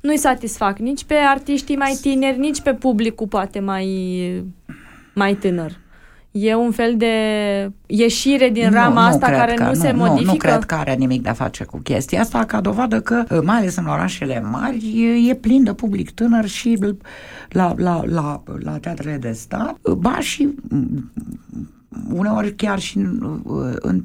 nu-i 0.00 0.16
satisfac 0.16 0.78
nici 0.78 1.04
pe 1.04 1.14
artiștii 1.14 1.76
mai 1.76 1.98
tineri, 2.00 2.38
nici 2.38 2.60
pe 2.60 2.74
publicul 2.74 3.26
poate 3.26 3.60
mai, 3.60 4.44
mai 5.14 5.34
tânăr. 5.34 5.78
E 6.30 6.54
un 6.54 6.70
fel 6.70 6.94
de 6.96 7.14
ieșire 7.86 8.48
din 8.48 8.68
nu, 8.68 8.74
rama 8.74 9.02
nu 9.02 9.06
asta 9.06 9.26
care 9.26 9.54
că, 9.54 9.62
nu, 9.62 9.68
nu 9.68 9.74
se 9.74 9.92
modifică? 9.92 10.24
Nu, 10.24 10.32
nu 10.32 10.36
cred 10.36 10.64
că 10.64 10.74
are 10.74 10.94
nimic 10.94 11.22
de 11.22 11.28
a 11.28 11.32
face 11.32 11.64
cu 11.64 11.78
chestia 11.78 12.20
asta, 12.20 12.44
ca 12.44 12.60
dovadă 12.60 13.00
că, 13.00 13.24
mai 13.44 13.56
ales 13.56 13.76
în 13.76 13.86
orașele 13.86 14.40
mari, 14.40 15.02
e, 15.02 15.30
e 15.30 15.34
plin 15.34 15.64
de 15.64 15.72
public 15.72 16.10
tânăr 16.10 16.46
și 16.46 16.78
la, 17.48 17.74
la, 17.76 18.02
la, 18.04 18.42
la 18.58 18.78
teatrele 18.78 19.16
de 19.16 19.32
stat, 19.32 19.76
ba 19.98 20.18
și 20.20 20.54
uneori 22.12 22.54
chiar 22.54 22.78
și 22.78 22.96
în, 22.96 23.40
în 23.78 24.02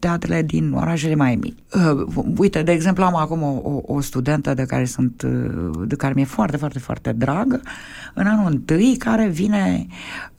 teatrele 0.00 0.42
din 0.42 0.72
orașele 0.72 1.14
mai 1.14 1.36
mici. 1.40 1.58
Uh, 1.74 2.06
uite, 2.36 2.62
de 2.62 2.72
exemplu, 2.72 3.04
am 3.04 3.16
acum 3.16 3.42
o, 3.42 3.60
o, 3.62 3.94
o 3.94 4.00
studentă 4.00 4.54
de 4.54 4.64
care 4.64 4.84
sunt, 4.84 5.22
uh, 5.22 5.70
de 5.86 5.96
care 5.96 6.12
mi-e 6.16 6.24
foarte, 6.24 6.56
foarte, 6.56 6.78
foarte 6.78 7.12
dragă, 7.12 7.60
în 8.14 8.26
anul 8.26 8.50
întâi, 8.50 8.96
care 8.98 9.26
vine, 9.26 9.86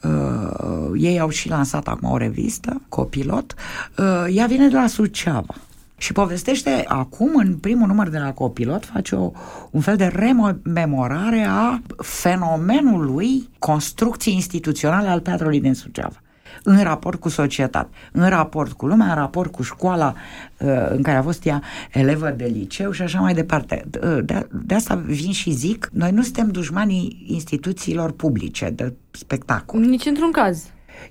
uh, 0.03 0.91
ei 0.95 1.19
au 1.19 1.29
și 1.29 1.49
lansat 1.49 1.87
acum 1.87 2.11
o 2.11 2.17
revistă, 2.17 2.81
copilot, 2.89 3.53
uh, 3.97 4.35
ea 4.35 4.45
vine 4.45 4.67
de 4.67 4.75
la 4.75 4.87
Suceava. 4.87 5.55
Și 5.97 6.13
povestește 6.13 6.83
acum, 6.87 7.31
în 7.35 7.55
primul 7.55 7.87
număr 7.87 8.09
de 8.09 8.17
la 8.17 8.33
Copilot, 8.33 8.85
face 8.85 9.15
o, 9.15 9.31
un 9.71 9.81
fel 9.81 9.95
de 9.95 10.05
rememorare 10.05 11.45
a 11.49 11.81
fenomenului 11.97 13.49
construcției 13.59 14.35
instituționale 14.35 15.07
al 15.07 15.19
teatrului 15.19 15.61
din 15.61 15.73
Suceava 15.73 16.22
în 16.63 16.83
raport 16.83 17.19
cu 17.19 17.29
societate, 17.29 17.89
în 18.11 18.29
raport 18.29 18.71
cu 18.71 18.85
lumea, 18.85 19.07
în 19.07 19.15
raport 19.15 19.51
cu 19.51 19.61
școala 19.61 20.15
uh, 20.57 20.89
în 20.89 21.01
care 21.01 21.17
a 21.17 21.21
fost 21.21 21.45
ea 21.45 21.61
elevă 21.91 22.29
de 22.29 22.45
liceu 22.45 22.91
și 22.91 23.01
așa 23.01 23.19
mai 23.19 23.33
departe. 23.33 23.85
Uh, 24.03 24.19
de, 24.23 24.47
de 24.65 24.75
asta 24.75 24.95
vin 24.95 25.31
și 25.31 25.51
zic, 25.51 25.89
noi 25.91 26.11
nu 26.11 26.21
suntem 26.21 26.51
dușmanii 26.51 27.25
instituțiilor 27.27 28.11
publice 28.11 28.69
de 28.69 28.93
spectacol. 29.11 29.79
Nici 29.79 30.05
într-un 30.05 30.31
caz. 30.31 30.63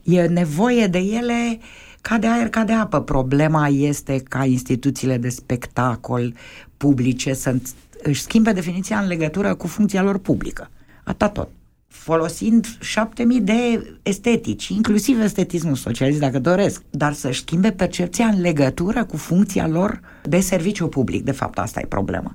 E 0.02 0.26
nevoie 0.26 0.86
de 0.86 0.98
ele 0.98 1.58
ca 2.00 2.18
de 2.18 2.26
aer, 2.26 2.48
ca 2.48 2.64
de 2.64 2.72
apă. 2.72 3.00
Problema 3.00 3.68
este 3.68 4.22
ca 4.28 4.44
instituțiile 4.44 5.16
de 5.16 5.28
spectacol 5.28 6.34
publice 6.76 7.32
să 7.32 7.54
își 8.02 8.22
schimbe 8.22 8.52
definiția 8.52 8.98
în 8.98 9.06
legătură 9.06 9.54
cu 9.54 9.66
funcția 9.66 10.02
lor 10.02 10.18
publică. 10.18 10.70
Atât 11.04 11.32
tot 11.32 11.48
folosind 11.92 12.66
șapte 12.80 13.24
mii 13.24 13.40
de 13.40 13.86
estetici, 14.02 14.68
inclusiv 14.68 15.20
estetismul 15.20 15.74
socialist, 15.74 16.20
dacă 16.20 16.38
doresc, 16.38 16.82
dar 16.90 17.12
să-și 17.12 17.40
schimbe 17.40 17.70
percepția 17.70 18.26
în 18.26 18.40
legătură 18.40 19.04
cu 19.04 19.16
funcția 19.16 19.68
lor 19.68 20.00
de 20.22 20.40
serviciu 20.40 20.88
public. 20.88 21.24
De 21.24 21.32
fapt, 21.32 21.58
asta 21.58 21.80
e 21.80 21.86
problema. 21.86 22.34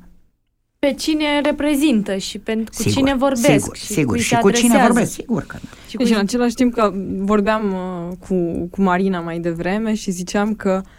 Pe 0.79 0.93
cine 0.93 1.41
reprezintă 1.43 2.17
și 2.17 2.39
pe, 2.39 2.55
cu 2.55 2.63
sigur, 2.73 2.91
cine 2.91 3.15
vorbesc. 3.15 3.45
Sigur, 3.45 3.75
și 3.75 3.85
sigur. 3.85 4.15
Cui 4.15 4.23
și 4.23 4.35
cu 4.35 4.51
cine 4.51 4.81
vorbesc, 4.81 5.11
sigur 5.11 5.43
că 5.43 5.57
da. 5.61 5.69
Și, 5.87 5.95
cu... 5.95 6.03
și 6.03 6.13
în 6.13 6.19
același 6.19 6.55
timp 6.55 6.73
că 6.73 6.93
vorbeam 7.17 7.73
uh, 7.73 8.15
cu, 8.27 8.67
cu 8.71 8.81
Marina 8.81 9.19
mai 9.19 9.39
devreme 9.39 9.93
și 9.93 10.11
ziceam 10.11 10.55
că 10.55 10.81
uh, 10.83 10.89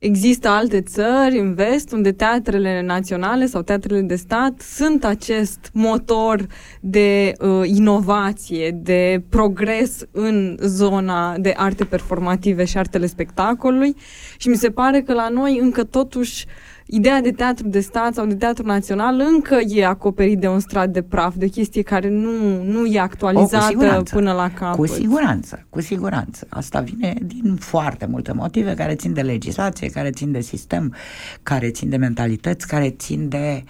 Există 0.00 0.48
alte 0.48 0.80
țări 0.80 1.38
în 1.38 1.54
vest 1.54 1.92
unde 1.92 2.12
teatrele 2.12 2.82
naționale 2.82 3.46
sau 3.46 3.62
teatrele 3.62 4.00
de 4.00 4.14
stat 4.14 4.60
sunt 4.60 5.04
acest 5.04 5.70
motor 5.72 6.46
de 6.80 7.32
uh, 7.40 7.62
inovație, 7.64 8.70
de 8.70 9.22
progres 9.28 10.02
în 10.10 10.56
zona 10.60 11.38
de 11.38 11.54
arte 11.56 11.84
performative 11.84 12.64
și 12.64 12.78
artele 12.78 13.06
spectacolului. 13.06 13.94
Și 14.36 14.48
mi 14.48 14.56
se 14.56 14.70
pare 14.70 15.00
că 15.00 15.12
la 15.12 15.28
noi 15.28 15.58
încă 15.58 15.84
totuși 15.84 16.46
uh, 16.46 16.70
ideea 16.90 17.20
de 17.20 17.30
teatru 17.30 17.68
de 17.68 17.80
stat 17.80 18.14
sau 18.14 18.26
de 18.26 18.34
teatru 18.34 18.66
național 18.66 19.20
încă 19.34 19.58
e 19.66 19.86
acoperit 19.86 20.38
de 20.38 20.48
un 20.48 20.60
strat 20.60 20.88
de 20.88 21.02
praf, 21.02 21.34
de 21.34 21.44
o 21.44 21.48
chestie 21.48 21.82
care 21.82 22.08
nu, 22.08 22.62
nu 22.62 22.86
e 22.86 23.00
actualizată 23.00 23.96
o, 23.98 24.02
până 24.02 24.32
la 24.32 24.50
capăt. 24.50 24.76
Cu 24.76 24.86
siguranță, 24.86 25.66
cu 25.70 25.80
siguranță. 25.80 26.46
Asta 26.48 26.80
vine 26.80 27.14
din 27.22 27.54
foarte 27.54 28.06
multe 28.06 28.32
motive 28.32 28.74
care 28.74 28.94
țin 28.94 29.12
de 29.12 29.20
legislație, 29.20 29.88
care 29.88 30.10
țin 30.10 30.32
de 30.32 30.40
sistem, 30.40 30.94
care 31.42 31.70
țin 31.70 31.88
de 31.88 31.96
mentalități, 31.96 32.66
care 32.66 32.90
țin 32.90 33.28
de 33.28 33.64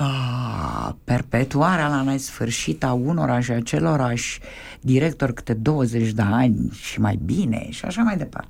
uh, 0.00 0.90
perpetuarea 1.04 1.88
la 1.88 2.02
nesfârșit 2.02 2.84
a 2.84 2.92
unora 2.92 3.40
și 3.40 3.50
a 3.50 3.60
celorași 3.60 4.40
director 4.80 5.32
câte 5.32 5.54
20 5.54 6.12
de 6.12 6.22
ani 6.22 6.70
și 6.72 7.00
mai 7.00 7.18
bine 7.24 7.66
și 7.70 7.84
așa 7.84 8.02
mai 8.02 8.16
departe. 8.16 8.48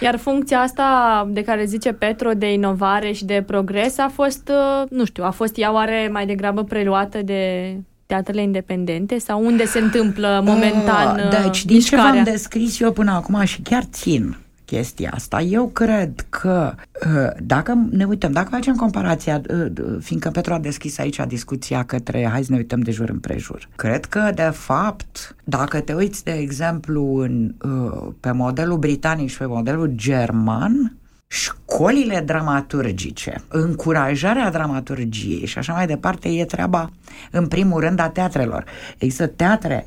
Iar 0.00 0.16
funcția 0.16 0.60
asta 0.60 1.28
de 1.30 1.42
care 1.42 1.64
zice 1.64 1.92
Petro 1.92 2.30
de 2.30 2.52
inovare 2.52 3.12
și 3.12 3.24
de 3.24 3.42
progres 3.46 3.98
a 3.98 4.10
fost, 4.14 4.50
uh, 4.50 4.88
nu 4.90 5.04
știu, 5.04 5.24
a 5.24 5.30
fost 5.30 5.58
ea 5.58 5.72
oare 5.72 6.08
mai 6.12 6.26
degrabă 6.26 6.64
preluată 6.64 7.22
de 7.22 7.74
teatrele 8.06 8.42
independente 8.42 9.18
sau 9.18 9.44
unde 9.44 9.64
se 9.64 9.78
întâmplă 9.78 10.42
momentan 10.44 11.16
uh, 11.18 11.42
Deci, 11.42 11.64
din 11.64 11.80
ce 11.80 11.96
v-am 11.96 12.22
descris 12.22 12.80
eu 12.80 12.92
până 12.92 13.10
acum 13.10 13.44
și 13.44 13.60
chiar 13.60 13.82
țin 13.82 14.36
chestia 14.66 15.10
asta. 15.14 15.40
Eu 15.40 15.68
cred 15.68 16.26
că 16.28 16.74
uh, 17.06 17.30
dacă 17.42 17.86
ne 17.90 18.04
uităm, 18.04 18.32
dacă 18.32 18.48
facem 18.50 18.74
comparația, 18.74 19.40
uh, 19.50 19.96
fiindcă 20.00 20.30
Petru 20.30 20.52
a 20.52 20.58
deschis 20.58 20.98
aici 20.98 21.20
discuția 21.28 21.84
către 21.84 22.28
hai 22.30 22.44
să 22.44 22.50
ne 22.50 22.56
uităm 22.56 22.80
de 22.80 22.90
jur 22.90 23.08
împrejur. 23.08 23.68
Cred 23.76 24.04
că, 24.04 24.30
de 24.34 24.50
fapt, 24.52 25.36
dacă 25.44 25.80
te 25.80 25.94
uiți, 25.94 26.24
de 26.24 26.32
exemplu, 26.32 27.16
în, 27.16 27.54
uh, 27.62 28.12
pe 28.20 28.30
modelul 28.30 28.78
britanic 28.78 29.28
și 29.28 29.36
pe 29.36 29.46
modelul 29.46 29.92
german, 29.94 30.96
școlile 31.26 32.22
dramaturgice, 32.26 33.42
încurajarea 33.48 34.50
dramaturgiei 34.50 35.46
și 35.46 35.58
așa 35.58 35.72
mai 35.72 35.86
departe 35.86 36.28
e 36.28 36.44
treaba, 36.44 36.90
în 37.30 37.46
primul 37.46 37.80
rând, 37.80 38.00
a 38.00 38.08
teatrelor. 38.08 38.64
Există 38.98 39.26
teatre 39.26 39.84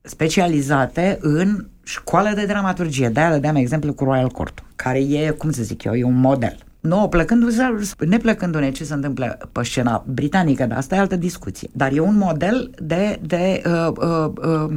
specializate 0.00 1.18
în 1.20 1.66
școală 1.88 2.32
de 2.34 2.44
dramaturgie. 2.46 3.08
De-aia 3.08 3.30
dădeam 3.30 3.54
exemplu 3.54 3.92
cu 3.92 4.04
Royal 4.04 4.28
Court, 4.28 4.62
care 4.76 4.98
e, 4.98 5.30
cum 5.30 5.50
să 5.50 5.62
zic 5.62 5.84
eu, 5.84 5.94
e 5.94 6.04
un 6.04 6.20
model. 6.20 6.56
Nu, 6.80 7.08
plecându-ne, 7.08 7.52
neplecându-ne 8.06 8.70
ce 8.70 8.84
se 8.84 8.94
întâmplă 8.94 9.38
pe 9.52 9.62
scena 9.62 10.04
britanică, 10.06 10.66
dar 10.66 10.78
asta 10.78 10.94
e 10.94 10.98
altă 10.98 11.16
discuție. 11.16 11.68
Dar 11.72 11.92
e 11.92 12.00
un 12.00 12.16
model 12.16 12.70
de, 12.82 13.20
de 13.22 13.62
uh, 13.66 13.92
uh, 13.96 14.32
uh, 14.68 14.74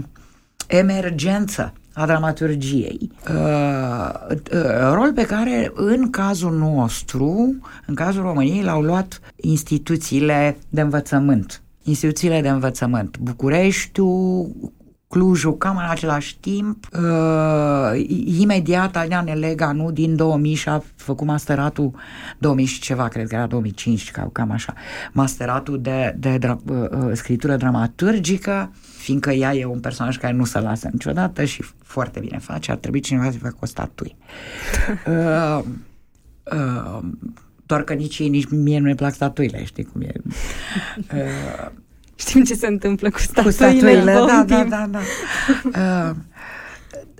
emergență 0.68 1.74
a 1.94 2.06
dramaturgiei. 2.06 3.12
Uh, 3.30 4.10
uh, 4.30 4.92
rol 4.94 5.14
pe 5.14 5.26
care, 5.26 5.72
în 5.74 6.10
cazul 6.10 6.58
nostru, 6.58 7.56
în 7.86 7.96
cazul 7.96 8.22
României, 8.22 8.64
l-au 8.64 8.82
luat 8.82 9.20
instituțiile 9.36 10.58
de 10.70 10.82
învățământ. 10.82 11.62
Instituțiile 11.84 12.42
de 12.42 12.50
învățământ. 12.50 13.18
Bucureștiul, 13.18 14.52
Clujul 15.12 15.58
cam 15.58 15.78
în 15.78 15.90
același 15.90 16.38
timp. 16.40 16.88
Uh, 16.94 18.06
imediat 18.40 18.96
Alina 18.96 19.22
Nelega, 19.22 19.72
nu, 19.72 19.92
din 19.92 20.16
2000 20.16 20.54
și-a 20.54 20.84
făcut 20.96 21.28
masteratul, 21.28 21.92
2000 22.38 22.66
și 22.66 22.80
ceva, 22.80 23.08
cred 23.08 23.28
că 23.28 23.36
era 23.36 23.46
2005, 23.46 24.12
cam, 24.12 24.30
cam 24.32 24.52
așa, 24.52 24.74
masteratul 25.12 25.82
de, 25.82 26.16
de 26.20 26.38
dra, 26.38 26.60
uh, 26.68 26.78
uh, 26.90 27.12
scritură 27.14 27.56
dramaturgică, 27.56 28.72
fiindcă 28.98 29.32
ea 29.32 29.54
e 29.56 29.66
un 29.66 29.80
personaj 29.80 30.18
care 30.18 30.34
nu 30.34 30.46
se 30.46 30.60
lasă 30.60 30.90
niciodată 30.92 31.44
și 31.44 31.64
foarte 31.84 32.20
bine 32.20 32.38
face, 32.38 32.72
ar 32.72 32.78
trebui 32.78 33.00
cineva 33.00 33.32
să 33.32 33.38
facă 33.38 33.58
o 33.60 33.66
statuie. 33.66 34.16
uh, 35.08 35.64
uh, 36.44 37.00
doar 37.66 37.84
că 37.84 37.94
nici, 37.94 38.30
nici 38.30 38.50
mie 38.50 38.80
nu 38.80 38.86
ne 38.86 38.96
plac 38.96 39.14
statuile, 39.14 39.64
știi 39.64 39.84
cum 39.84 40.02
e. 40.02 40.12
Uh, 41.14 41.72
Știm 42.22 42.44
ce 42.44 42.54
se 42.54 42.68
întâmplă 42.68 43.10
cu 43.10 43.20
statuile. 43.20 43.50
Cu 43.50 43.56
statuile, 43.56 44.14
da, 44.14 44.46
da, 44.48 44.64
da, 44.64 44.88
da. 44.90 45.00
Uh, 46.10 46.16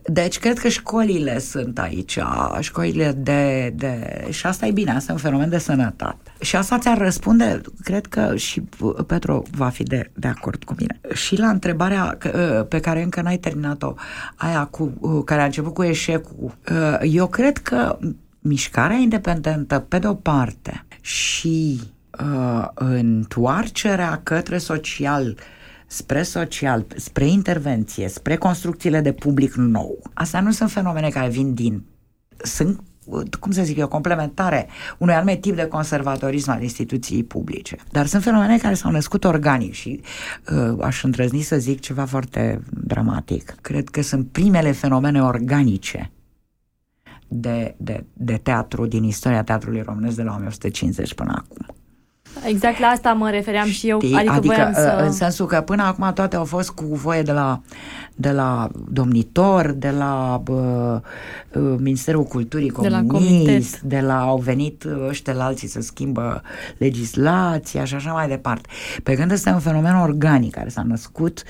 deci 0.04 0.40
cred 0.40 0.60
că 0.60 0.68
școlile 0.68 1.40
sunt 1.40 1.80
aici, 1.80 2.20
școlile 2.60 3.12
de, 3.12 3.74
de... 3.76 4.26
Și 4.30 4.46
asta 4.46 4.66
e 4.66 4.72
bine, 4.72 4.92
asta 4.92 5.12
e 5.12 5.16
un 5.16 5.22
fenomen 5.22 5.50
de 5.50 5.58
sănătate. 5.58 6.34
Și 6.40 6.56
asta 6.56 6.78
ți-ar 6.78 6.98
răspunde, 6.98 7.62
cred 7.84 8.06
că 8.06 8.36
și 8.36 8.62
Petru 9.08 9.44
va 9.52 9.70
fi 9.70 9.84
de, 9.84 10.12
de 10.14 10.28
acord 10.28 10.64
cu 10.64 10.76
mine. 10.78 11.00
Și 11.14 11.38
la 11.38 11.50
întrebarea 11.50 12.18
uh, 12.26 12.68
pe 12.68 12.80
care 12.80 13.02
încă 13.04 13.22
n-ai 13.22 13.38
terminat-o, 13.38 13.94
aia 14.36 14.66
cu, 14.66 14.94
uh, 15.00 15.22
care 15.26 15.42
a 15.42 15.46
început 15.46 15.74
cu 15.74 15.84
eșecul, 15.84 16.58
eu 17.02 17.28
cred 17.28 17.58
că 17.58 17.98
mișcarea 18.40 18.98
independentă, 18.98 19.80
pe 19.80 20.00
de-o 20.00 20.14
parte, 20.14 20.86
și 21.02 21.82
uh, 22.20 22.68
întoarcerea 22.74 24.20
către 24.24 24.58
social, 24.58 25.38
spre 25.88 26.24
social, 26.24 26.86
spre 26.96 27.26
intervenție, 27.26 28.08
spre 28.08 28.36
construcțiile 28.36 29.02
de 29.02 29.12
public 29.12 29.54
nou. 29.54 30.00
Astea 30.14 30.42
nu 30.42 30.52
sunt 30.52 30.72
fenomene 30.72 31.10
care 31.10 31.30
vin 31.30 31.54
din... 31.54 31.84
Sunt 32.44 32.84
cum 33.40 33.52
să 33.52 33.64
zic 33.64 33.78
eu, 33.78 33.88
complementare 33.88 34.68
unui 34.98 35.14
anume 35.14 35.36
tip 35.36 35.56
de 35.56 35.66
conservatorism 35.66 36.50
al 36.50 36.62
instituției 36.62 37.24
publice. 37.24 37.78
Dar 37.92 38.06
sunt 38.06 38.24
fenomene 38.24 38.58
care 38.58 38.74
s-au 38.74 38.92
născut 38.92 39.24
organic 39.24 39.74
și 39.74 40.02
uh, 40.52 40.78
aș 40.82 41.04
îndrăzni 41.04 41.42
să 41.42 41.58
zic 41.58 41.80
ceva 41.80 42.06
foarte 42.06 42.62
dramatic. 42.70 43.56
Cred 43.62 43.90
că 43.90 44.02
sunt 44.02 44.28
primele 44.28 44.72
fenomene 44.72 45.24
organice 45.24 46.12
de, 47.28 47.76
de, 47.78 48.06
de 48.14 48.38
teatru 48.38 48.86
din 48.86 49.04
istoria 49.04 49.44
teatrului 49.44 49.82
românesc 49.82 50.16
de 50.16 50.24
la 50.24 50.34
1950 50.34 51.14
până 51.14 51.32
acum. 51.36 51.76
Exact 52.46 52.80
la 52.80 52.88
asta 52.88 53.14
mă 53.14 53.30
refeream 53.30 53.68
și 53.68 53.90
eu. 53.90 54.00
Știi? 54.00 54.16
Adică, 54.16 54.34
adică 54.34 54.54
voiam 54.56 54.74
să... 54.74 55.04
în 55.06 55.12
sensul 55.12 55.46
că 55.46 55.62
până 55.62 55.84
acum 55.84 56.12
toate 56.14 56.36
au 56.36 56.46
fost 56.46 56.70
cu 56.70 56.86
voie 56.86 57.22
de 57.22 57.32
la, 57.32 57.62
de 58.16 58.32
la 58.32 58.70
domnitor, 58.92 59.72
de 59.72 59.90
la 59.90 60.42
bă, 60.44 61.02
uh, 61.54 61.76
Ministerul 61.78 62.24
Culturii 62.24 62.72
De 62.82 62.88
la 62.88 63.04
Comunist, 63.08 63.46
comitet. 63.46 63.82
de 63.82 64.00
la 64.00 64.22
au 64.22 64.38
venit 64.38 64.86
ăștia 65.08 65.34
la 65.34 65.46
alții 65.46 65.68
să 65.68 65.82
schimbă 65.82 66.42
legislația 66.78 67.84
și 67.84 67.96
așa 67.96 68.12
mai 68.12 68.28
departe. 68.28 68.70
Pe 69.04 69.16
când 69.16 69.32
este 69.32 69.50
un 69.50 69.60
fenomen 69.60 69.96
organic 69.96 70.52
care 70.52 70.70
s-a 70.70 70.84
născut, 70.88 71.44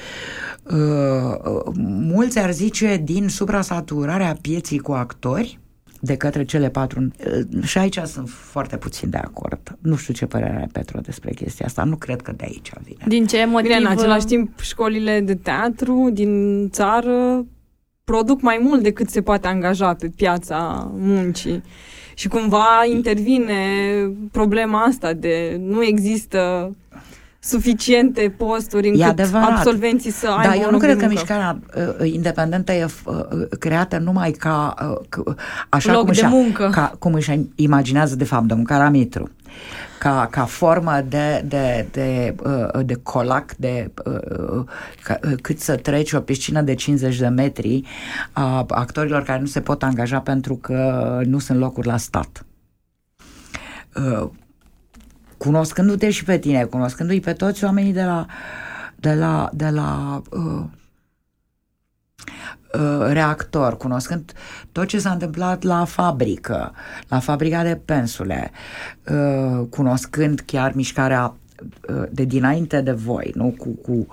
uh, 0.63 0.75
uh, 0.75 1.73
mulți 2.13 2.39
ar 2.39 2.51
zice 2.51 3.01
din 3.03 3.27
suprasaturarea 3.27 4.37
pieții 4.41 4.79
cu 4.79 4.91
actori, 4.91 5.59
de 6.01 6.15
către 6.15 6.45
cele 6.45 6.69
patru. 6.69 6.99
Uh, 7.01 7.63
Și 7.63 7.77
aici 7.77 7.99
sunt 8.05 8.29
foarte 8.29 8.77
puțin 8.77 9.09
de 9.09 9.17
acord. 9.17 9.77
Nu 9.81 9.95
știu 9.95 10.13
ce 10.13 10.25
părere 10.25 10.55
are 10.55 10.69
Petru 10.71 11.01
despre 11.01 11.33
chestia 11.33 11.65
asta. 11.65 11.83
Nu 11.83 11.95
cred 11.95 12.21
că 12.21 12.31
de 12.31 12.43
aici 12.43 12.71
vine. 12.83 13.03
Din 13.07 13.25
ce 13.25 13.45
motiv? 13.45 13.67
Bine, 13.67 13.79
în 13.79 13.85
același 13.85 14.25
timp, 14.25 14.59
școlile 14.59 15.19
de 15.19 15.35
teatru 15.35 16.09
din 16.13 16.69
țară 16.69 17.45
produc 18.03 18.41
mai 18.41 18.59
mult 18.63 18.83
decât 18.83 19.09
se 19.09 19.21
poate 19.21 19.47
angaja 19.47 19.93
pe 19.93 20.11
piața 20.15 20.91
muncii. 20.95 21.63
Și 22.15 22.27
cumva 22.27 22.85
intervine 22.93 23.55
problema 24.31 24.83
asta 24.83 25.13
de 25.13 25.57
nu 25.59 25.83
există 25.83 26.71
suficiente 27.43 28.33
posturi 28.37 28.87
încât 28.87 29.01
adevărat. 29.03 29.49
absolvenții 29.49 30.11
să 30.11 30.27
aibă 30.27 30.41
Da, 30.43 30.53
un 30.53 30.59
eu 30.59 30.65
nu 30.65 30.71
loc 30.71 30.81
cred 30.81 30.93
de 30.97 30.99
că 31.01 31.05
muncă. 31.05 31.19
mișcarea 31.21 31.59
uh, 31.99 32.11
independentă 32.11 32.71
e 32.71 32.83
uh, 32.83 32.91
uh, 33.31 33.47
creată 33.59 33.97
numai 33.97 34.31
ca, 34.31 34.73
uh, 34.81 34.97
c- 35.07 35.35
așa 35.69 35.91
Loc 35.91 36.03
cum, 36.03 36.13
de 36.13 36.19
își, 36.21 36.29
muncă. 36.29 36.69
ca, 36.71 36.93
cum 36.99 37.13
își 37.13 37.39
imaginează 37.55 38.15
de 38.15 38.23
fapt 38.23 38.45
domnul 38.45 38.65
Caramitru. 38.67 39.29
Ca, 39.99 40.27
ca 40.31 40.45
formă 40.45 41.01
de, 41.07 41.43
de, 41.47 41.87
de, 41.91 42.35
uh, 42.43 42.85
de 42.85 42.93
colac, 43.03 43.55
de 43.55 43.91
uh, 44.05 44.63
ca, 45.03 45.19
uh, 45.23 45.33
cât 45.41 45.59
să 45.59 45.75
treci 45.75 46.11
o 46.13 46.19
piscină 46.19 46.61
de 46.61 46.73
50 46.73 47.17
de 47.17 47.27
metri 47.27 47.83
a 48.31 48.65
actorilor 48.67 49.23
care 49.23 49.39
nu 49.39 49.45
se 49.45 49.61
pot 49.61 49.83
angaja 49.83 50.19
pentru 50.19 50.55
că 50.55 51.19
nu 51.25 51.39
sunt 51.39 51.59
locuri 51.59 51.87
la 51.87 51.97
stat. 51.97 52.45
Uh, 55.41 55.47
cunoscându-te 55.47 56.09
și 56.09 56.23
pe 56.23 56.37
tine, 56.37 56.63
cunoscându-i 56.63 57.19
pe 57.19 57.33
toți 57.33 57.63
oamenii 57.63 57.93
de 57.93 58.03
la, 58.03 58.25
de 58.95 59.13
la, 59.13 59.49
de 59.53 59.69
la 59.69 60.21
uh, 60.31 60.63
uh, 62.73 63.07
reactor, 63.11 63.77
cunoscând 63.77 64.33
tot 64.71 64.87
ce 64.87 64.99
s-a 64.99 65.11
întâmplat 65.11 65.63
la 65.63 65.85
fabrică, 65.85 66.73
la 67.07 67.19
fabrica 67.19 67.63
de 67.63 67.81
pensule, 67.85 68.51
uh, 69.11 69.67
cunoscând 69.69 70.39
chiar 70.39 70.73
mișcarea 70.75 71.35
uh, 71.89 72.03
de 72.11 72.23
dinainte 72.23 72.81
de 72.81 72.91
voi, 72.91 73.31
nu? 73.35 73.55
Cu, 73.57 73.69
cu, 73.69 74.07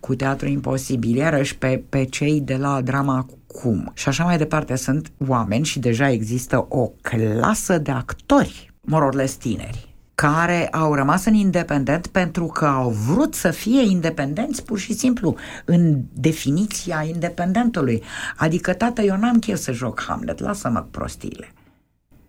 cu 0.00 0.14
teatru 0.14 0.48
imposibil, 0.48 1.16
iarăși 1.16 1.56
pe, 1.56 1.82
pe 1.88 2.04
cei 2.04 2.40
de 2.40 2.56
la 2.56 2.80
drama 2.80 3.26
cum. 3.46 3.90
Și 3.94 4.08
așa 4.08 4.24
mai 4.24 4.38
departe 4.38 4.76
sunt 4.76 5.12
oameni 5.26 5.64
și 5.64 5.78
deja 5.78 6.10
există 6.10 6.66
o 6.68 6.90
clasă 7.00 7.78
de 7.78 7.90
actori, 7.90 8.72
mororles 8.80 9.34
tineri, 9.34 9.87
care 10.20 10.68
au 10.68 10.94
rămas 10.94 11.24
în 11.24 11.34
independent 11.34 12.06
pentru 12.06 12.46
că 12.46 12.66
au 12.66 12.90
vrut 12.90 13.34
să 13.34 13.50
fie 13.50 13.82
independenți 13.82 14.64
pur 14.64 14.78
și 14.78 14.92
simplu 14.92 15.36
în 15.64 16.00
definiția 16.12 17.04
independentului. 17.06 18.02
Adică, 18.36 18.72
tată, 18.72 19.02
eu 19.02 19.16
n-am 19.16 19.38
chef 19.38 19.58
să 19.58 19.72
joc 19.72 20.02
Hamlet, 20.06 20.38
lasă-mă 20.38 20.80
cu 20.80 20.88
prostiile. 20.90 21.52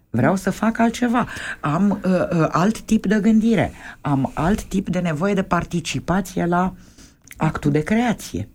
Vreau 0.09 0.35
să 0.35 0.49
fac 0.49 0.79
altceva. 0.79 1.27
Am 1.59 1.99
uh, 2.05 2.11
uh, 2.11 2.47
alt 2.51 2.81
tip 2.81 3.05
de 3.05 3.19
gândire. 3.21 3.71
Am 4.01 4.31
alt 4.33 4.63
tip 4.63 4.89
de 4.89 4.99
nevoie 4.99 5.33
de 5.33 5.43
participație 5.43 6.45
la 6.45 6.73
actul 7.37 7.71
de 7.71 7.83
creație. 7.83 8.49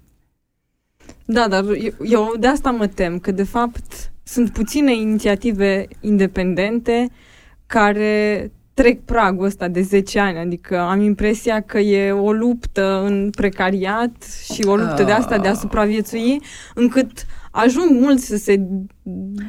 Da, 1.25 1.49
dar 1.49 1.65
eu, 1.65 1.93
eu 2.03 2.35
de 2.39 2.47
asta 2.47 2.71
mă 2.71 2.87
tem, 2.87 3.19
că 3.19 3.31
de 3.31 3.45
fapt 3.45 4.13
sunt 4.23 4.51
puține 4.51 4.95
inițiative 4.95 5.87
independente 6.01 7.11
care 7.67 8.51
trec 8.75 9.01
pragul 9.05 9.45
ăsta 9.47 9.69
de 9.69 9.81
10 9.81 10.19
ani, 10.19 10.39
adică 10.39 10.79
am 10.81 11.01
impresia 11.01 11.61
că 11.61 11.79
e 11.79 12.11
o 12.13 12.33
luptă 12.33 13.03
în 13.05 13.31
precariat 13.37 14.13
și 14.53 14.65
o 14.67 14.77
luptă 14.77 15.03
de 15.03 15.13
asta 15.13 15.39
de 15.39 15.49
a 15.49 15.55
supraviețui, 15.55 16.41
încât 16.75 17.11
ajung 17.51 18.01
mulți 18.01 18.27
să 18.27 18.37
se 18.37 18.57
Da, 18.57 18.67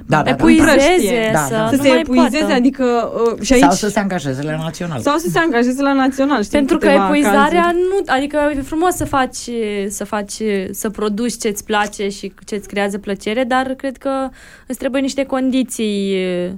da, 0.05 0.21
da. 0.23 0.29
Epuizeze, 0.29 1.29
Da, 1.33 1.39
să 1.39 1.53
da. 1.53 1.67
să 1.69 1.75
nu 1.75 1.81
se 1.83 1.87
mai 1.89 1.99
epuizeze, 1.99 2.37
poată. 2.37 2.53
adică 2.53 3.11
uh, 3.35 3.41
și 3.41 3.53
aici 3.53 3.61
Sau 3.61 3.71
să 3.71 3.89
se 3.89 3.99
angajeze 3.99 4.41
la 4.41 4.55
național. 4.55 4.99
sau 4.99 5.17
să 5.17 5.29
se 5.29 5.39
angajeze 5.39 5.81
la 5.81 5.93
național. 5.93 6.43
Știm 6.43 6.57
Pentru 6.59 6.77
că 6.77 6.85
câteva 6.85 7.05
epuizarea 7.05 7.61
cazuri. 7.61 7.81
nu, 7.89 8.13
adică 8.13 8.37
e 8.57 8.61
frumos 8.61 8.95
să 8.95 9.05
faci, 9.05 9.49
să 9.87 10.03
faci, 10.03 10.33
să 10.71 10.89
produci 10.89 11.37
ce-ți 11.37 11.63
place 11.65 12.09
și 12.09 12.33
ce-ți 12.45 12.67
creează 12.67 12.97
plăcere, 12.97 13.43
dar 13.43 13.65
cred 13.73 13.97
că 13.97 14.29
îți 14.67 14.77
trebuie 14.77 15.01
niște 15.01 15.23
condiții 15.23 16.15
uh, 16.45 16.51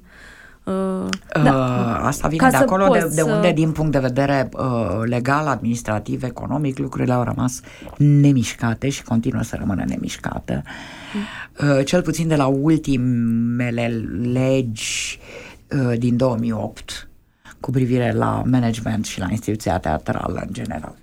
Da. 1.43 1.97
Asta 2.05 2.27
vine 2.27 2.43
Ca 2.43 2.49
de 2.49 2.55
să 2.55 2.61
acolo, 2.61 2.83
de, 2.83 2.99
poți 2.99 3.15
de 3.15 3.21
să- 3.21 3.31
unde, 3.33 3.51
din 3.51 3.71
punct 3.71 3.91
de 3.91 3.99
vedere 3.99 4.49
uh, 4.53 4.99
legal, 5.05 5.47
administrativ, 5.47 6.23
economic, 6.23 6.77
lucrurile 6.77 7.13
au 7.13 7.23
rămas 7.23 7.61
nemișcate 7.97 8.89
și 8.89 9.03
continuă 9.03 9.41
să 9.41 9.55
rămână 9.59 9.83
nemișcate. 9.87 10.63
Uh, 11.61 11.85
cel 11.85 12.01
puțin 12.01 12.27
de 12.27 12.35
la 12.35 12.45
ultimele 12.45 13.87
legi 14.31 15.19
uh, 15.89 15.97
din 15.97 16.17
2008 16.17 17.09
cu 17.59 17.71
privire 17.71 18.11
la 18.11 18.41
management 18.45 19.05
și 19.05 19.19
la 19.19 19.27
instituția 19.29 19.79
teatrală 19.79 20.43
în 20.47 20.53
general. 20.53 20.95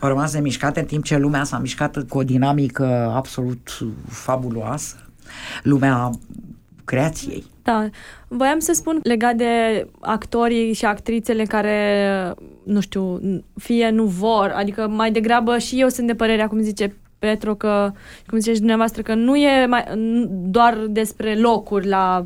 Au 0.00 0.08
rămas 0.08 0.32
nemișcate 0.32 0.80
în 0.80 0.86
timp 0.86 1.04
ce 1.04 1.16
lumea 1.16 1.44
s-a 1.44 1.58
mișcat 1.58 2.04
cu 2.08 2.18
o 2.18 2.22
dinamică 2.22 3.12
absolut 3.14 3.78
fabuloasă. 4.08 4.96
Lumea 5.62 6.10
creației. 6.84 7.44
Da, 7.64 7.88
voiam 8.28 8.58
să 8.58 8.72
spun 8.72 9.00
legat 9.02 9.34
de 9.34 9.86
actorii 10.00 10.72
și 10.72 10.84
actrițele 10.84 11.44
care, 11.44 12.34
nu 12.64 12.80
știu, 12.80 13.20
fie 13.56 13.90
nu 13.90 14.04
vor, 14.04 14.52
adică 14.56 14.88
mai 14.88 15.10
degrabă 15.10 15.58
și 15.58 15.80
eu 15.80 15.88
sunt 15.88 16.06
de 16.06 16.14
părere, 16.14 16.46
cum 16.46 16.60
zice 16.60 16.96
Petru, 17.18 17.54
că, 17.54 17.92
cum 18.26 18.38
ziceți 18.38 18.58
dumneavoastră, 18.58 19.02
că 19.02 19.14
nu 19.14 19.36
e 19.36 19.66
mai, 19.66 19.82
n- 19.82 20.28
doar 20.28 20.78
despre 20.88 21.34
locuri 21.34 21.88
la 21.88 22.24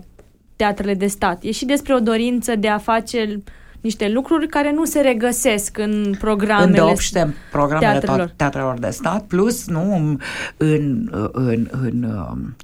teatrele 0.56 0.94
de 0.94 1.06
stat, 1.06 1.42
e 1.42 1.50
și 1.50 1.64
despre 1.64 1.94
o 1.94 2.00
dorință 2.00 2.56
de 2.56 2.68
a 2.68 2.78
face 2.78 3.42
niște 3.80 4.08
lucruri 4.08 4.48
care 4.48 4.72
nu 4.72 4.84
se 4.84 5.00
regăsesc 5.00 5.78
în 5.78 6.14
programele 6.18 6.64
îndeopște 6.64 7.34
programele 7.50 7.90
teatrelor. 7.90 8.16
teatrelor. 8.16 8.32
teatrelor 8.36 8.78
de 8.78 8.90
stat, 8.90 9.24
plus 9.24 9.66
nu 9.66 9.94
în, 9.94 10.18
în, 10.56 11.08
în, 11.32 11.68
în 11.82 12.02
um, 12.02 12.56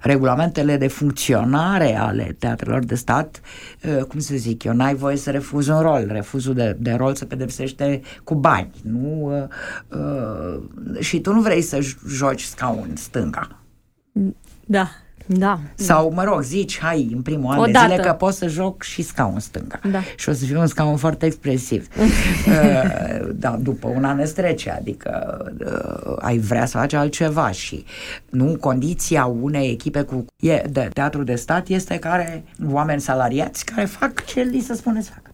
regulamentele 0.00 0.76
de 0.76 0.88
funcționare 0.88 1.96
ale 1.96 2.36
teatrelor 2.38 2.84
de 2.84 2.94
stat, 2.94 3.40
uh, 3.84 4.04
cum 4.04 4.20
să 4.20 4.34
zic 4.36 4.64
eu, 4.64 4.72
n-ai 4.72 4.94
voie 4.94 5.16
să 5.16 5.30
refuzi 5.30 5.70
un 5.70 5.80
rol. 5.80 6.06
Refuzul 6.08 6.54
de, 6.54 6.76
de 6.78 6.92
rol 6.92 7.14
se 7.14 7.24
pedepsește 7.24 8.00
cu 8.24 8.34
bani. 8.34 8.70
Nu? 8.82 9.32
Uh, 9.88 9.98
uh, 9.98 11.00
și 11.00 11.20
tu 11.20 11.32
nu 11.32 11.40
vrei 11.40 11.62
să 11.62 11.78
joci 12.08 12.42
scaun 12.42 12.90
stânga. 12.94 13.60
Da, 14.64 14.88
da. 15.38 15.58
Sau, 15.74 16.12
mă 16.14 16.24
rog, 16.24 16.42
zici, 16.42 16.78
hai, 16.78 17.10
în 17.14 17.22
primul 17.22 17.50
an 17.50 17.56
de 17.56 17.68
Odată. 17.68 17.86
zile 17.90 18.02
că 18.02 18.12
pot 18.12 18.34
să 18.34 18.46
joc 18.48 18.82
și 18.82 19.02
scaun 19.02 19.38
stânga. 19.38 19.80
Da. 19.90 20.00
Și 20.16 20.28
o 20.28 20.32
să 20.32 20.44
fie 20.44 20.56
un 20.56 20.66
scaun 20.66 20.96
foarte 20.96 21.26
expresiv. 21.26 21.88
uh, 21.96 23.28
da, 23.34 23.58
după 23.60 23.88
un 23.88 24.04
an 24.04 24.18
îți 24.18 24.34
trece, 24.34 24.70
adică 24.70 25.44
uh, 25.60 26.16
ai 26.18 26.38
vrea 26.38 26.66
să 26.66 26.78
faci 26.78 26.92
altceva 26.92 27.50
și 27.50 27.84
nu 28.30 28.56
condiția 28.60 29.24
unei 29.24 29.70
echipe 29.70 30.02
cu 30.02 30.24
e, 30.40 30.62
de 30.70 30.88
teatru 30.92 31.22
de 31.22 31.34
stat 31.34 31.68
este 31.68 31.98
care 31.98 32.44
oameni 32.70 33.00
salariați 33.00 33.64
care 33.64 33.86
fac 33.86 34.24
ce 34.24 34.40
li 34.40 34.60
se 34.60 34.74
spune 34.74 35.02
să 35.02 35.10
facă. 35.14 35.30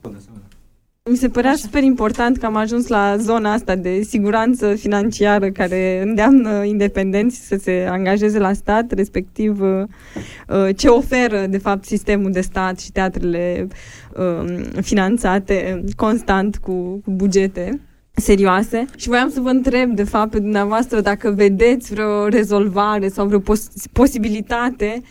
Mi 1.10 1.16
se 1.16 1.28
părea 1.28 1.54
super 1.54 1.82
important 1.82 2.36
că 2.36 2.46
am 2.46 2.56
ajuns 2.56 2.86
la 2.86 3.16
zona 3.16 3.52
asta 3.52 3.76
de 3.76 4.02
siguranță 4.02 4.74
financiară 4.74 5.50
care 5.50 6.02
îndeamnă 6.02 6.64
independenți 6.64 7.46
să 7.46 7.58
se 7.62 7.86
angajeze 7.90 8.38
la 8.38 8.52
stat, 8.52 8.92
respectiv 8.92 9.60
uh, 9.60 9.82
uh, 10.48 10.76
ce 10.76 10.88
oferă, 10.88 11.46
de 11.46 11.58
fapt, 11.58 11.84
sistemul 11.84 12.30
de 12.30 12.40
stat 12.40 12.78
și 12.78 12.92
teatrele 12.92 13.66
um, 14.16 14.82
finanțate 14.82 15.84
constant 15.96 16.56
cu, 16.56 16.72
cu 17.04 17.10
bugete 17.10 17.80
serioase. 18.12 18.84
Și 18.96 19.08
voiam 19.08 19.30
să 19.30 19.40
vă 19.40 19.48
întreb, 19.48 19.90
de 19.90 20.04
fapt, 20.04 20.30
pe 20.30 20.38
dumneavoastră 20.38 21.00
dacă 21.00 21.30
vedeți 21.30 21.92
vreo 21.92 22.28
rezolvare 22.28 23.08
sau 23.08 23.26
vreo 23.26 23.40
pos- 23.40 23.70
posibilitate 23.92 25.02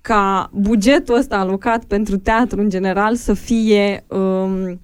ca 0.00 0.50
bugetul 0.52 1.16
ăsta 1.16 1.36
alocat 1.36 1.84
pentru 1.84 2.16
teatru 2.16 2.60
în 2.60 2.68
general 2.68 3.14
să 3.14 3.34
fie 3.34 4.04
um, 4.08 4.80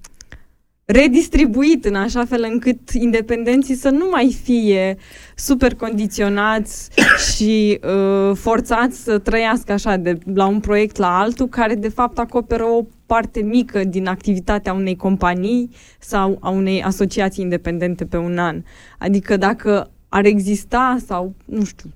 redistribuit 0.91 1.85
în 1.85 1.95
așa 1.95 2.25
fel 2.25 2.47
încât 2.51 2.89
independenții 2.89 3.75
să 3.75 3.89
nu 3.89 4.07
mai 4.11 4.37
fie 4.43 4.97
super 5.35 5.75
condiționați 5.75 6.89
și 7.33 7.79
uh, 7.83 8.35
forțați 8.35 9.03
să 9.03 9.17
trăiască 9.17 9.71
așa 9.71 9.95
de 9.95 10.17
la 10.33 10.45
un 10.45 10.59
proiect 10.59 10.97
la 10.97 11.19
altul 11.19 11.47
care 11.47 11.75
de 11.75 11.89
fapt 11.89 12.17
acoperă 12.17 12.63
o 12.63 12.85
parte 13.05 13.41
mică 13.41 13.83
din 13.83 14.07
activitatea 14.07 14.73
unei 14.73 14.95
companii 14.95 15.69
sau 15.99 16.37
a 16.41 16.49
unei 16.49 16.83
asociații 16.83 17.43
independente 17.43 18.05
pe 18.05 18.17
un 18.17 18.37
an. 18.37 18.63
Adică 18.97 19.37
dacă 19.37 19.91
ar 20.09 20.25
exista 20.25 20.97
sau, 21.05 21.35
nu 21.45 21.63
știu, 21.63 21.89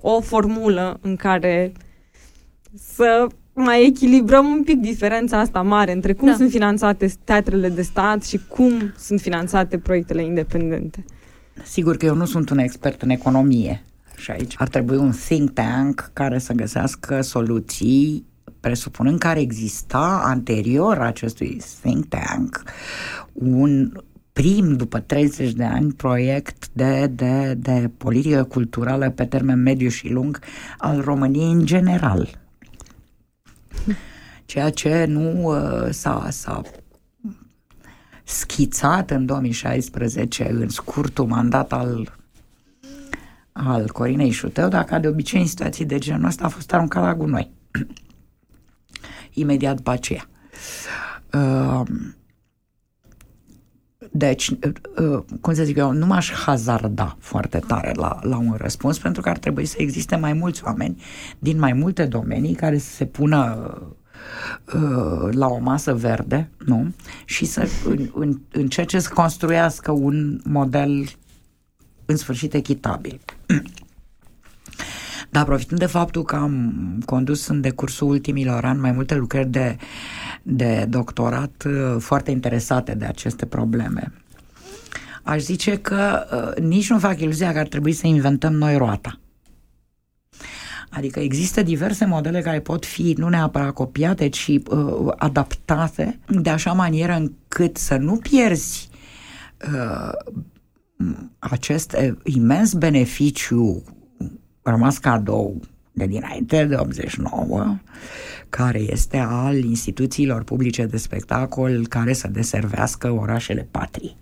o 0.00 0.20
formulă 0.20 0.98
în 1.00 1.16
care 1.16 1.72
să 2.74 3.26
mai 3.60 3.86
echilibrăm 3.86 4.46
un 4.46 4.62
pic 4.62 4.80
diferența 4.80 5.38
asta 5.38 5.62
mare 5.62 5.92
între 5.92 6.12
cum 6.12 6.28
da. 6.28 6.34
sunt 6.34 6.50
finanțate 6.50 7.12
teatrele 7.24 7.68
de 7.68 7.82
stat 7.82 8.24
și 8.24 8.40
cum 8.48 8.92
sunt 8.96 9.20
finanțate 9.20 9.78
proiectele 9.78 10.24
independente. 10.24 11.04
Sigur 11.64 11.96
că 11.96 12.06
eu 12.06 12.14
nu 12.14 12.24
sunt 12.24 12.50
un 12.50 12.58
expert 12.58 13.02
în 13.02 13.10
economie 13.10 13.84
și 14.16 14.30
aici 14.30 14.54
ar 14.58 14.68
trebui 14.68 14.96
un 14.96 15.12
think 15.28 15.50
tank 15.50 16.10
care 16.12 16.38
să 16.38 16.52
găsească 16.52 17.20
soluții 17.20 18.26
presupunând 18.60 19.18
că 19.18 19.26
ar 19.26 19.36
exista 19.36 20.22
anterior 20.24 20.98
acestui 20.98 21.60
think 21.82 22.04
tank 22.06 22.62
un 23.32 23.92
prim, 24.32 24.76
după 24.76 24.98
30 24.98 25.52
de 25.52 25.64
ani, 25.64 25.92
proiect 25.92 26.68
de, 26.72 27.06
de, 27.06 27.54
de 27.58 27.90
politică 27.96 28.42
culturală 28.42 29.10
pe 29.10 29.24
termen 29.24 29.62
mediu 29.62 29.88
și 29.88 30.08
lung 30.08 30.40
al 30.78 31.00
României 31.00 31.52
în 31.52 31.66
general. 31.66 32.28
Ceea 34.44 34.70
ce 34.70 35.04
nu 35.04 35.44
uh, 35.44 35.88
s-a, 35.90 36.28
s-a 36.30 36.62
schițat 38.24 39.10
în 39.10 39.26
2016 39.26 40.50
în 40.50 40.68
scurtul 40.68 41.26
mandat 41.26 41.72
al 41.72 42.18
al 43.52 43.90
Corinei 43.92 44.30
Șutău, 44.30 44.68
dar 44.68 44.84
ca 44.84 44.98
de 44.98 45.08
obicei 45.08 45.40
în 45.40 45.46
situații 45.46 45.84
de 45.84 45.98
genul 45.98 46.26
ăsta 46.26 46.44
a 46.44 46.48
fost 46.48 46.72
aruncat 46.72 47.02
la 47.02 47.14
gunoi. 47.14 47.50
Imediat 49.32 49.76
după 49.76 49.90
aceea. 49.90 50.28
Uh, 51.32 51.82
deci, 54.10 54.50
uh, 54.50 55.22
cum 55.40 55.54
să 55.54 55.64
zic 55.64 55.76
eu, 55.76 55.92
nu 55.92 56.06
m-aș 56.06 56.32
hazarda 56.32 57.16
foarte 57.18 57.58
tare 57.58 57.92
la, 57.94 58.18
la 58.22 58.38
un 58.38 58.54
răspuns, 58.58 58.98
pentru 58.98 59.22
că 59.22 59.28
ar 59.28 59.38
trebui 59.38 59.64
să 59.64 59.74
existe 59.78 60.16
mai 60.16 60.32
mulți 60.32 60.64
oameni 60.64 61.02
din 61.38 61.58
mai 61.58 61.72
multe 61.72 62.04
domenii 62.06 62.54
care 62.54 62.78
să 62.78 62.90
se 62.90 63.04
pună 63.04 63.72
uh, 64.74 65.28
la 65.30 65.46
o 65.46 65.58
masă 65.58 65.94
verde, 65.94 66.50
nu? 66.58 66.92
Și 67.24 67.44
să 67.44 67.68
în, 67.84 68.10
în, 68.14 68.40
încerce 68.52 68.98
să 68.98 69.10
construiască 69.14 69.90
un 69.90 70.40
model 70.44 71.08
în 72.04 72.16
sfârșit 72.16 72.54
echitabil. 72.54 73.20
Dar 75.30 75.44
profitând 75.44 75.80
de 75.80 75.86
faptul 75.86 76.22
că 76.22 76.36
am 76.36 76.72
condus 77.04 77.46
în 77.46 77.60
decursul 77.60 78.08
ultimilor 78.08 78.64
ani 78.64 78.80
mai 78.80 78.92
multe 78.92 79.14
lucrări 79.14 79.48
de, 79.48 79.76
de 80.42 80.86
doctorat 80.88 81.64
uh, 81.66 81.96
foarte 81.98 82.30
interesate 82.30 82.94
de 82.94 83.04
aceste 83.04 83.46
probleme, 83.46 84.12
aș 85.22 85.40
zice 85.40 85.78
că 85.78 86.26
uh, 86.32 86.62
nici 86.64 86.90
nu 86.90 86.98
fac 86.98 87.20
iluzia 87.20 87.52
că 87.52 87.58
ar 87.58 87.66
trebui 87.66 87.92
să 87.92 88.06
inventăm 88.06 88.52
noi 88.52 88.76
roata. 88.76 89.20
Adică 90.90 91.20
există 91.20 91.62
diverse 91.62 92.04
modele 92.04 92.40
care 92.40 92.60
pot 92.60 92.86
fi 92.86 93.14
nu 93.18 93.28
neapărat 93.28 93.72
copiate, 93.72 94.28
ci 94.28 94.48
uh, 94.48 95.12
adaptate 95.16 96.18
de 96.28 96.50
așa 96.50 96.72
manieră 96.72 97.12
încât 97.12 97.76
să 97.76 97.96
nu 97.96 98.16
pierzi 98.16 98.88
uh, 99.72 100.12
acest 101.38 101.96
imens 102.24 102.72
beneficiu 102.72 103.82
rămas 104.62 104.98
cadou 104.98 105.60
de 105.92 106.06
dinainte 106.06 106.64
de 106.64 106.74
89, 106.74 107.78
care 108.48 108.78
este 108.78 109.16
al 109.16 109.56
instituțiilor 109.56 110.44
publice 110.44 110.86
de 110.86 110.96
spectacol 110.96 111.86
care 111.86 112.12
să 112.12 112.28
deservească 112.28 113.10
orașele 113.10 113.68
patrii. 113.70 114.16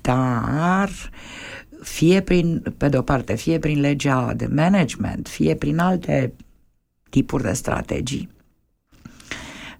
Dar 0.00 0.90
fie 1.82 2.20
prin, 2.20 2.62
pe 2.76 2.88
de 2.88 2.96
o 2.96 3.02
parte, 3.02 3.34
fie 3.34 3.58
prin 3.58 3.80
legea 3.80 4.32
de 4.34 4.46
management, 4.46 5.28
fie 5.28 5.54
prin 5.54 5.78
alte 5.78 6.32
tipuri 7.10 7.42
de 7.42 7.52
strategii, 7.52 8.28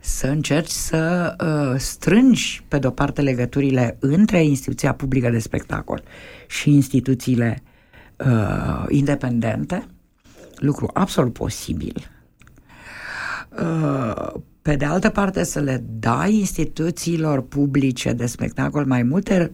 să 0.05 0.26
încerci 0.26 0.70
să 0.70 1.34
uh, 1.40 1.80
strângi, 1.80 2.64
pe 2.68 2.78
de-o 2.78 2.90
parte, 2.90 3.22
legăturile 3.22 3.96
între 4.00 4.44
instituția 4.44 4.94
publică 4.94 5.30
de 5.30 5.38
spectacol 5.38 6.02
și 6.46 6.70
instituțiile 6.70 7.62
uh, 8.16 8.84
independente, 8.88 9.86
lucru 10.57 10.90
absolut 10.92 11.32
posibil. 11.32 12.11
Uh, 13.61 14.32
pe 14.62 14.76
de 14.76 14.84
altă 14.84 15.09
parte, 15.09 15.44
să 15.44 15.61
le 15.61 15.84
dai 15.98 16.34
instituțiilor 16.34 17.42
publice 17.42 18.12
de 18.12 18.26
spectacol 18.26 18.86
mai 18.86 19.02
multe 19.02 19.52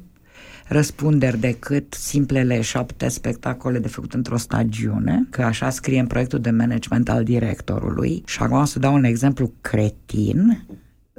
răspunderi 0.70 1.38
decât 1.38 1.94
simplele 1.94 2.60
șapte 2.60 3.08
spectacole 3.08 3.78
de 3.78 3.88
făcut 3.88 4.14
într-o 4.14 4.36
stagiune, 4.36 5.26
că 5.30 5.42
așa 5.42 5.70
scrie 5.70 6.00
în 6.00 6.06
proiectul 6.06 6.38
de 6.38 6.50
management 6.50 7.08
al 7.08 7.24
directorului. 7.24 8.22
Și 8.26 8.42
acum 8.42 8.56
o 8.56 8.64
să 8.64 8.78
dau 8.78 8.94
un 8.94 9.04
exemplu 9.04 9.52
cretin, 9.60 10.66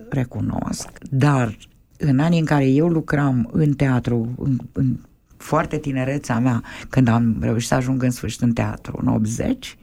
recunosc, 0.09 0.89
dar 1.09 1.57
în 1.97 2.19
anii 2.19 2.39
în 2.39 2.45
care 2.45 2.65
eu 2.65 2.87
lucram 2.87 3.49
în 3.51 3.73
teatru, 3.73 4.35
în, 4.37 4.57
în 4.71 4.99
foarte 5.37 5.77
tinerețea 5.77 6.39
mea, 6.39 6.63
când 6.89 7.07
am 7.07 7.37
reușit 7.41 7.67
să 7.67 7.75
ajung 7.75 8.03
în 8.03 8.11
sfârșit 8.11 8.41
în 8.41 8.53
teatru, 8.53 8.99
în 9.01 9.07
80, 9.07 9.77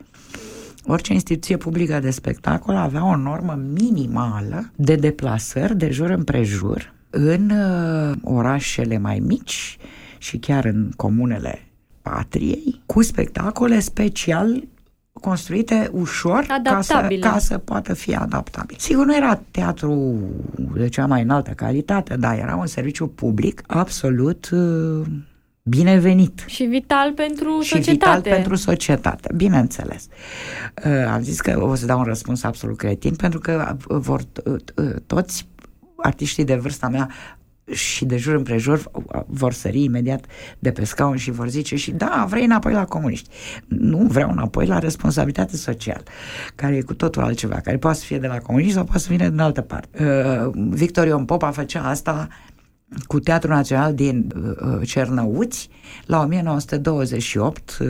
orice 0.85 1.13
instituție 1.13 1.57
publică 1.57 1.99
de 2.01 2.11
spectacol 2.11 2.77
avea 2.77 3.05
o 3.05 3.17
normă 3.17 3.61
minimală 3.73 4.71
de 4.77 4.95
deplasări 4.95 5.77
de 5.77 5.91
jur 5.91 6.11
împrejur 6.11 6.97
în 7.11 7.51
uh, 7.51 8.17
orașele 8.23 8.99
mai 8.99 9.19
mici 9.19 9.79
și 10.19 10.39
chiar 10.39 10.65
în 10.65 10.91
comunele 10.97 11.69
patriei, 12.03 12.83
cu 12.87 13.03
spectacole 13.03 13.81
special 13.81 14.63
construite 15.21 15.91
ușor 15.93 16.47
ca 16.63 16.81
să, 16.81 17.17
ca 17.21 17.39
să 17.39 17.59
poată 17.59 17.95
fi 17.95 18.15
adaptabil. 18.15 18.77
Sigur, 18.79 19.05
nu 19.05 19.17
era 19.17 19.41
teatru 19.51 20.19
de 20.75 20.89
cea 20.89 21.07
mai 21.07 21.23
înaltă 21.23 21.51
calitate, 21.51 22.17
dar 22.17 22.39
era 22.39 22.57
un 22.57 22.67
serviciu 22.67 23.07
public 23.07 23.63
absolut 23.67 24.51
uh, 24.53 25.07
binevenit. 25.63 26.45
Și 26.47 26.65
vital 26.65 27.13
pentru 27.13 27.61
și 27.61 27.69
societate. 27.69 28.19
vital 28.21 28.35
pentru 28.35 28.55
societate, 28.55 29.33
bineînțeles. 29.37 30.07
Uh, 30.85 31.11
am 31.13 31.23
zis 31.23 31.41
că 31.41 31.63
o 31.63 31.75
să 31.75 31.87
dau 31.87 31.99
un 31.99 32.05
răspuns 32.05 32.43
absolut 32.43 32.77
cretin, 32.77 33.15
pentru 33.15 33.39
că 33.39 33.77
vor 33.87 34.21
uh, 34.45 34.55
uh 34.75 34.95
toți 35.07 35.47
artiștii 36.03 36.45
de 36.45 36.55
vârsta 36.55 36.89
mea 36.89 37.09
și 37.73 38.05
de 38.05 38.17
jur 38.17 38.35
împrejur 38.35 38.91
vor 39.27 39.53
sări 39.53 39.83
imediat 39.83 40.25
de 40.59 40.71
pe 40.71 40.85
scaun 40.85 41.17
și 41.17 41.31
vor 41.31 41.49
zice 41.49 41.77
și 41.77 41.91
da, 41.91 42.27
vrei 42.29 42.45
înapoi 42.45 42.73
la 42.73 42.85
comuniști. 42.85 43.29
Nu 43.67 43.99
vreau 43.99 44.31
înapoi 44.31 44.67
la 44.67 44.79
responsabilitate 44.79 45.57
socială, 45.57 46.03
care 46.55 46.77
e 46.77 46.81
cu 46.81 46.95
totul 46.95 47.23
altceva, 47.23 47.61
care 47.61 47.77
poate 47.77 47.99
să 47.99 48.05
fie 48.05 48.19
de 48.19 48.27
la 48.27 48.39
comuniști 48.39 48.75
sau 48.75 48.85
poate 48.85 49.01
să 49.01 49.07
vină 49.11 49.29
din 49.29 49.39
altă 49.39 49.61
parte. 49.61 50.05
Uh, 50.05 50.51
Victor 50.71 51.07
Ion 51.07 51.25
Popa 51.25 51.51
făcea 51.51 51.89
asta 51.89 52.29
cu 53.07 53.21
Teatrul 53.21 53.55
Național 53.55 53.95
din 53.95 54.33
uh, 54.37 54.89
Cernăuți 54.89 55.69
la 56.07 56.23
1928, 56.23 57.79
uh, 57.81 57.87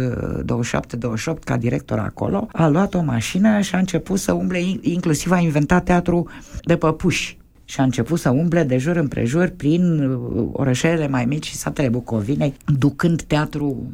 27-28 1.34 1.44
ca 1.44 1.56
director 1.56 1.98
acolo, 1.98 2.48
a 2.52 2.68
luat 2.68 2.94
o 2.94 3.02
mașină 3.02 3.60
și 3.60 3.74
a 3.74 3.78
început 3.78 4.18
să 4.18 4.32
umble, 4.32 4.58
inclusiv 4.80 5.30
a 5.30 5.38
inventat 5.38 5.84
teatru 5.84 6.28
de 6.62 6.76
păpuși 6.76 7.37
și 7.68 7.80
a 7.80 7.82
început 7.82 8.18
să 8.18 8.30
umble 8.30 8.62
de 8.62 8.78
jur 8.78 8.96
împrejur 8.96 9.48
prin 9.48 10.10
uh, 10.10 10.48
orășelele 10.52 11.08
mai 11.08 11.24
mici 11.24 11.46
și 11.46 11.54
satele 11.54 11.88
Bucovinei, 11.88 12.54
ducând 12.64 13.22
teatru 13.22 13.92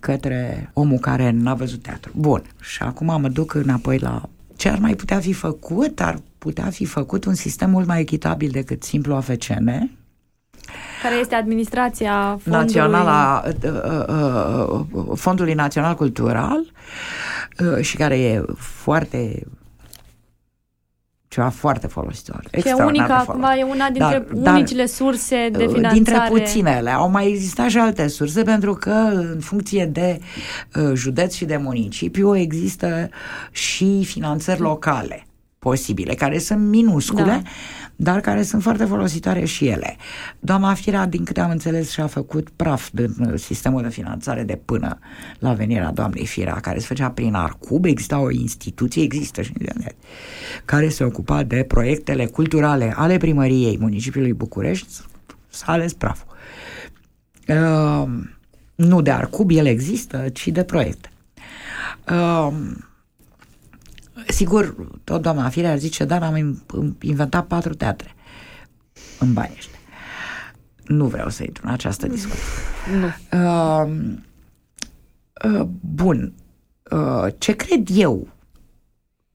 către 0.00 0.70
omul 0.72 0.98
care 0.98 1.30
n-a 1.30 1.54
văzut 1.54 1.82
teatru. 1.82 2.12
Bun, 2.16 2.42
și 2.60 2.82
acum 2.82 3.20
mă 3.20 3.28
duc 3.28 3.54
înapoi 3.54 3.98
la 3.98 4.28
ce 4.56 4.68
ar 4.68 4.78
mai 4.78 4.94
putea 4.94 5.18
fi 5.18 5.32
făcut? 5.32 6.00
Ar 6.00 6.18
putea 6.38 6.70
fi 6.70 6.84
făcut 6.84 7.24
un 7.24 7.34
sistem 7.34 7.70
mult 7.70 7.86
mai 7.86 8.00
echitabil 8.00 8.50
decât 8.50 8.82
simplu 8.82 9.14
AFCN, 9.14 9.90
care 11.02 11.14
este 11.20 11.34
administrația 11.34 12.38
fondului... 12.42 12.64
Națională, 12.64 13.44
uh, 13.64 14.84
uh, 14.92 15.16
Fondului 15.18 15.54
Național 15.54 15.94
Cultural 15.94 16.72
și 17.80 17.96
care 17.96 18.18
e 18.18 18.44
foarte 18.56 19.46
ceva 21.32 21.48
foarte 21.48 21.86
folositor. 21.86 22.48
Și 22.60 22.68
e 22.68 22.72
unica, 22.72 23.16
acum 23.16 23.42
e 23.42 23.62
una 23.62 23.90
dintre 23.90 24.26
dar, 24.32 24.52
unicile 24.54 24.78
dar, 24.78 24.86
surse 24.86 25.48
de 25.52 25.64
uh, 25.64 25.72
finanțare. 25.72 25.94
Dintre 25.94 26.20
puținele. 26.28 26.90
Au 26.90 27.10
mai 27.10 27.28
existat 27.28 27.68
și 27.68 27.78
alte 27.78 28.08
surse, 28.08 28.42
pentru 28.42 28.74
că 28.74 28.90
în 29.12 29.40
funcție 29.40 29.86
de 29.86 30.20
uh, 30.74 30.92
județ 30.94 31.34
și 31.34 31.44
de 31.44 31.56
municipiu 31.56 32.36
există 32.36 33.08
și 33.50 34.04
finanțări 34.04 34.60
locale. 34.60 35.26
posibile, 35.58 36.14
care 36.14 36.38
sunt 36.38 36.68
minuscule, 36.68 37.22
da. 37.22 37.42
Dar 38.02 38.20
care 38.20 38.42
sunt 38.42 38.62
foarte 38.62 38.84
folositoare 38.84 39.44
și 39.44 39.66
ele. 39.66 39.96
Doamna 40.40 40.74
Firea, 40.74 41.06
din 41.06 41.24
câte 41.24 41.40
am 41.40 41.50
înțeles, 41.50 41.90
și-a 41.90 42.06
făcut 42.06 42.48
praf 42.56 42.88
din 42.92 43.14
uh, 43.18 43.38
sistemul 43.38 43.82
de 43.82 43.88
finanțare 43.88 44.42
de 44.42 44.60
până 44.64 44.98
la 45.38 45.52
venirea 45.52 45.90
doamnei 45.90 46.26
Firea, 46.26 46.54
care 46.54 46.78
se 46.78 46.86
făcea 46.86 47.10
prin 47.10 47.34
Arcub, 47.34 47.84
exista 47.84 48.18
o 48.20 48.30
instituție, 48.30 49.02
există 49.02 49.42
și 49.42 49.52
în 49.54 49.60
internet, 49.60 49.94
care 50.64 50.88
se 50.88 51.04
ocupa 51.04 51.42
de 51.42 51.64
proiectele 51.68 52.26
culturale 52.26 52.92
ale 52.96 53.16
primăriei 53.16 53.78
municipiului 53.80 54.32
București, 54.32 54.92
s-a 55.48 55.72
ales 55.72 55.92
praful. 55.92 56.28
Uh, 57.48 58.08
nu 58.74 59.02
de 59.02 59.10
Arcub, 59.10 59.50
el 59.50 59.66
există, 59.66 60.28
ci 60.32 60.48
de 60.48 60.62
proiecte. 60.64 61.10
Uh, 62.10 62.52
sigur, 64.28 64.74
tot 65.04 65.22
doamna 65.22 65.48
Firea 65.48 65.76
zice, 65.76 66.04
dar 66.04 66.22
am 66.22 66.62
inventat 67.00 67.46
patru 67.46 67.74
teatre 67.74 68.14
în 69.18 69.32
banii 69.32 69.54
ăștia. 69.56 69.78
Nu 70.86 71.06
vreau 71.06 71.28
să 71.28 71.42
intru 71.42 71.62
în 71.66 71.72
această 71.72 72.06
discuție. 72.06 72.42
Nu. 73.00 73.38
Uh, 73.38 73.90
uh, 75.44 75.66
bun. 75.80 76.32
Uh, 76.90 77.26
ce 77.38 77.52
cred 77.52 77.88
eu 77.92 78.28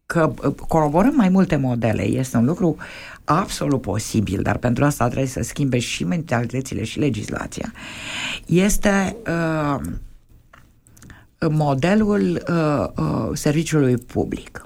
că 0.05 0.33
uh, 0.43 0.53
colaborăm 0.67 1.15
mai 1.15 1.29
multe 1.29 1.55
modele 1.55 2.03
este 2.03 2.37
un 2.37 2.45
lucru 2.45 2.75
absolut 3.23 3.81
posibil, 3.81 4.41
dar 4.41 4.57
pentru 4.57 4.85
asta 4.85 5.05
trebuie 5.05 5.27
să 5.27 5.41
schimbe 5.41 5.79
și 5.79 6.03
mentalitățile 6.03 6.83
și 6.83 6.99
legislația, 6.99 7.73
este 8.45 9.15
uh, 9.27 9.81
modelul 11.49 12.43
uh, 12.49 12.85
uh, 12.97 13.29
serviciului 13.33 13.97
public. 13.97 14.65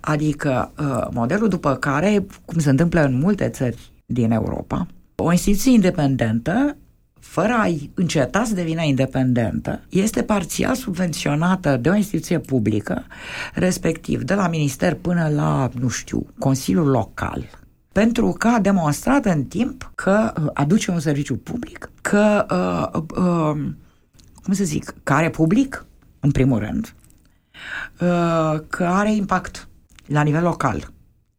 Adică 0.00 0.72
uh, 0.78 1.06
modelul 1.12 1.48
după 1.48 1.74
care, 1.74 2.26
cum 2.44 2.58
se 2.58 2.70
întâmplă 2.70 3.00
în 3.04 3.18
multe 3.18 3.48
țări 3.48 3.92
din 4.06 4.30
Europa, 4.30 4.86
o 5.16 5.32
instituție 5.32 5.72
independentă 5.72 6.76
fără 7.20 7.52
a 7.52 7.74
înceta 7.94 8.44
să 8.44 8.54
devină 8.54 8.82
independentă, 8.82 9.80
este 9.88 10.22
parțial 10.22 10.74
subvenționată 10.74 11.76
de 11.76 11.88
o 11.88 11.94
instituție 11.94 12.38
publică, 12.38 13.04
respectiv 13.54 14.22
de 14.22 14.34
la 14.34 14.48
minister 14.48 14.94
până 14.94 15.28
la, 15.34 15.70
nu 15.80 15.88
știu, 15.88 16.26
Consiliul 16.38 16.86
Local, 16.86 17.44
pentru 17.92 18.32
că 18.38 18.48
a 18.48 18.60
demonstrat 18.60 19.24
în 19.24 19.44
timp 19.44 19.92
că 19.94 20.32
uh, 20.36 20.46
aduce 20.52 20.90
un 20.90 21.00
serviciu 21.00 21.36
public, 21.36 21.90
că, 22.00 22.46
uh, 22.50 23.02
uh, 23.16 23.64
cum 24.48 24.56
să 24.56 24.64
zic, 24.64 24.94
că 25.02 25.12
are 25.12 25.30
public, 25.30 25.86
în 26.20 26.30
primul 26.30 26.58
rând, 26.58 26.94
uh, 28.00 28.60
că 28.68 28.84
are 28.84 29.14
impact 29.14 29.68
la 30.06 30.22
nivel 30.22 30.42
local. 30.42 30.92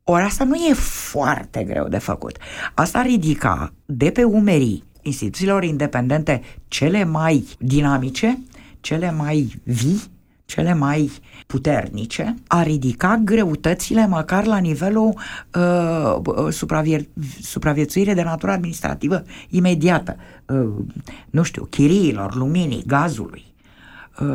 Ori 0.04 0.24
asta 0.24 0.44
nu 0.44 0.56
e 0.56 0.74
foarte 0.74 1.64
greu 1.64 1.88
de 1.88 1.98
făcut. 1.98 2.38
Asta 2.74 3.02
ridica 3.02 3.74
de 3.86 4.10
pe 4.10 4.24
umerii 4.24 4.84
instituțiilor 5.02 5.64
independente 5.64 6.42
cele 6.68 7.04
mai 7.04 7.48
dinamice, 7.60 8.40
cele 8.80 9.12
mai 9.12 9.62
vii, 9.64 10.02
cele 10.46 10.74
mai 10.74 11.12
puternice, 11.52 12.36
a 12.48 12.64
ridica 12.64 13.22
greutățile 13.24 14.08
măcar 14.08 14.46
la 14.46 14.58
nivelul 14.58 15.14
uh, 15.56 16.16
uh 16.24 16.54
supravie- 16.54 17.10
supraviețuire 17.42 18.14
de 18.14 18.24
natură 18.24 18.52
administrativă 18.52 19.24
imediată. 19.50 20.16
Uh, 20.46 20.70
nu 21.30 21.44
știu, 21.44 21.64
chiriilor, 21.64 22.36
luminii, 22.36 22.84
gazului. 22.88 23.46
Uh, 24.22 24.28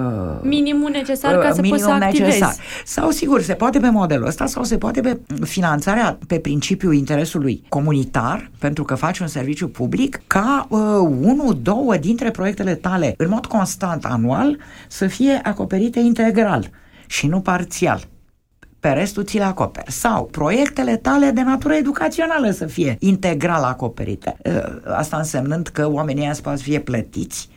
minimul 0.42 0.90
necesar 0.90 1.38
ca 1.38 1.48
uh, 1.48 1.54
să 1.54 1.60
poți 1.60 1.82
să 1.82 1.90
activezi. 1.90 2.20
Necesar. 2.20 2.54
Sau, 2.84 3.10
sigur, 3.10 3.40
se 3.40 3.54
poate 3.54 3.78
pe 3.78 3.90
modelul 3.90 4.26
ăsta 4.26 4.46
sau 4.46 4.62
se 4.62 4.78
poate 4.78 5.00
pe 5.00 5.18
finanțarea 5.44 6.18
pe 6.26 6.38
principiul 6.38 6.94
interesului 6.94 7.62
comunitar, 7.68 8.50
pentru 8.58 8.84
că 8.84 8.94
faci 8.94 9.18
un 9.18 9.26
serviciu 9.26 9.68
public, 9.68 10.20
ca 10.26 10.66
uh, 10.68 10.78
unul, 11.20 11.58
două 11.62 11.96
dintre 11.96 12.30
proiectele 12.30 12.74
tale, 12.74 13.14
în 13.16 13.28
mod 13.28 13.46
constant, 13.46 14.04
anual, 14.04 14.58
să 14.88 15.06
fie 15.06 15.40
acoperite 15.42 16.00
integral 16.00 16.70
și 17.14 17.26
nu 17.26 17.40
parțial 17.40 18.08
pe 18.80 18.88
restul 18.88 19.24
ți 19.24 19.36
le 19.36 19.44
acoperi. 19.44 19.92
Sau 19.92 20.24
proiectele 20.24 20.96
tale 20.96 21.30
de 21.30 21.42
natură 21.42 21.74
educațională 21.74 22.50
să 22.50 22.66
fie 22.66 22.96
integral 23.00 23.62
acoperite. 23.62 24.36
Uh, 24.44 24.92
asta 24.96 25.16
însemnând 25.16 25.66
că 25.66 25.90
oamenii 25.90 26.22
ăia 26.22 26.32
să 26.32 26.56
fie 26.56 26.80
plătiți 26.80 27.48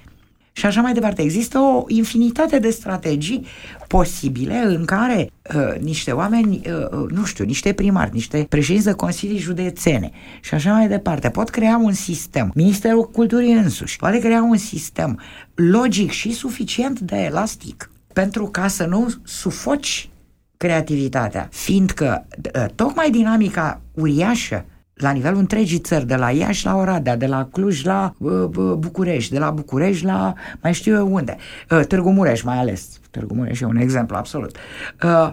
și 0.51 0.65
așa 0.65 0.81
mai 0.81 0.93
departe. 0.93 1.21
Există 1.21 1.59
o 1.59 1.83
infinitate 1.87 2.59
de 2.59 2.69
strategii 2.69 3.45
posibile 3.87 4.57
în 4.57 4.85
care 4.85 5.29
uh, 5.55 5.79
niște 5.79 6.11
oameni, 6.11 6.61
uh, 6.65 6.99
uh, 6.99 7.09
nu 7.09 7.25
știu, 7.25 7.45
niște 7.45 7.73
primari, 7.73 8.13
niște 8.13 8.45
președinți 8.49 8.85
de 8.85 8.93
consilii 8.93 9.37
județene 9.37 10.11
și 10.41 10.53
așa 10.53 10.71
mai 10.71 10.87
departe 10.87 11.29
pot 11.29 11.49
crea 11.49 11.77
un 11.77 11.93
sistem. 11.93 12.51
Ministerul 12.55 13.09
Culturii 13.11 13.53
însuși 13.53 13.97
poate 13.97 14.19
crea 14.19 14.41
un 14.41 14.57
sistem 14.57 15.19
logic 15.55 16.11
și 16.11 16.31
suficient 16.31 16.99
de 16.99 17.15
elastic 17.15 17.89
pentru 18.17 18.45
ca 18.45 18.67
să 18.67 18.85
nu 18.85 19.13
sufoci 19.23 20.09
creativitatea, 20.57 21.47
fiindcă 21.51 22.27
uh, 22.55 22.65
tocmai 22.75 23.11
dinamica 23.11 23.81
uriașă 23.93 24.65
la 24.93 25.11
nivelul 25.11 25.39
întregii 25.39 25.79
țări, 25.79 26.05
de 26.05 26.15
la 26.15 26.31
Iași 26.31 26.65
la 26.65 26.75
Oradea, 26.75 27.15
de 27.15 27.25
la 27.25 27.47
Cluj 27.51 27.83
la 27.83 28.13
uh, 28.17 28.43
București, 28.77 29.31
de 29.31 29.39
la 29.39 29.51
București 29.51 30.05
la 30.05 30.33
mai 30.61 30.73
știu 30.73 30.95
eu 30.95 31.13
unde, 31.13 31.37
uh, 31.69 31.85
Târgu 31.87 32.11
Mureș 32.11 32.41
mai 32.41 32.57
ales. 32.57 32.99
Târgu 33.11 33.33
Mureș 33.33 33.59
e 33.59 33.65
un 33.65 33.77
exemplu 33.77 34.15
absolut. 34.15 34.55
Uh, 35.03 35.31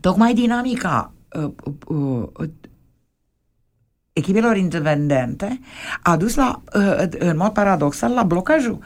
tocmai 0.00 0.34
dinamica 0.34 1.12
uh, 1.32 1.52
uh, 1.86 2.48
echipelor 4.12 4.56
independente 4.56 5.60
a 6.02 6.16
dus 6.16 6.34
la, 6.34 6.62
uh, 6.74 7.06
în 7.18 7.36
mod 7.36 7.52
paradoxal 7.52 8.12
la 8.12 8.22
blocajul 8.22 8.78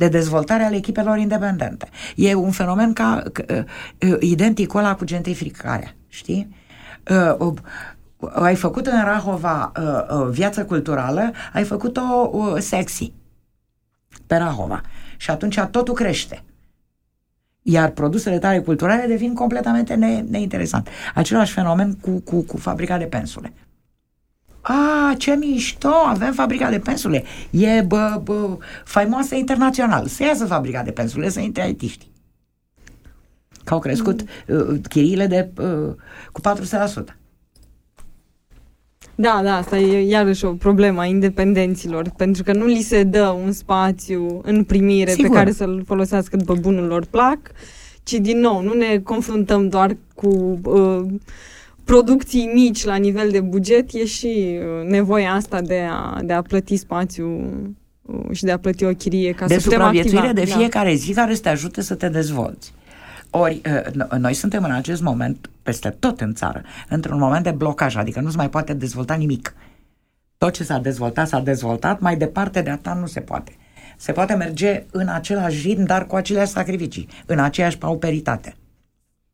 de 0.00 0.08
dezvoltare 0.08 0.62
al 0.62 0.74
echipelor 0.74 1.18
independente. 1.18 1.88
E 2.16 2.34
un 2.34 2.50
fenomen 2.50 2.92
ca 2.92 3.22
uh, 3.50 3.64
uh, 4.10 4.16
identic 4.20 4.68
cu 4.68 4.78
ăla 4.78 4.94
cu 4.94 5.04
gentrificarea, 5.04 5.94
știi? 6.08 6.56
Uh, 7.10 7.36
uh, 7.38 8.30
ai 8.32 8.54
făcut 8.54 8.86
în 8.86 9.04
Rahova 9.04 9.72
uh, 9.76 10.18
uh, 10.18 10.28
viață 10.30 10.64
culturală, 10.64 11.32
ai 11.52 11.64
făcut-o 11.64 12.30
uh, 12.32 12.56
sexy 12.58 13.12
pe 14.26 14.36
Rahova. 14.36 14.80
Și 15.16 15.30
atunci 15.30 15.58
totul 15.70 15.94
crește. 15.94 16.44
Iar 17.62 17.90
produsele 17.90 18.38
tale 18.38 18.60
culturale 18.60 19.06
devin 19.06 19.34
completamente 19.34 19.94
ne- 19.94 20.24
neinteresante. 20.28 20.90
Același 21.14 21.52
fenomen 21.52 21.94
cu, 21.94 22.10
cu, 22.20 22.42
cu 22.42 22.56
fabrica 22.56 22.98
de 22.98 23.04
pensule. 23.04 23.52
A, 24.60 25.14
ce 25.18 25.34
mișto, 25.34 25.92
avem 26.06 26.32
fabrica 26.32 26.70
de 26.70 26.78
pensule. 26.78 27.24
E 27.50 27.80
bă, 27.80 28.20
bă, 28.22 28.56
faimoasă 28.84 29.34
internațional. 29.34 30.06
Să 30.06 30.22
iasă 30.22 30.46
fabrica 30.46 30.82
de 30.82 30.90
pensule, 30.90 31.28
să 31.28 31.40
intre 31.40 31.62
aitiști. 31.62 32.08
Că 33.64 33.74
au 33.74 33.80
crescut 33.80 34.22
mm. 34.48 34.56
uh, 34.56 34.80
chiriile 34.88 35.26
de, 35.26 35.50
uh, 35.58 35.94
cu 36.32 36.40
400%. 36.40 37.14
Da, 39.14 39.40
da, 39.44 39.56
asta 39.56 39.78
e 39.78 40.08
iarăși 40.08 40.44
o 40.44 40.52
problemă 40.52 41.00
a 41.00 41.04
independenților, 41.04 42.12
pentru 42.16 42.42
că 42.42 42.52
nu 42.52 42.64
li 42.64 42.80
se 42.80 43.02
dă 43.02 43.36
un 43.44 43.52
spațiu 43.52 44.40
în 44.42 44.64
primire 44.64 45.10
Sigur. 45.10 45.28
pe 45.28 45.34
care 45.34 45.52
să-l 45.52 45.82
folosească 45.86 46.36
după 46.36 46.54
bunul 46.54 46.86
lor 46.86 47.04
plac, 47.04 47.38
ci 48.02 48.12
din 48.12 48.38
nou, 48.38 48.62
nu 48.62 48.72
ne 48.72 48.98
confruntăm 48.98 49.68
doar 49.68 49.96
cu 50.14 50.58
uh, 50.64 51.04
producții 51.90 52.50
mici 52.54 52.84
la 52.84 52.96
nivel 52.96 53.30
de 53.30 53.40
buget, 53.40 53.92
e 53.92 54.04
și 54.04 54.58
uh, 54.58 54.88
nevoia 54.88 55.32
asta 55.32 55.60
de 55.60 55.86
a, 55.90 56.20
de 56.22 56.32
a 56.32 56.42
plăti 56.42 56.76
spațiu 56.76 57.28
uh, 58.02 58.24
și 58.32 58.44
de 58.44 58.52
a 58.52 58.58
plăti 58.58 58.84
o 58.84 58.94
chirie 58.94 59.32
ca 59.32 59.46
de 59.46 59.58
să 59.58 59.68
putem 59.68 59.82
activa. 59.82 60.32
de 60.32 60.44
da. 60.44 60.56
fiecare 60.56 60.88
da. 60.88 60.94
zi 60.94 61.12
care 61.12 61.34
să 61.34 61.40
te 61.42 61.48
ajute 61.48 61.80
să 61.80 61.94
te 61.94 62.08
dezvolți. 62.08 62.72
Ori, 63.30 63.60
uh, 63.94 64.18
noi 64.18 64.34
suntem 64.34 64.64
în 64.64 64.70
acest 64.70 65.02
moment, 65.02 65.50
peste 65.62 65.96
tot 65.98 66.20
în 66.20 66.34
țară, 66.34 66.62
într-un 66.88 67.18
moment 67.18 67.44
de 67.44 67.50
blocaj, 67.50 67.96
adică 67.96 68.20
nu 68.20 68.30
se 68.30 68.36
mai 68.36 68.50
poate 68.50 68.72
dezvolta 68.72 69.14
nimic. 69.14 69.54
Tot 70.38 70.52
ce 70.52 70.64
s-a 70.64 70.78
dezvoltat, 70.78 71.28
s-a 71.28 71.40
dezvoltat, 71.40 72.00
mai 72.00 72.16
departe 72.16 72.60
de 72.60 72.70
atât 72.70 72.92
nu 72.92 73.06
se 73.06 73.20
poate. 73.20 73.56
Se 73.96 74.12
poate 74.12 74.34
merge 74.34 74.84
în 74.90 75.08
același 75.08 75.66
ritm, 75.66 75.84
dar 75.84 76.06
cu 76.06 76.16
aceleași 76.16 76.50
sacrificii, 76.50 77.08
în 77.26 77.38
aceeași 77.38 77.78
pauperitate 77.78 78.54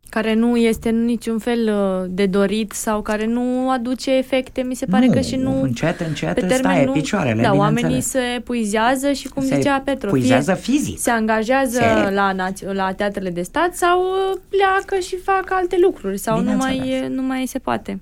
care 0.08 0.34
nu 0.34 0.56
este 0.56 0.88
în 0.88 1.04
niciun 1.04 1.38
fel 1.38 1.68
uh, 1.68 2.10
de 2.10 2.26
dorit 2.26 2.72
sau 2.72 3.02
care 3.02 3.26
nu 3.26 3.70
aduce 3.70 4.16
efecte, 4.16 4.62
mi 4.62 4.74
se 4.74 4.86
pare 4.86 5.06
nu, 5.06 5.12
că 5.12 5.20
și 5.20 5.36
nu... 5.36 5.62
încet, 5.62 6.00
încet 6.00 6.34
pe 6.34 6.40
termen 6.40 6.58
stai 6.58 6.84
nu, 6.84 6.92
picioarele, 6.92 7.42
Da, 7.42 7.54
oamenii 7.54 8.00
se 8.00 8.40
puizează 8.44 9.12
și, 9.12 9.28
cum 9.28 9.44
se 9.44 9.54
zicea 9.56 9.80
Petru, 9.80 10.08
puizează 10.08 10.54
fizic. 10.54 10.98
se 10.98 11.10
angajează 11.10 11.80
la, 12.10 12.34
la 12.72 12.92
teatrele 12.92 13.30
de 13.30 13.42
stat 13.42 13.74
sau 13.74 14.00
uh, 14.00 14.38
pleacă 14.48 15.02
și 15.02 15.16
fac 15.16 15.44
alte 15.48 15.76
lucruri 15.80 16.18
sau 16.18 16.40
nu 16.40 16.52
mai, 16.52 17.08
nu 17.08 17.22
mai 17.22 17.46
se 17.46 17.58
poate. 17.58 18.00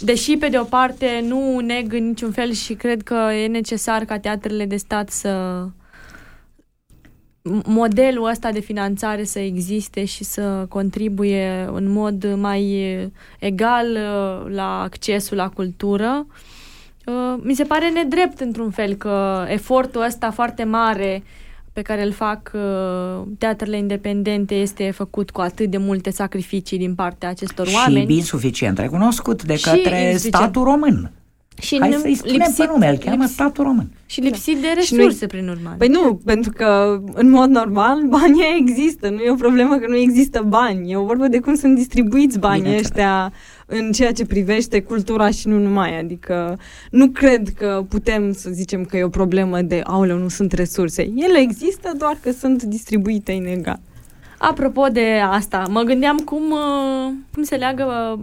Deși, 0.00 0.36
pe 0.36 0.48
de 0.48 0.58
o 0.58 0.64
parte, 0.64 1.24
nu 1.28 1.58
neg 1.58 1.92
în 1.92 2.06
niciun 2.06 2.30
fel 2.30 2.52
și 2.52 2.74
cred 2.74 3.02
că 3.02 3.28
e 3.42 3.46
necesar 3.46 4.04
ca 4.04 4.18
teatrele 4.18 4.64
de 4.64 4.76
stat 4.76 5.10
să 5.10 5.64
modelul 7.66 8.28
ăsta 8.30 8.52
de 8.52 8.60
finanțare 8.60 9.24
să 9.24 9.38
existe 9.38 10.04
și 10.04 10.24
să 10.24 10.66
contribuie 10.68 11.68
în 11.72 11.92
mod 11.92 12.34
mai 12.34 12.96
egal 13.38 13.86
uh, 13.86 14.52
la 14.54 14.80
accesul 14.82 15.36
la 15.36 15.48
cultură. 15.48 16.26
Uh, 17.06 17.34
mi 17.42 17.54
se 17.54 17.64
pare 17.64 17.90
nedrept 17.90 18.40
într-un 18.40 18.70
fel 18.70 18.94
că 18.94 19.44
efortul 19.48 20.02
ăsta 20.02 20.30
foarte 20.30 20.64
mare 20.64 21.22
pe 21.72 21.82
care 21.82 22.04
îl 22.04 22.12
fac 22.12 22.50
uh, 22.54 23.22
teatrele 23.38 23.76
independente 23.76 24.54
este 24.54 24.90
făcut 24.90 25.30
cu 25.30 25.40
atât 25.40 25.70
de 25.70 25.76
multe 25.76 26.10
sacrificii 26.10 26.78
din 26.78 26.94
partea 26.94 27.28
acestor 27.28 27.68
oameni. 27.74 28.06
Și 28.06 28.16
insuficient 28.16 28.78
recunoscut 28.78 29.44
de 29.44 29.60
către 29.62 30.14
statul 30.16 30.62
român. 30.62 31.10
Și 31.60 31.76
Hai 31.80 31.92
să-i 31.92 32.14
spunem 32.14 32.36
lipsit, 32.36 32.56
pe 32.56 32.70
nume, 32.72 32.88
îl 32.88 32.96
cheamă 32.96 33.22
lips, 33.22 33.32
statul 33.32 33.64
român. 33.64 33.90
Și 34.06 34.20
lipsit 34.20 34.58
de 34.58 34.66
resurse, 34.74 35.26
prin 35.26 35.48
urmare. 35.48 35.76
Păi 35.78 35.88
nu, 35.88 36.20
pentru 36.24 36.52
că, 36.52 37.00
în 37.12 37.30
mod 37.30 37.48
normal, 37.48 38.02
banii 38.06 38.56
există. 38.58 39.08
Nu 39.08 39.18
e 39.18 39.30
o 39.30 39.34
problemă 39.34 39.76
că 39.76 39.86
nu 39.88 39.96
există 39.96 40.44
bani. 40.48 40.90
E 40.90 40.96
o 40.96 41.04
vorbă 41.04 41.28
de 41.28 41.38
cum 41.38 41.54
sunt 41.54 41.74
distribuiți 41.74 42.38
banii 42.38 42.62
Bine 42.62 42.76
ăștia 42.76 43.32
în 43.66 43.92
ceea 43.92 44.12
ce 44.12 44.24
privește 44.24 44.82
cultura 44.82 45.30
și 45.30 45.48
nu 45.48 45.58
numai. 45.58 45.98
Adică 45.98 46.58
nu 46.90 47.08
cred 47.08 47.48
că 47.48 47.84
putem 47.88 48.32
să 48.32 48.50
zicem 48.52 48.84
că 48.84 48.96
e 48.96 49.04
o 49.04 49.08
problemă 49.08 49.60
de, 49.62 49.80
aoleu, 49.84 50.18
nu 50.18 50.28
sunt 50.28 50.52
resurse. 50.52 51.02
Ele 51.02 51.38
există, 51.38 51.92
doar 51.98 52.18
că 52.22 52.30
sunt 52.30 52.62
distribuite 52.62 53.32
inegal. 53.32 53.80
Apropo 54.38 54.86
de 54.86 55.20
asta, 55.30 55.64
mă 55.70 55.80
gândeam 55.80 56.16
cum, 56.16 56.42
uh, 56.50 57.12
cum 57.32 57.42
se 57.42 57.56
leagă 57.56 58.18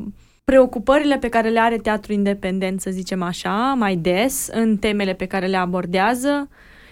preocupările 0.46 1.18
pe 1.18 1.30
care 1.30 1.50
le 1.50 1.60
are 1.60 1.78
teatru 1.78 2.14
independent, 2.14 2.82
să 2.82 2.90
zicem 2.90 3.22
așa, 3.22 3.74
mai 3.78 3.96
des, 3.96 4.48
în 4.52 4.78
temele 4.78 5.14
pe 5.14 5.26
care 5.26 5.46
le 5.46 5.58
abordează 5.58 6.50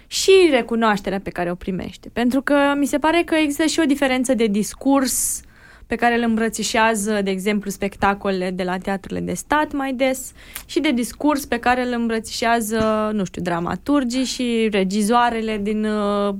și 0.07 0.31
recunoașterea 0.51 1.19
pe 1.19 1.29
care 1.29 1.51
o 1.51 1.55
primește. 1.55 2.09
Pentru 2.13 2.41
că 2.41 2.73
mi 2.77 2.85
se 2.85 2.97
pare 2.97 3.21
că 3.25 3.35
există 3.35 3.65
și 3.65 3.79
o 3.79 3.85
diferență 3.85 4.33
de 4.33 4.45
discurs 4.45 5.41
pe 5.87 5.95
care 5.95 6.15
îl 6.15 6.23
îmbrățișează, 6.23 7.21
de 7.23 7.29
exemplu, 7.29 7.69
spectacolele 7.69 8.51
de 8.51 8.63
la 8.63 8.77
teatrele 8.77 9.19
de 9.19 9.33
stat 9.33 9.71
mai 9.71 9.93
des 9.93 10.31
și 10.65 10.79
de 10.79 10.91
discurs 10.91 11.45
pe 11.45 11.57
care 11.57 11.85
îl 11.85 11.93
îmbrățișează, 11.93 13.09
nu 13.13 13.23
știu, 13.23 13.41
dramaturgii 13.41 14.23
și 14.23 14.67
regizoarele 14.71 15.57
din 15.57 15.85
uh, 15.85 16.35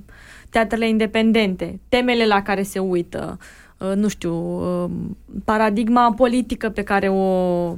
teatrele 0.50 0.88
independente, 0.88 1.80
temele 1.90 2.26
la 2.26 2.42
care 2.42 2.64
se 2.64 2.80
uită, 2.80 3.38
uh, 3.40 3.46
Uh, 3.46 3.61
nu 3.96 4.08
știu, 4.08 4.34
uh, 4.34 4.90
paradigma 5.46 6.14
politică 6.14 6.70
pe 6.70 6.84
care 6.84 7.10
o, 7.10 7.26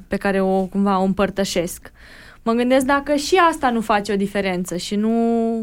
pe 0.08 0.18
care 0.18 0.42
o 0.42 0.66
cumva 0.66 1.00
o 1.00 1.04
împărtășesc. 1.04 1.92
Mă 2.44 2.52
gândesc 2.52 2.86
dacă 2.86 3.16
și 3.16 3.36
asta 3.50 3.70
nu 3.70 3.82
face 3.82 4.12
o 4.12 4.16
diferență 4.16 4.78
și 4.78 4.96
nu, 4.96 5.58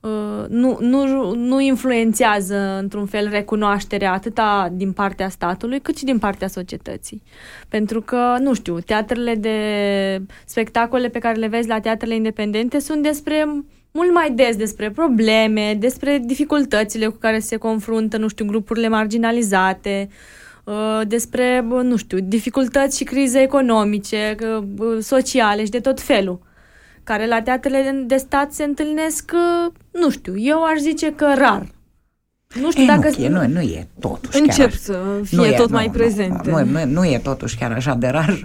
uh, 0.00 0.44
nu, 0.48 0.76
nu, 0.80 1.34
nu 1.34 1.60
influențează 1.60 2.78
într-un 2.80 3.06
fel 3.06 3.28
recunoașterea 3.28 4.12
atâta 4.12 4.68
din 4.72 4.92
partea 4.92 5.28
statului 5.28 5.80
cât 5.80 5.96
și 5.96 6.04
din 6.04 6.18
partea 6.18 6.48
societății. 6.48 7.22
Pentru 7.68 8.00
că, 8.00 8.36
nu 8.40 8.54
știu, 8.54 8.80
teatrele 8.80 9.34
de 9.34 9.56
spectacole 10.44 11.08
pe 11.08 11.18
care 11.18 11.38
le 11.38 11.46
vezi 11.46 11.68
la 11.68 11.80
teatrele 11.80 12.14
independente 12.14 12.78
sunt 12.78 13.02
despre 13.02 13.64
mult 13.92 14.12
mai 14.12 14.30
des 14.30 14.56
despre 14.56 14.90
probleme, 14.90 15.76
despre 15.78 16.22
dificultățile 16.24 17.06
cu 17.06 17.16
care 17.16 17.38
se 17.38 17.56
confruntă, 17.56 18.16
nu 18.16 18.28
știu, 18.28 18.44
grupurile 18.44 18.88
marginalizate, 18.88 20.08
uh, 20.64 21.00
despre, 21.06 21.60
nu 21.82 21.96
știu, 21.96 22.18
dificultăți 22.18 22.96
și 22.96 23.04
crize 23.04 23.40
economice, 23.40 24.36
uh, 24.78 24.98
sociale 25.00 25.64
și 25.64 25.70
de 25.70 25.80
tot 25.80 26.00
felul, 26.00 26.40
care 27.02 27.26
la 27.26 27.42
teatrele 27.42 28.02
de 28.06 28.16
stat 28.16 28.52
se 28.52 28.64
întâlnesc, 28.64 29.32
uh, 29.34 29.72
nu 29.90 30.10
știu, 30.10 30.38
eu 30.38 30.64
aș 30.64 30.78
zice 30.78 31.12
că 31.14 31.34
rar. 31.36 31.66
Nu 32.60 32.70
știu 32.70 32.82
e, 32.82 32.86
dacă... 32.86 33.10
Nu, 33.18 33.28
nu, 33.28 33.46
nu 33.46 33.60
e 33.60 33.88
totuși 34.00 34.38
Încep 34.40 34.56
chiar 34.56 34.70
să 34.70 35.20
fie 35.24 35.36
nu 35.36 35.52
tot 35.56 35.68
e, 35.68 35.72
mai 35.72 35.86
nu, 35.86 35.92
prezente. 35.92 36.50
Nu, 36.50 36.64
nu, 36.64 36.84
nu 36.84 37.04
e 37.04 37.18
totuși 37.18 37.56
chiar 37.56 37.72
așa 37.72 37.94
de 37.94 38.06
rar. 38.06 38.44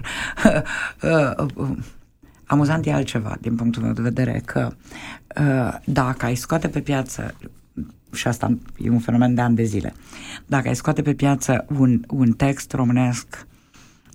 Amuzant 2.46 2.86
e 2.86 2.92
altceva 2.92 3.36
din 3.40 3.54
punctul 3.54 3.82
meu 3.82 3.92
de 3.92 4.02
vedere 4.02 4.42
că 4.44 4.68
uh, 4.70 4.72
dacă 5.84 6.26
ai 6.26 6.34
scoate 6.34 6.68
pe 6.68 6.80
piață 6.80 7.34
și 8.12 8.28
asta 8.28 8.58
e 8.78 8.90
un 8.90 8.98
fenomen 8.98 9.34
de 9.34 9.40
ani 9.40 9.56
de 9.56 9.64
zile. 9.64 9.94
Dacă 10.46 10.68
ai 10.68 10.76
scoate 10.76 11.02
pe 11.02 11.14
piață 11.14 11.64
un, 11.78 12.02
un 12.08 12.32
text 12.32 12.72
românesc 12.72 13.46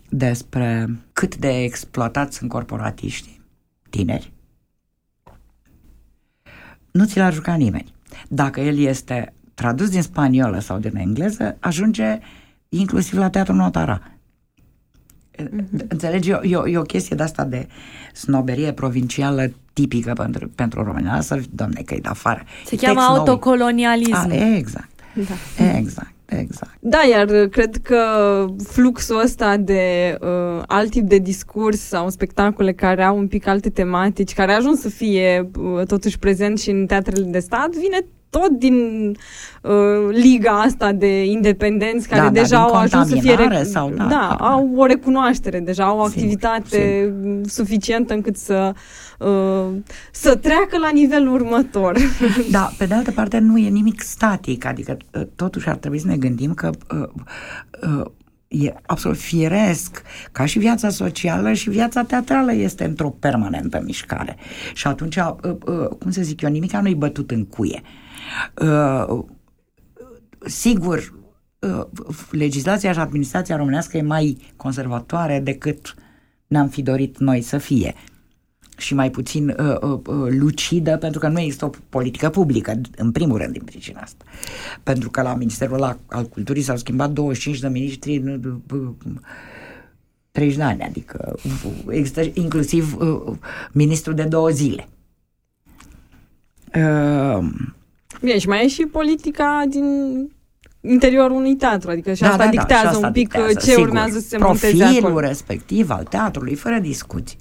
despre 0.10 0.90
cât 1.14 1.36
de 1.36 1.64
exploatați 1.64 2.38
sunt 2.38 2.50
corporatiștii 2.50 3.42
tineri, 3.90 4.34
nu 6.92 7.06
ți 7.06 7.18
l-ar 7.18 7.34
juca 7.34 7.56
nimeni. 7.56 7.94
Dacă 8.28 8.60
el 8.60 8.78
este 8.78 9.34
tradus 9.54 9.90
din 9.90 10.02
spaniolă 10.02 10.60
sau 10.60 10.80
din 10.80 10.96
engleză, 10.96 11.58
ajunge 11.60 12.20
inclusiv 12.70 13.18
la 13.18 13.30
teatrul 13.30 13.56
notara. 13.56 14.11
Mm-hmm. 15.48 15.88
Înțelegi? 15.88 16.30
E, 16.30 16.40
e, 16.44 16.62
e 16.66 16.78
o 16.78 16.82
chestie 16.82 17.16
de 17.16 17.24
asta 17.24 17.44
de 17.44 17.68
snoberie 18.14 18.72
provincială 18.72 19.52
tipică 19.74 20.14
pentru, 20.14 20.50
pentru 20.56 20.84
România. 20.84 21.22
Să, 21.22 21.42
domne, 21.50 21.82
că 21.86 21.94
e 21.94 22.00
de 22.00 22.08
afară. 22.08 22.44
Se 22.66 22.76
cheamă 22.76 23.02
autocolonialism. 23.02 24.14
A, 24.14 24.56
exact. 24.56 24.90
Da. 25.14 25.78
Exact. 25.78 26.12
Exact. 26.40 26.78
Da, 26.80 27.00
iar 27.12 27.48
cred 27.48 27.78
că 27.78 27.98
fluxul 28.64 29.22
ăsta 29.24 29.58
de 29.58 30.18
uh, 30.22 30.64
alt 30.68 30.90
tip 30.90 31.04
de 31.04 31.18
discurs 31.18 31.80
sau 31.80 32.10
spectacole 32.10 32.72
care 32.72 33.04
au 33.04 33.18
un 33.18 33.28
pic 33.28 33.48
alte 33.48 33.70
tematici, 33.70 34.34
care 34.34 34.52
a 34.52 34.56
ajuns 34.56 34.80
să 34.80 34.90
fie 34.90 35.50
uh, 35.60 35.86
totuși 35.86 36.20
prezent 36.20 36.60
și 36.60 36.70
în 36.70 36.86
teatrele 36.86 37.26
de 37.26 37.40
stat, 37.40 37.70
vine 37.70 38.06
tot 38.32 38.50
din 38.50 38.76
uh, 39.62 39.72
liga 40.10 40.52
asta 40.52 40.92
de 40.92 41.26
independenți 41.26 42.08
care 42.08 42.22
da, 42.22 42.28
da 42.28 42.40
deja 42.42 42.56
da, 42.56 42.62
au 42.62 42.74
ajuns 42.74 43.08
să 43.08 43.16
fie 43.16 43.36
rec- 43.36 43.64
sau, 43.64 43.90
da, 43.90 44.04
da, 44.04 44.10
da, 44.10 44.46
au 44.46 44.72
o 44.76 44.86
recunoaștere, 44.86 45.60
deja 45.60 45.84
au 45.84 45.98
o 45.98 46.02
activitate 46.02 47.14
sigur. 47.22 47.48
suficientă 47.48 48.14
încât 48.14 48.38
să 48.38 48.74
uh, 49.20 49.66
să 50.12 50.36
treacă 50.36 50.78
la 50.78 50.90
nivelul 50.94 51.34
următor. 51.34 51.98
Da, 52.52 52.72
pe 52.78 52.86
de 52.86 52.94
altă 52.94 53.12
parte 53.12 53.40
nu 53.40 53.58
e 53.58 53.70
nimic 53.70 54.02
static, 54.02 54.66
adică 54.66 54.98
uh, 55.14 55.22
totuși 55.36 55.70
ar 55.70 55.76
trebui 55.76 56.00
să 56.00 56.08
ne 56.08 56.18
gândim 56.18 56.54
că 56.54 56.70
uh, 56.94 57.08
uh, 57.98 58.06
e 58.48 58.74
absolut 58.86 59.18
firesc, 59.18 60.02
ca 60.32 60.46
și 60.46 60.60
viața 60.60 60.90
socială 60.90 61.54
și 61.54 61.70
viața 61.70 62.04
teatrală 62.04 62.54
este 62.54 62.84
într-o 62.84 63.10
permanentă 63.10 63.82
mișcare. 63.86 64.38
Și 64.74 64.88
atunci, 64.88 65.16
uh, 65.16 65.34
uh, 65.44 65.88
cum 66.00 66.12
să 66.12 66.22
zic 66.22 66.42
eu, 66.42 66.50
nimica 66.50 66.82
nu-i 66.82 66.96
bătut 66.96 67.32
în 67.32 67.46
cuie. 67.46 67.82
Uh, 68.62 69.24
sigur, 70.46 71.14
uh, 71.60 71.86
legislația 72.32 72.92
și 72.94 73.00
administrația 73.00 73.56
românească 73.56 73.98
e 73.98 74.02
mai 74.02 74.54
conservatoare 74.56 75.40
decât 75.40 75.96
ne-am 76.48 76.68
fi 76.68 76.82
dorit 76.82 77.18
noi 77.18 77.42
să 77.42 77.58
fie 77.58 77.96
și 78.82 78.94
mai 78.94 79.12
puțin 79.12 79.50
uh, 79.50 79.76
uh, 79.82 80.00
uh, 80.06 80.28
lucidă, 80.30 80.98
pentru 80.98 81.20
că 81.20 81.28
nu 81.28 81.40
există 81.40 81.66
o 81.66 81.70
politică 81.90 82.30
publică, 82.30 82.82
în 82.96 83.12
primul 83.12 83.38
rând, 83.38 83.52
din 83.52 83.64
pricina 83.64 84.00
asta. 84.00 84.24
Pentru 84.84 85.10
că 85.10 85.22
la 85.22 85.36
Ministerul 85.36 86.00
al 86.06 86.26
Culturii 86.26 86.62
s-au 86.62 86.78
schimbat 86.78 87.12
25 87.12 87.60
de 87.60 87.68
ministri 87.68 88.16
în 88.16 88.62
uh, 88.72 88.90
30 90.32 90.56
de 90.56 90.64
ani, 90.64 90.82
adică 90.82 91.36
există 91.90 92.22
inclusiv 92.34 92.96
uh, 93.00 93.38
ministrul 93.72 94.14
de 94.14 94.24
două 94.24 94.50
zile. 94.50 94.88
Uh, 96.76 97.50
Bine, 98.22 98.38
și 98.38 98.48
mai 98.48 98.64
e 98.64 98.68
și 98.68 98.86
politica 98.86 99.64
din 99.70 99.86
interiorul 100.82 101.36
unui 101.36 101.56
teatru, 101.56 101.90
adică 101.90 102.14
și 102.14 102.22
da, 102.22 102.30
asta 102.30 102.44
da, 102.44 102.50
dictează 102.50 102.84
da, 102.84 102.90
și 102.90 102.96
asta 102.96 103.08
un 103.08 103.14
pic 103.14 103.30
dictează, 103.30 103.54
ce 103.54 103.60
sigur, 103.60 103.88
urmează 103.88 104.20
să 104.20 104.28
se 104.28 104.38
monteze 104.38 104.78
Profilul 104.78 105.06
acolo. 105.06 105.20
respectiv 105.20 105.90
al 105.90 106.04
teatrului, 106.04 106.56
fără 106.56 106.80
discuție. 106.80 107.38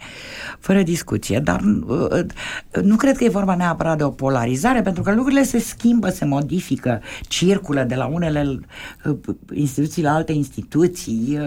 Fără 0.58 0.82
discuție, 0.82 1.38
dar 1.38 1.60
uh, 1.86 2.06
uh, 2.10 2.82
nu 2.82 2.96
cred 2.96 3.16
că 3.16 3.24
e 3.24 3.28
vorba 3.28 3.54
neapărat 3.54 3.96
de 3.96 4.04
o 4.04 4.08
polarizare, 4.08 4.82
pentru 4.82 5.02
că 5.02 5.14
lucrurile 5.14 5.42
se 5.42 5.58
schimbă, 5.58 6.08
se 6.08 6.24
modifică, 6.24 7.02
circulă 7.28 7.82
de 7.82 7.94
la 7.94 8.06
unele 8.06 8.60
uh, 9.04 9.16
instituții 9.52 10.02
la 10.02 10.14
alte 10.14 10.32
instituții. 10.32 11.38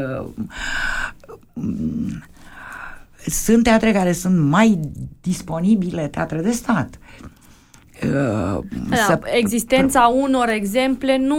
Mm, 1.54 2.24
sunt 3.26 3.64
teatre 3.64 3.92
care 3.92 4.12
sunt 4.12 4.40
mai 4.40 4.80
disponibile, 5.22 6.08
teatre 6.08 6.42
de 6.42 6.52
stat 6.52 7.00
Uh, 8.08 8.60
da, 8.90 8.96
să... 8.96 9.20
Existența 9.24 10.14
unor 10.22 10.50
exemple 10.50 11.18
nu 11.18 11.38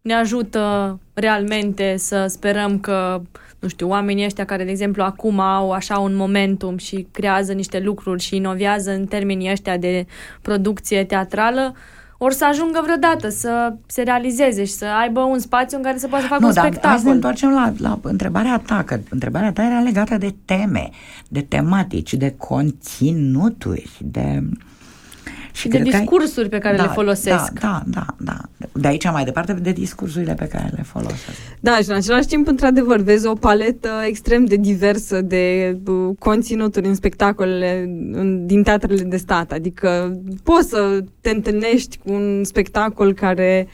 ne 0.00 0.14
ajută 0.14 0.98
realmente 1.12 1.94
să 1.96 2.26
sperăm 2.28 2.78
că, 2.78 3.22
nu 3.58 3.68
știu, 3.68 3.88
oamenii 3.88 4.24
ăștia 4.24 4.44
care, 4.44 4.64
de 4.64 4.70
exemplu, 4.70 5.02
acum 5.02 5.40
au 5.40 5.70
așa 5.70 5.98
un 5.98 6.16
momentum 6.16 6.76
și 6.76 7.06
creează 7.10 7.52
niște 7.52 7.80
lucruri 7.80 8.22
și 8.22 8.36
inovează 8.36 8.90
în 8.90 9.06
termenii 9.06 9.50
ăștia 9.50 9.76
de 9.76 10.06
producție 10.42 11.04
teatrală, 11.04 11.74
ori 12.18 12.34
să 12.34 12.44
ajungă 12.44 12.80
vreodată 12.82 13.28
să 13.28 13.74
se 13.86 14.02
realizeze 14.02 14.64
și 14.64 14.72
să 14.72 14.86
aibă 15.00 15.20
un 15.20 15.38
spațiu 15.38 15.76
în 15.76 15.82
care 15.82 15.98
să 15.98 16.08
poată 16.08 16.24
să 16.24 16.30
facă 16.30 16.42
nu, 16.42 16.48
un 16.48 16.54
dar 16.54 16.64
spectacol. 16.64 16.90
Hai 16.90 16.98
să 16.98 17.06
ne 17.06 17.14
întoarcem 17.14 17.50
la, 17.50 17.72
la 17.78 17.98
întrebarea 18.02 18.62
ta, 18.66 18.82
că 18.82 18.98
întrebarea 19.08 19.52
ta 19.52 19.62
era 19.64 19.80
legată 19.80 20.16
de 20.16 20.34
teme, 20.44 20.90
de 21.28 21.40
tematici, 21.40 22.14
de 22.14 22.34
conținuturi, 22.38 23.90
de 24.00 24.42
Și 25.54 25.68
de 25.68 25.78
discursuri 25.78 26.42
ai... 26.42 26.48
pe 26.48 26.58
care 26.58 26.76
da, 26.76 26.82
le 26.82 26.88
folosesc. 26.88 27.52
Da, 27.52 27.82
da, 27.84 27.84
da, 27.86 28.06
da. 28.18 28.36
De 28.72 28.88
aici 28.88 29.10
mai 29.10 29.24
departe, 29.24 29.52
de 29.52 29.72
discursurile 29.72 30.34
pe 30.34 30.46
care 30.46 30.70
le 30.76 30.82
folosesc. 30.82 31.38
Da, 31.60 31.76
și 31.76 31.88
în 31.88 31.94
același 31.94 32.26
timp, 32.26 32.46
într-adevăr, 32.46 33.00
vezi 33.00 33.26
o 33.26 33.34
paletă 33.34 33.88
extrem 34.06 34.44
de 34.44 34.56
diversă 34.56 35.20
de 35.20 35.76
uh, 35.86 36.16
conținuturi 36.18 36.86
în 36.86 36.94
spectacolele 36.94 37.82
în, 38.12 38.46
din 38.46 38.62
teatrele 38.62 39.02
de 39.02 39.16
stat. 39.16 39.52
Adică 39.52 40.18
poți 40.42 40.68
să 40.68 41.04
te 41.20 41.30
întâlnești 41.30 41.98
cu 42.04 42.12
un 42.12 42.44
spectacol 42.44 43.14
care 43.14 43.68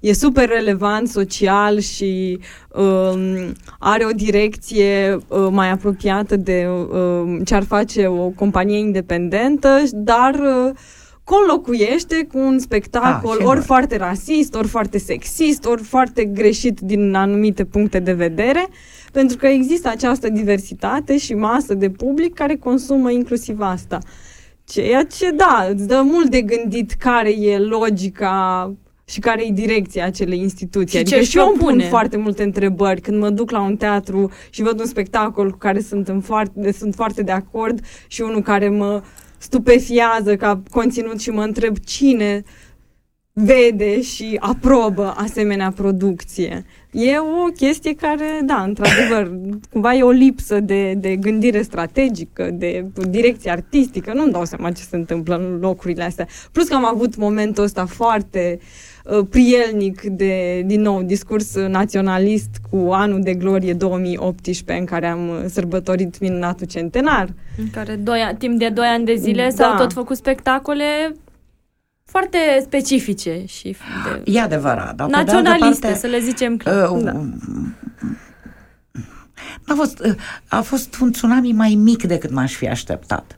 e 0.00 0.12
super 0.12 0.48
relevant 0.48 1.08
social 1.08 1.78
și 1.78 2.38
um, 2.68 3.52
are 3.78 4.04
o 4.04 4.10
direcție 4.10 5.18
uh, 5.28 5.48
mai 5.50 5.70
apropiată 5.70 6.36
de 6.36 6.68
uh, 6.68 7.40
ce 7.44 7.54
ar 7.54 7.62
face 7.62 8.06
o 8.06 8.28
companie 8.28 8.78
independentă, 8.78 9.82
dar 9.92 10.34
uh, 10.34 10.74
conlocuiește 11.24 12.26
cu 12.32 12.38
un 12.38 12.58
spectacol 12.58 13.36
ah, 13.40 13.46
ori 13.46 13.60
foarte 13.60 13.96
rasist, 13.96 14.54
ori 14.54 14.68
foarte 14.68 14.98
sexist, 14.98 15.64
ori 15.64 15.82
foarte 15.82 16.24
greșit 16.24 16.80
din 16.80 17.14
anumite 17.14 17.64
puncte 17.64 17.98
de 17.98 18.12
vedere, 18.12 18.68
pentru 19.12 19.36
că 19.36 19.46
există 19.46 19.88
această 19.88 20.28
diversitate 20.28 21.18
și 21.18 21.34
masă 21.34 21.74
de 21.74 21.90
public 21.90 22.34
care 22.34 22.56
consumă 22.56 23.10
inclusiv 23.10 23.60
asta. 23.60 23.98
Ceea 24.64 25.04
ce, 25.04 25.30
da, 25.30 25.66
îți 25.70 25.86
dă 25.86 26.02
mult 26.04 26.30
de 26.30 26.40
gândit 26.40 26.92
care 26.92 27.30
e 27.30 27.58
logica 27.58 28.72
și 29.04 29.20
care 29.20 29.46
e 29.46 29.50
direcția 29.52 30.04
acelei 30.04 30.38
instituții. 30.38 30.98
Și 30.98 31.04
adică 31.04 31.20
și 31.20 31.38
eu 31.38 31.46
îmi 31.46 31.58
pun 31.58 31.80
foarte 31.88 32.16
multe 32.16 32.42
întrebări 32.42 33.00
când 33.00 33.18
mă 33.18 33.30
duc 33.30 33.50
la 33.50 33.60
un 33.60 33.76
teatru 33.76 34.30
și 34.50 34.62
văd 34.62 34.80
un 34.80 34.86
spectacol 34.86 35.50
cu 35.50 35.58
care 35.58 35.80
sunt, 35.80 36.08
în 36.08 36.20
foarte, 36.20 36.72
sunt 36.72 36.94
foarte 36.94 37.22
de 37.22 37.32
acord 37.32 37.80
și 38.06 38.20
unul 38.20 38.42
care 38.42 38.68
mă 38.68 39.02
stupefiază 39.44 40.36
ca 40.36 40.62
conținut 40.70 41.20
și 41.20 41.30
mă 41.30 41.42
întreb 41.42 41.76
cine 41.78 42.42
vede 43.32 44.02
și 44.02 44.36
aprobă 44.40 45.14
asemenea 45.16 45.70
producție. 45.70 46.64
E 46.90 47.18
o 47.18 47.44
chestie 47.56 47.94
care, 47.94 48.40
da, 48.44 48.62
într-adevăr, 48.62 49.38
cumva 49.72 49.94
e 49.94 50.02
o 50.02 50.10
lipsă 50.10 50.60
de, 50.60 50.94
de 50.94 51.16
gândire 51.16 51.62
strategică, 51.62 52.50
de 52.52 52.86
direcție 53.08 53.50
artistică. 53.50 54.12
Nu-mi 54.12 54.32
dau 54.32 54.44
seama 54.44 54.70
ce 54.70 54.82
se 54.82 54.96
întâmplă 54.96 55.36
în 55.36 55.58
locurile 55.60 56.04
astea. 56.04 56.28
Plus 56.52 56.68
că 56.68 56.74
am 56.74 56.84
avut 56.84 57.16
momentul 57.16 57.64
ăsta 57.64 57.86
foarte 57.86 58.58
uh, 58.60 58.93
prielnic 59.30 60.00
de, 60.02 60.62
din 60.66 60.80
nou, 60.80 61.02
discurs 61.02 61.56
naționalist 61.56 62.48
cu 62.70 62.90
anul 62.92 63.20
de 63.22 63.34
glorie 63.34 63.72
2018 63.74 64.78
în 64.78 64.84
care 64.84 65.06
am 65.06 65.28
uh, 65.28 65.44
sărbătorit 65.46 66.20
minunatul 66.20 66.66
centenar. 66.66 67.28
În 67.58 67.70
care 67.70 67.96
doi, 67.96 68.34
timp 68.38 68.58
de 68.58 68.68
2 68.68 68.86
ani 68.86 69.04
de 69.04 69.14
zile 69.14 69.42
da. 69.42 69.64
s-au 69.64 69.76
tot 69.76 69.92
făcut 69.92 70.16
spectacole 70.16 70.84
foarte 72.04 72.38
specifice 72.62 73.42
și 73.46 73.76
de 74.04 74.32
e 74.32 74.40
adevărat, 74.40 74.94
dar 74.94 75.08
naționaliste, 75.08 75.86
parte, 75.86 75.98
să 75.98 76.06
le 76.06 76.18
zicem 76.18 76.56
clar. 76.56 76.90
Uh, 76.90 77.02
da. 77.02 77.20
A 79.66 79.72
fost, 79.76 79.98
uh, 79.98 80.14
a 80.48 80.60
fost 80.60 80.98
un 81.00 81.12
tsunami 81.12 81.52
mai 81.52 81.74
mic 81.74 82.04
decât 82.04 82.30
m-aș 82.30 82.54
fi 82.54 82.68
așteptat. 82.68 83.36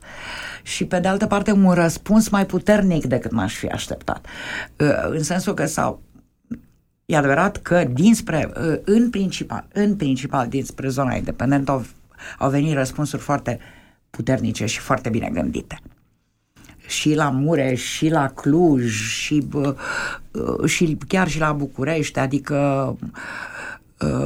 Și 0.62 0.84
pe 0.84 1.00
de 1.00 1.08
altă 1.08 1.26
parte 1.26 1.52
un 1.52 1.72
răspuns 1.72 2.28
mai 2.28 2.46
puternic 2.46 3.04
decât 3.04 3.30
m-aș 3.30 3.54
fi 3.54 3.66
așteptat. 3.66 4.26
Uh, 4.78 5.08
în 5.10 5.22
sensul 5.22 5.54
că 5.54 5.66
s-au 5.66 6.04
E 7.06 7.16
adevărat 7.16 7.56
că 7.56 7.84
dinspre, 7.92 8.52
uh, 8.56 8.78
în 8.84 9.10
principal, 9.10 9.66
în 9.72 9.96
principal 9.96 10.48
dinspre 10.48 10.88
zona 10.88 11.14
independentă 11.14 11.70
au, 11.70 11.84
au 12.38 12.50
venit 12.50 12.74
răspunsuri 12.74 13.22
foarte 13.22 13.58
puternice 14.10 14.66
și 14.66 14.78
foarte 14.78 15.08
bine 15.08 15.30
gândite 15.32 15.80
și 16.86 17.14
la 17.14 17.30
Mureș, 17.30 17.82
și 17.82 18.08
la 18.08 18.28
Cluj, 18.28 18.92
și, 18.92 19.48
și 20.64 20.98
chiar 21.08 21.28
și 21.28 21.38
la 21.38 21.52
București, 21.52 22.18
adică 22.18 22.56
uh, 23.00 23.08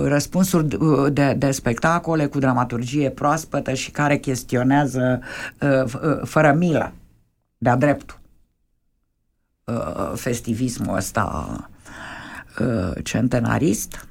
răspunsuri 0.04 0.78
de, 1.12 1.34
de 1.38 1.50
spectacole 1.50 2.26
cu 2.26 2.38
dramaturgie 2.38 3.10
proaspătă 3.10 3.74
și 3.74 3.90
care 3.90 4.18
chestionează 4.18 5.20
uh, 5.60 5.82
uh, 5.84 6.20
fără 6.24 6.52
milă, 6.52 6.92
de-a 7.58 7.76
dreptul, 7.76 8.18
festivismul 10.14 10.96
ăsta 10.96 11.68
centenarist. 13.02 14.08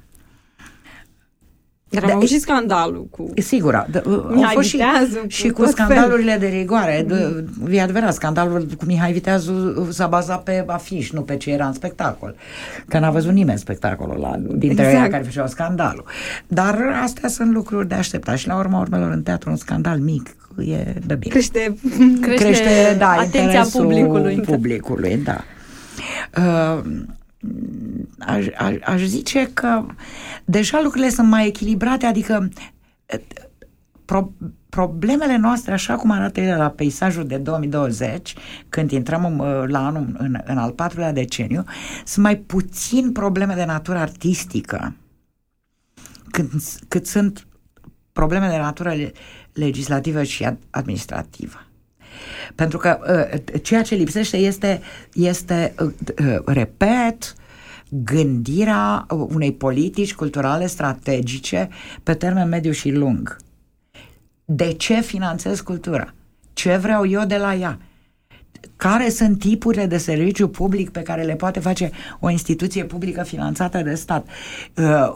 Dar 1.90 2.04
am 2.04 2.16
avut 2.16 2.28
și 2.28 2.38
scandalul 2.38 3.06
cu... 3.10 3.30
Sigur, 3.36 3.86
de, 3.90 4.02
Mihai 4.28 4.54
fost 4.54 4.70
Viteazu, 4.70 5.08
și, 5.08 5.22
cu, 5.22 5.28
și 5.28 5.48
cu 5.48 5.64
scandalurile 5.66 6.30
fel. 6.30 6.40
de 6.40 6.46
rigoare. 6.46 7.04
De, 7.06 7.44
e 7.70 7.82
adevărat, 7.82 8.14
scandalul 8.14 8.66
cu 8.78 8.84
Mihai 8.84 9.12
Viteazu 9.12 9.88
s-a 9.90 10.06
bazat 10.06 10.42
pe 10.42 10.64
afiș, 10.66 11.10
nu 11.10 11.22
pe 11.22 11.36
ce 11.36 11.50
era 11.50 11.66
în 11.66 11.72
spectacol. 11.72 12.34
Că 12.88 12.98
n-a 12.98 13.10
văzut 13.10 13.32
nimeni 13.32 13.58
spectacolul 13.58 14.14
ăla 14.14 14.34
dintre 14.36 14.84
exact. 14.84 15.04
ei 15.04 15.10
care 15.10 15.22
făceau 15.22 15.46
scandalul. 15.46 16.04
Dar 16.46 17.00
astea 17.02 17.28
sunt 17.28 17.52
lucruri 17.52 17.88
de 17.88 17.94
așteptat 17.94 18.36
și 18.36 18.46
la 18.46 18.56
urma 18.56 18.80
urmelor 18.80 19.10
în 19.10 19.22
teatru 19.22 19.50
un 19.50 19.56
scandal 19.56 19.98
mic 19.98 20.36
e 20.58 20.94
de 21.06 21.14
bine. 21.14 21.32
Crește, 21.32 21.76
crește, 22.20 22.44
crește 22.44 22.96
da, 22.98 23.10
atenția 23.10 23.66
publicului. 23.72 24.40
publicului, 24.40 25.16
da. 25.16 25.44
Uh, 26.36 26.82
aș, 28.18 28.46
aș, 28.58 28.74
aș 28.84 29.00
zice 29.02 29.50
că 29.54 29.86
deja 30.44 30.80
lucrurile 30.82 31.10
sunt 31.10 31.28
mai 31.28 31.46
echilibrate, 31.46 32.06
adică 32.06 32.48
pro, 34.04 34.32
problemele 34.68 35.36
noastre, 35.36 35.72
așa 35.72 35.96
cum 35.96 36.10
arată 36.10 36.40
ele 36.40 36.56
la 36.56 36.68
peisajul 36.68 37.26
de 37.26 37.36
2020, 37.36 38.34
când 38.68 38.90
intrăm 38.90 39.24
în, 39.24 39.66
la 39.70 39.86
anul, 39.86 40.14
în, 40.18 40.40
în 40.44 40.58
al 40.58 40.70
patrulea 40.70 41.12
deceniu, 41.12 41.64
sunt 42.04 42.24
mai 42.24 42.36
puțin 42.36 43.12
probleme 43.12 43.54
de 43.54 43.64
natură 43.64 43.98
artistică 43.98 44.94
cât, 46.30 46.50
cât 46.88 47.06
sunt 47.06 47.46
probleme 48.12 48.48
de 48.48 48.56
natură 48.56 48.94
legislativă 49.52 50.22
și 50.22 50.48
administrativă. 50.70 51.64
Pentru 52.54 52.78
că 52.78 52.98
uh, 53.32 53.60
ceea 53.62 53.82
ce 53.82 53.94
lipsește 53.94 54.36
este, 54.36 54.80
este 55.12 55.74
uh, 55.80 55.92
uh, 56.26 56.38
repet, 56.44 57.34
gândirea 57.88 59.06
unei 59.08 59.52
politici 59.52 60.14
culturale 60.14 60.66
strategice 60.66 61.68
pe 62.02 62.14
termen 62.14 62.48
mediu 62.48 62.72
și 62.72 62.90
lung. 62.90 63.36
De 64.44 64.72
ce 64.72 65.00
finanțez 65.00 65.60
cultura? 65.60 66.14
Ce 66.52 66.76
vreau 66.76 67.06
eu 67.06 67.24
de 67.24 67.36
la 67.36 67.54
ea? 67.54 67.78
Care 68.76 69.08
sunt 69.08 69.38
tipurile 69.38 69.86
de 69.86 69.96
serviciu 69.96 70.48
public 70.48 70.90
pe 70.90 71.02
care 71.02 71.22
le 71.22 71.34
poate 71.34 71.60
face 71.60 71.90
o 72.20 72.30
instituție 72.30 72.84
publică 72.84 73.22
finanțată 73.22 73.78
de 73.78 73.94
stat? 73.94 74.26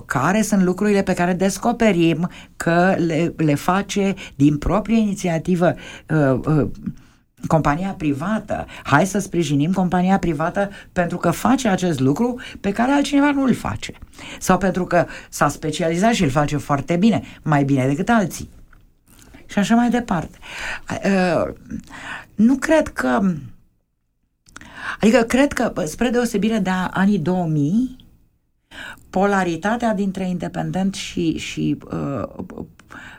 Care 0.07 0.43
sunt 0.43 0.63
lucrurile 0.63 1.03
pe 1.03 1.15
care 1.15 1.33
descoperim 1.33 2.31
că 2.57 2.95
le, 3.07 3.35
le 3.37 3.55
face 3.55 4.15
din 4.35 4.59
proprie 4.59 4.99
inițiativă 4.99 5.75
compania 7.47 7.95
privată. 7.99 8.67
Hai 8.83 9.07
să 9.07 9.19
sprijinim 9.19 9.73
compania 9.73 10.19
privată 10.19 10.71
pentru 10.93 11.17
că 11.17 11.31
face 11.31 11.69
acest 11.69 12.01
lucru 12.01 12.41
pe 12.61 12.73
care 12.73 12.93
altcineva 12.93 13.31
nu 13.31 13.43
îl 13.43 13.55
face. 13.55 13.93
Sau 14.39 14.59
pentru 14.59 14.85
că 14.85 15.07
s-a 15.29 15.49
specializat 15.49 16.13
și 16.13 16.23
îl 16.23 16.31
face 16.31 16.57
foarte 16.57 16.97
bine, 16.97 17.23
mai 17.43 17.65
bine 17.65 17.87
decât 17.87 18.09
alții. 18.09 18.49
Și 19.47 19.59
așa 19.59 19.75
mai 19.75 19.91
departe. 19.91 20.39
Uh, 22.37 22.45
nu 22.47 22.57
cred 22.57 22.89
că. 22.89 23.35
Adică 25.01 25.23
cred 25.23 25.53
că, 25.53 25.73
spre 25.85 26.09
deosebire 26.09 26.59
de 26.59 26.71
anii 26.91 27.19
2000, 27.19 27.97
polaritatea 29.11 29.95
dintre 29.95 30.29
independent 30.29 30.95
și, 30.95 31.39
și 31.39 31.79
uh, 31.91 32.65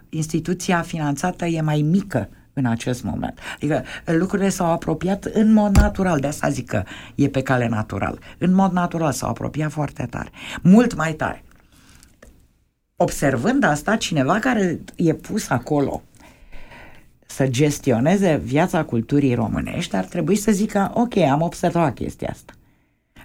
instituția 0.10 0.82
finanțată 0.82 1.46
e 1.46 1.62
mai 1.62 1.82
mică 1.82 2.30
în 2.54 2.66
acest 2.66 3.04
moment. 3.04 3.40
Adică 3.56 3.84
lucrurile 4.06 4.50
s-au 4.50 4.72
apropiat 4.72 5.24
în 5.24 5.54
mod 5.54 5.78
natural, 5.78 6.20
de 6.20 6.28
asta 6.28 6.50
zic 6.50 6.68
că 6.68 6.84
e 7.16 7.30
pe 7.30 7.42
cale 7.42 7.68
natural. 7.68 8.20
În 8.38 8.54
mod 8.54 8.72
natural 8.72 9.12
s-au 9.12 9.30
apropiat 9.30 9.72
foarte 9.72 10.08
tare, 10.10 10.30
mult 10.62 10.96
mai 10.96 11.14
tare. 11.14 11.44
Observând 12.96 13.64
asta, 13.64 13.96
cineva 13.96 14.40
care 14.40 14.80
e 14.96 15.14
pus 15.14 15.50
acolo 15.50 16.04
să 17.26 17.48
gestioneze 17.48 18.42
viața 18.44 18.84
culturii 18.84 19.34
românești, 19.34 19.96
ar 19.96 20.06
trebui 20.06 20.36
să 20.36 20.52
zică, 20.52 20.92
ok, 20.94 21.18
am 21.18 21.42
observat 21.42 21.94
chestia 21.94 22.30
asta. 22.32 22.54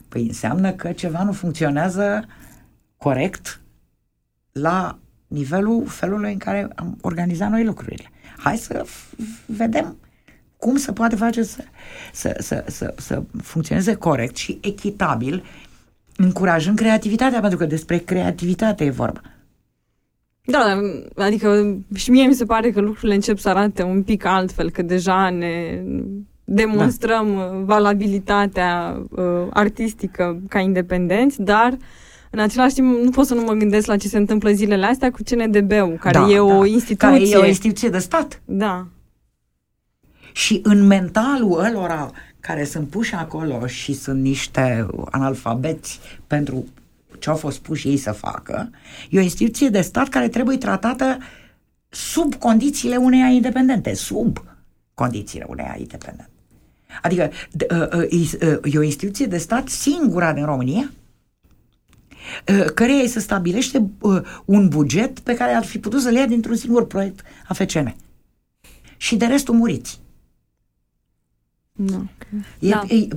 Păi 0.08 0.26
înseamnă 0.26 0.72
că 0.72 0.92
ceva 0.92 1.22
nu 1.22 1.32
funcționează 1.32 2.24
corect 2.96 3.60
la 4.52 4.98
nivelul 5.26 5.86
felului 5.86 6.32
în 6.32 6.38
care 6.38 6.68
am 6.74 6.98
organizat 7.00 7.50
noi 7.50 7.64
lucrurile 7.64 8.10
hai 8.40 8.56
să 8.56 8.86
vedem 9.46 9.96
cum 10.56 10.76
se 10.76 10.92
poate 10.92 11.16
face 11.16 11.42
să, 11.42 11.62
să, 12.12 12.36
să, 12.38 12.64
să, 12.68 12.94
să 12.96 13.22
funcționeze 13.42 13.94
corect 13.94 14.36
și 14.36 14.58
echitabil, 14.62 15.44
încurajând 16.16 16.78
creativitatea, 16.78 17.40
pentru 17.40 17.58
că 17.58 17.64
despre 17.64 17.98
creativitate 17.98 18.84
e 18.84 18.90
vorba. 18.90 19.20
Da, 20.44 20.80
adică 21.14 21.78
și 21.94 22.10
mie 22.10 22.26
mi 22.26 22.34
se 22.34 22.44
pare 22.44 22.70
că 22.70 22.80
lucrurile 22.80 23.14
încep 23.14 23.38
să 23.38 23.48
arate 23.48 23.82
un 23.82 24.02
pic 24.02 24.24
altfel, 24.24 24.70
că 24.70 24.82
deja 24.82 25.30
ne 25.30 25.82
demonstrăm 26.44 27.34
da. 27.36 27.62
valabilitatea 27.64 29.02
uh, 29.10 29.46
artistică 29.50 30.40
ca 30.48 30.58
independenți, 30.58 31.42
dar 31.42 31.76
în 32.30 32.38
același 32.38 32.74
timp 32.74 33.02
nu 33.02 33.10
pot 33.10 33.26
să 33.26 33.34
nu 33.34 33.42
mă 33.42 33.52
gândesc 33.52 33.86
la 33.86 33.96
ce 33.96 34.08
se 34.08 34.16
întâmplă 34.16 34.50
zilele 34.50 34.86
astea 34.86 35.10
cu 35.10 35.18
CNDB-ul, 35.24 35.96
care 36.00 36.18
da, 36.18 36.28
e 36.28 36.38
o 36.38 36.60
da. 36.60 36.66
instituție. 36.66 37.08
Care 37.08 37.28
e 37.28 37.36
o 37.36 37.46
instituție 37.46 37.88
de 37.88 37.98
stat. 37.98 38.42
Da. 38.44 38.86
Și 40.32 40.60
în 40.62 40.86
mentalul 40.86 41.64
ălora 41.64 42.10
care 42.40 42.64
sunt 42.64 42.88
puși 42.88 43.14
acolo 43.14 43.66
și 43.66 43.92
sunt 43.92 44.22
niște 44.22 44.86
analfabeți 45.10 46.00
pentru 46.26 46.64
ce 47.20 47.30
au 47.30 47.36
fost 47.36 47.58
puși 47.58 47.88
ei 47.88 47.96
să 47.96 48.12
facă, 48.12 48.70
e 49.10 49.18
o 49.18 49.22
instituție 49.22 49.68
de 49.68 49.80
stat 49.80 50.08
care 50.08 50.28
trebuie 50.28 50.56
tratată 50.56 51.18
sub 51.88 52.34
condițiile 52.34 52.96
unei 52.96 53.34
independente, 53.34 53.94
sub 53.94 54.44
condițiile 54.94 55.46
unei 55.48 55.66
independente. 55.78 56.30
Adică 57.02 57.30
e 58.62 58.78
o 58.78 58.82
instituție 58.82 59.26
de 59.26 59.38
stat 59.38 59.68
singura 59.68 60.32
din 60.32 60.44
România 60.44 60.90
care 62.74 62.92
îi 62.92 63.08
se 63.08 63.20
stabilește 63.20 63.90
un 64.44 64.68
buget 64.68 65.18
pe 65.18 65.34
care 65.34 65.52
ar 65.52 65.64
fi 65.64 65.78
putut 65.78 66.00
să-l 66.00 66.14
ia 66.14 66.26
dintr-un 66.26 66.56
singur 66.56 66.86
proiect 66.86 67.20
AFCN. 67.48 67.94
Și 68.96 69.16
de 69.16 69.26
restul 69.26 69.54
muriți. 69.54 70.00
Nu. 71.72 72.08
E, 72.58 72.68
da. 72.68 72.84
e, 72.88 73.08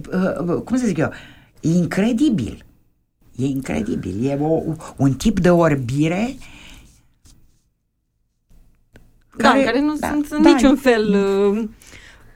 cum 0.63 0.77
să 0.77 0.85
zic 0.85 0.97
eu, 0.97 1.11
e 1.59 1.67
incredibil. 1.67 2.65
E 3.35 3.45
incredibil. 3.45 4.29
E 4.29 4.37
o, 4.41 4.61
un 4.97 5.13
tip 5.13 5.39
de 5.39 5.49
orbire 5.49 6.35
da, 9.37 9.49
care, 9.49 9.63
care 9.63 9.81
nu 9.81 9.95
da, 9.99 10.07
sunt 10.07 10.27
în 10.29 10.41
da, 10.41 10.49
niciun 10.49 10.75
fel 10.75 11.15
uh, 11.53 11.63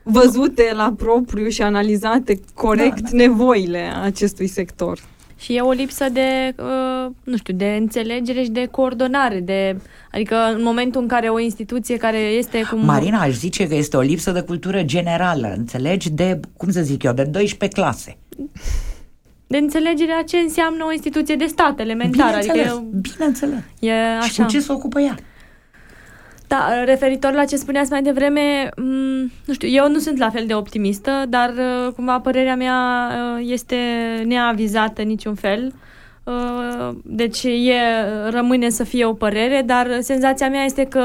văzute 0.03 0.71
la 0.75 0.93
propriu 0.97 1.47
și 1.49 1.61
analizate 1.61 2.39
corect 2.53 2.99
da, 3.01 3.09
da. 3.09 3.17
nevoile 3.17 3.91
acestui 4.01 4.47
sector. 4.47 4.99
Și 5.39 5.55
e 5.55 5.61
o 5.61 5.71
lipsă 5.71 6.05
de, 6.09 6.55
uh, 6.57 7.11
nu 7.23 7.37
știu, 7.37 7.53
de 7.53 7.75
înțelegere 7.79 8.43
și 8.43 8.49
de 8.49 8.67
coordonare, 8.71 9.39
de, 9.39 9.77
adică 10.11 10.35
în 10.55 10.63
momentul 10.63 11.01
în 11.01 11.07
care 11.07 11.29
o 11.29 11.39
instituție 11.39 11.97
care 11.97 12.17
este 12.17 12.61
cum... 12.69 12.85
Marina 12.85 13.21
aș 13.21 13.33
zice 13.33 13.67
că 13.67 13.75
este 13.75 13.97
o 13.97 14.01
lipsă 14.01 14.31
de 14.31 14.41
cultură 14.41 14.83
generală, 14.83 15.53
înțelegi, 15.57 16.09
de, 16.09 16.39
cum 16.57 16.71
să 16.71 16.81
zic 16.81 17.03
eu, 17.03 17.13
de 17.13 17.23
12 17.23 17.81
clase. 17.81 18.17
De 19.47 19.57
înțelegerea 19.57 20.23
ce 20.23 20.37
înseamnă 20.37 20.83
o 20.85 20.91
instituție 20.91 21.35
de 21.35 21.45
stat 21.45 21.79
elementară. 21.79 22.37
Bineînțeles, 22.39 22.71
adică 22.71 22.83
bineînțeles. 23.13 23.59
E 23.79 23.93
așa. 23.93 24.27
Și 24.27 24.41
cu 24.41 24.47
ce 24.47 24.59
se 24.59 24.71
ocupă 24.71 24.99
ea? 24.99 25.15
Da, 26.47 26.83
referitor 26.83 27.33
la 27.33 27.45
ce 27.45 27.55
spuneați 27.55 27.91
mai 27.91 28.01
devreme, 28.01 28.69
m- 28.69 28.73
mm, 28.75 29.31
nu 29.45 29.53
știu, 29.53 29.67
eu 29.67 29.89
nu 29.89 29.97
sunt 29.99 30.17
la 30.17 30.29
fel 30.29 30.45
de 30.45 30.53
optimistă, 30.53 31.11
dar 31.29 31.49
uh, 31.57 31.93
cumva 31.93 32.19
părerea 32.19 32.55
mea 32.55 33.09
uh, 33.37 33.45
este 33.49 33.75
neavizată 34.25 35.01
niciun 35.01 35.35
fel. 35.35 35.73
Uh, 36.23 36.89
deci 37.03 37.43
e, 37.43 37.79
rămâne 38.29 38.69
să 38.69 38.83
fie 38.83 39.05
o 39.05 39.13
părere, 39.13 39.63
dar 39.65 39.97
senzația 40.01 40.49
mea 40.49 40.63
este 40.63 40.83
că, 40.83 41.03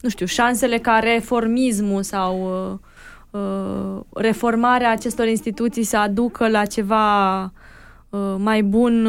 nu 0.00 0.08
știu, 0.08 0.26
șansele 0.26 0.78
ca 0.78 0.98
reformismul 0.98 2.02
sau 2.02 2.34
reformarea 4.12 4.90
acestor 4.90 5.26
instituții 5.26 5.84
să 5.84 5.96
aducă 5.96 6.48
la 6.48 6.64
ceva 6.64 7.40
mai 8.36 8.62
bun, 8.62 9.02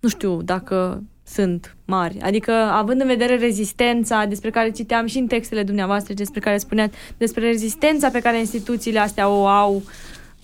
nu 0.00 0.08
știu 0.08 0.42
dacă 0.42 1.02
sunt 1.26 1.76
mari. 1.84 2.20
Adică, 2.20 2.52
având 2.52 3.00
în 3.00 3.06
vedere 3.06 3.36
rezistența 3.36 4.24
despre 4.24 4.50
care 4.50 4.70
citeam 4.70 5.06
și 5.06 5.18
în 5.18 5.26
textele 5.26 5.62
dumneavoastră, 5.62 6.14
despre 6.14 6.40
care 6.40 6.58
spuneați, 6.58 6.96
despre 7.16 7.46
rezistența 7.46 8.08
pe 8.08 8.20
care 8.20 8.38
instituțiile 8.38 8.98
astea 8.98 9.28
o 9.28 9.46
au 9.46 9.82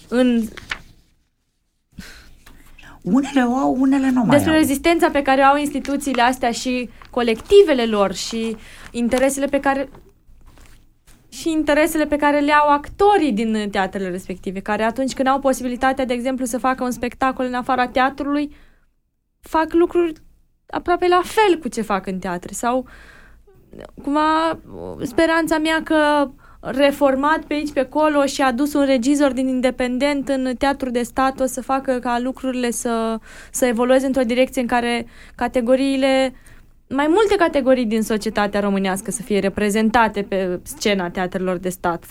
în 0.08 0.42
unele 3.02 3.42
o 3.42 3.54
au, 3.54 3.76
unele 3.78 4.10
nu 4.10 4.20
mai 4.20 4.36
Despre 4.36 4.52
au. 4.52 4.58
rezistența 4.58 5.10
pe 5.10 5.22
care 5.22 5.40
o 5.40 5.44
au 5.44 5.56
instituțiile 5.56 6.22
astea 6.22 6.50
și 6.50 6.88
colectivele 7.10 7.84
lor 7.84 8.14
și 8.14 8.56
interesele 8.90 9.46
pe 9.46 9.60
care 9.60 9.88
și 11.32 11.50
interesele 11.50 12.06
pe 12.06 12.16
care 12.16 12.40
le 12.40 12.52
au 12.52 12.68
actorii 12.68 13.32
din 13.32 13.68
teatrele 13.70 14.10
respective, 14.10 14.60
care 14.60 14.82
atunci 14.82 15.14
când 15.14 15.28
au 15.28 15.38
posibilitatea, 15.38 16.04
de 16.04 16.12
exemplu, 16.12 16.44
să 16.44 16.58
facă 16.58 16.84
un 16.84 16.90
spectacol 16.90 17.44
în 17.44 17.54
afara 17.54 17.88
teatrului, 17.88 18.54
fac 19.40 19.72
lucruri 19.72 20.12
aproape 20.66 21.08
la 21.08 21.20
fel 21.24 21.58
cu 21.58 21.68
ce 21.68 21.82
fac 21.82 22.06
în 22.06 22.18
teatre 22.18 22.52
sau 22.52 22.86
cumva 24.02 24.58
speranța 25.02 25.58
mea 25.58 25.82
că 25.82 26.30
reformat 26.60 27.44
pe 27.44 27.54
aici, 27.54 27.72
pe 27.72 27.80
acolo 27.80 28.24
și 28.24 28.42
a 28.42 28.46
adus 28.46 28.74
un 28.74 28.84
regizor 28.84 29.32
din 29.32 29.48
independent 29.48 30.28
în 30.28 30.54
teatru 30.58 30.90
de 30.90 31.02
stat 31.02 31.40
o 31.40 31.46
să 31.46 31.62
facă 31.62 31.98
ca 31.98 32.18
lucrurile 32.18 32.70
să, 32.70 33.18
să 33.50 33.66
evolueze 33.66 34.06
într-o 34.06 34.22
direcție 34.22 34.60
în 34.60 34.66
care 34.66 35.06
categoriile 35.34 36.34
mai 36.94 37.06
multe 37.08 37.34
categorii 37.36 37.84
din 37.84 38.02
societatea 38.02 38.60
românească 38.60 39.10
să 39.10 39.22
fie 39.22 39.38
reprezentate 39.38 40.22
pe 40.22 40.60
scena 40.62 41.10
teatrelor 41.10 41.56
de 41.56 41.68
stat 41.68 42.04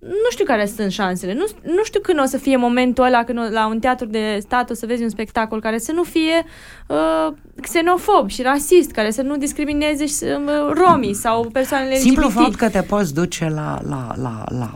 nu 0.00 0.30
știu 0.30 0.44
care 0.44 0.66
sunt 0.66 0.92
șansele. 0.92 1.34
Nu, 1.34 1.46
nu 1.62 1.84
știu 1.84 2.00
când 2.00 2.20
o 2.20 2.24
să 2.24 2.38
fie 2.38 2.56
momentul 2.56 3.04
ăla 3.04 3.24
când 3.24 3.38
o, 3.38 3.42
la 3.50 3.66
un 3.66 3.78
teatru 3.78 4.06
de 4.06 4.38
stat 4.40 4.70
o 4.70 4.74
să 4.74 4.86
vezi 4.86 5.02
un 5.02 5.08
spectacol 5.08 5.60
care 5.60 5.78
să 5.78 5.92
nu 5.92 6.02
fie 6.02 6.44
uh, 6.86 7.32
xenofob 7.60 8.28
și 8.28 8.42
rasist, 8.42 8.90
care 8.90 9.10
să 9.10 9.22
nu 9.22 9.36
discrimineze 9.36 10.06
și, 10.06 10.14
uh, 10.22 10.72
romii 10.72 11.14
sau 11.14 11.48
persoanele 11.52 11.94
Simplu 11.94 12.26
LGBT. 12.26 12.38
fapt 12.38 12.54
că 12.54 12.68
te 12.68 12.82
poți 12.82 13.14
duce 13.14 13.48
la, 13.48 13.80
la, 13.88 14.14
la, 14.16 14.44
la 14.48 14.70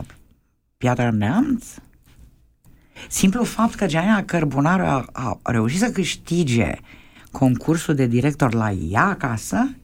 Piatra 0.77 1.09
Neamț 1.11 1.65
Simplu 3.09 3.43
fapt 3.43 3.73
că 3.73 3.85
Gianina 3.85 4.23
Cărbunar 4.23 4.79
a, 4.79 5.05
a 5.11 5.51
reușit 5.51 5.79
să 5.79 5.91
câștige 5.91 6.75
concursul 7.37 7.95
de 7.95 8.05
director 8.05 8.53
la 8.53 8.71
ea 8.71 9.05
acasă 9.05 9.75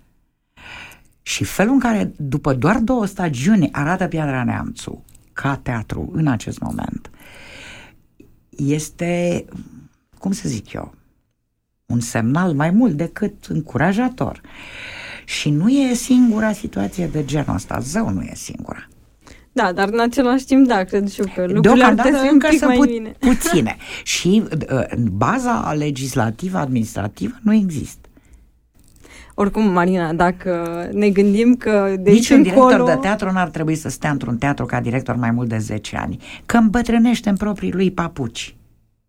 și 1.21 1.43
felul 1.43 1.73
în 1.73 1.79
care, 1.79 2.13
după 2.17 2.53
doar 2.53 2.77
două 2.77 3.05
stagiuni, 3.05 3.71
arată 3.71 4.07
Piatra 4.07 4.43
Neamțu, 4.43 5.03
ca 5.33 5.55
teatru 5.55 6.09
în 6.13 6.27
acest 6.27 6.59
moment 6.59 7.09
este, 8.49 9.45
cum 10.17 10.31
să 10.31 10.49
zic 10.49 10.73
eu, 10.73 10.93
un 11.85 11.99
semnal 11.99 12.53
mai 12.53 12.69
mult 12.69 12.93
decât 12.93 13.45
încurajator. 13.45 14.41
Și 15.25 15.49
nu 15.49 15.69
e 15.69 15.93
singura 15.93 16.51
situație 16.51 17.07
de 17.07 17.25
genul 17.25 17.55
ăsta, 17.55 17.79
zău 17.79 18.09
nu 18.09 18.21
e 18.21 18.31
singura. 18.35 18.87
Da, 19.53 19.71
dar 19.71 19.89
în 19.91 19.99
același 19.99 20.45
timp, 20.45 20.67
da, 20.67 20.83
cred 20.83 21.09
și 21.09 21.19
eu 21.19 21.25
că 21.35 21.53
lucrurile 21.53 21.83
ar 21.83 21.93
trebui 21.93 22.29
încă 22.31 22.47
să 22.57 22.65
mai 22.65 22.75
pu- 22.77 22.85
bine. 22.85 23.15
puține. 23.29 23.77
și 24.03 24.43
uh, 24.71 24.83
baza 25.11 25.73
legislativă, 25.77 26.57
administrativă 26.57 27.33
nu 27.41 27.53
există. 27.53 28.09
Oricum, 29.35 29.71
Marina, 29.71 30.13
dacă 30.13 30.89
ne 30.93 31.09
gândim 31.09 31.55
că 31.55 31.95
de 31.99 32.11
Niciun 32.11 32.35
aici 32.35 32.45
director 32.45 32.71
încolo... 32.71 32.93
de 32.93 32.99
teatru 33.01 33.31
n-ar 33.31 33.49
trebui 33.49 33.75
să 33.75 33.89
stea 33.89 34.11
într-un 34.11 34.37
teatru 34.37 34.65
ca 34.65 34.81
director 34.81 35.15
mai 35.15 35.31
mult 35.31 35.49
de 35.49 35.57
10 35.57 35.97
ani, 35.97 36.17
că 36.45 36.57
îmbătrânește 36.57 37.29
în 37.29 37.37
proprii 37.37 37.71
lui 37.71 37.91
papuci. 37.91 38.55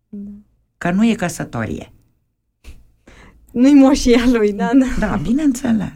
Da. 0.09 0.29
Că 0.77 0.91
nu 0.91 1.05
e 1.05 1.13
căsătorie. 1.13 1.91
Nu-i 3.51 3.73
moșia 3.73 4.23
lui, 4.31 4.53
da, 4.53 4.69
da. 4.73 5.07
Da, 5.07 5.15
bineînțeles. 5.15 5.91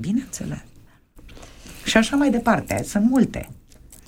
Bineînțeles. 0.00 0.64
Și 1.88 1.96
așa 1.96 2.16
mai 2.16 2.30
departe, 2.30 2.82
sunt 2.84 3.10
multe 3.10 3.48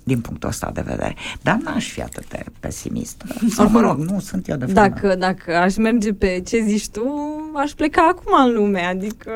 din 0.02 0.20
punctul 0.20 0.48
ăsta 0.48 0.70
de 0.74 0.82
vedere. 0.86 1.14
Dar 1.42 1.58
n-aș 1.64 1.90
fi 1.90 2.02
atât 2.02 2.28
de 2.28 2.44
pesimist. 2.60 3.22
Sau, 3.48 3.70
mă 3.70 3.80
rog, 3.80 3.98
nu 3.98 4.20
sunt 4.20 4.48
eu 4.48 4.56
de 4.56 4.64
fapt. 4.64 4.74
Dacă, 4.74 5.14
dacă 5.14 5.56
aș 5.56 5.76
merge 5.76 6.12
pe 6.12 6.42
ce 6.46 6.64
zici 6.66 6.88
tu, 6.88 7.04
aș 7.54 7.70
pleca 7.70 8.02
acum 8.02 8.44
în 8.46 8.52
lume. 8.54 8.80
Adică, 8.80 9.30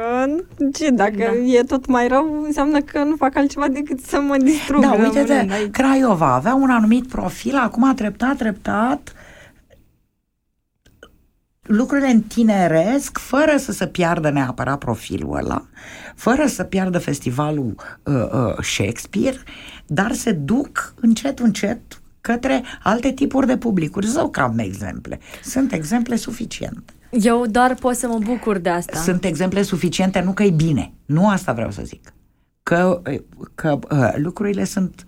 ce, 0.72 0.90
dacă 0.90 1.16
da. 1.16 1.34
e 1.34 1.62
tot 1.62 1.86
mai 1.86 2.08
rău, 2.08 2.42
înseamnă 2.44 2.80
că 2.80 2.98
nu 2.98 3.16
fac 3.16 3.36
altceva 3.36 3.68
decât 3.68 4.00
să 4.00 4.20
mă 4.20 4.36
distrug. 4.36 4.82
Da, 4.82 4.92
uite-te, 4.92 5.68
Craiova 5.70 6.34
avea 6.34 6.54
un 6.54 6.70
anumit 6.70 7.08
profil, 7.08 7.56
acum 7.56 7.94
treptat, 7.94 8.36
treptat, 8.36 9.12
lucrurile 11.66 12.08
întineresc 12.08 13.18
fără 13.18 13.56
să 13.56 13.72
se 13.72 13.86
piardă 13.86 14.30
neapărat 14.30 14.78
profilul 14.78 15.36
ăla, 15.36 15.66
fără 16.14 16.46
să 16.46 16.64
piardă 16.64 16.98
festivalul 16.98 17.74
uh, 18.02 18.14
uh, 18.14 18.62
Shakespeare, 18.62 19.36
dar 19.86 20.12
se 20.12 20.32
duc 20.32 20.94
încet, 21.00 21.38
încet 21.38 21.80
către 22.20 22.62
alte 22.82 23.12
tipuri 23.12 23.46
de 23.46 23.56
publicuri. 23.56 24.06
Zău 24.06 24.30
că 24.30 24.40
am 24.40 24.58
exemple. 24.58 25.18
Sunt 25.42 25.72
exemple 25.72 26.16
suficiente. 26.16 26.92
Eu 27.10 27.46
doar 27.46 27.74
pot 27.74 27.94
să 27.94 28.06
mă 28.06 28.18
bucur 28.18 28.58
de 28.58 28.68
asta. 28.68 28.98
Sunt 28.98 29.24
exemple 29.24 29.62
suficiente, 29.62 30.20
nu 30.20 30.32
că 30.32 30.42
e 30.42 30.50
bine. 30.50 30.92
Nu 31.06 31.28
asta 31.28 31.52
vreau 31.52 31.70
să 31.70 31.82
zic. 31.84 32.12
Că, 32.62 33.02
că 33.54 33.78
uh, 33.90 34.12
lucrurile 34.16 34.64
sunt 34.64 35.04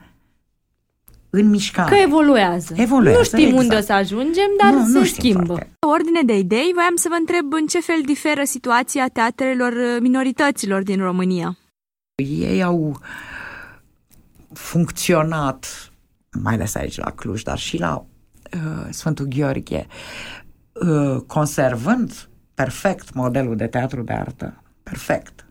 în 1.40 1.48
mișcare. 1.48 1.96
Că 1.96 2.02
evoluează. 2.02 2.74
evoluează 2.76 3.18
nu 3.18 3.24
știm 3.24 3.46
exact. 3.46 3.62
unde 3.62 3.76
o 3.76 3.80
să 3.80 3.92
ajungem, 3.92 4.50
dar 4.62 4.72
nu, 4.72 4.86
se 4.86 4.98
nu 4.98 5.04
schimbă. 5.04 5.44
Foarte. 5.44 5.70
Ordine 5.86 6.22
de 6.22 6.38
idei, 6.38 6.70
voiam 6.74 6.96
să 6.96 7.06
vă 7.08 7.16
întreb 7.18 7.52
în 7.52 7.66
ce 7.66 7.80
fel 7.80 8.00
diferă 8.04 8.44
situația 8.44 9.08
teatrelor 9.08 9.72
uh, 9.72 9.96
minorităților 10.00 10.82
din 10.82 11.00
România. 11.00 11.58
Ei 12.14 12.62
au 12.62 13.00
funcționat 14.52 15.90
mai 16.42 16.54
ales 16.54 16.74
aici 16.74 16.98
la 16.98 17.10
Cluj, 17.10 17.42
dar 17.42 17.58
și 17.58 17.78
la 17.78 18.04
uh, 18.54 18.86
Sfântul 18.90 19.26
Gheorghe, 19.26 19.86
uh, 20.72 21.20
conservând 21.26 22.28
perfect 22.54 23.14
modelul 23.14 23.56
de 23.56 23.66
teatru 23.66 24.02
de 24.02 24.12
artă, 24.12 24.62
perfect. 24.82 25.45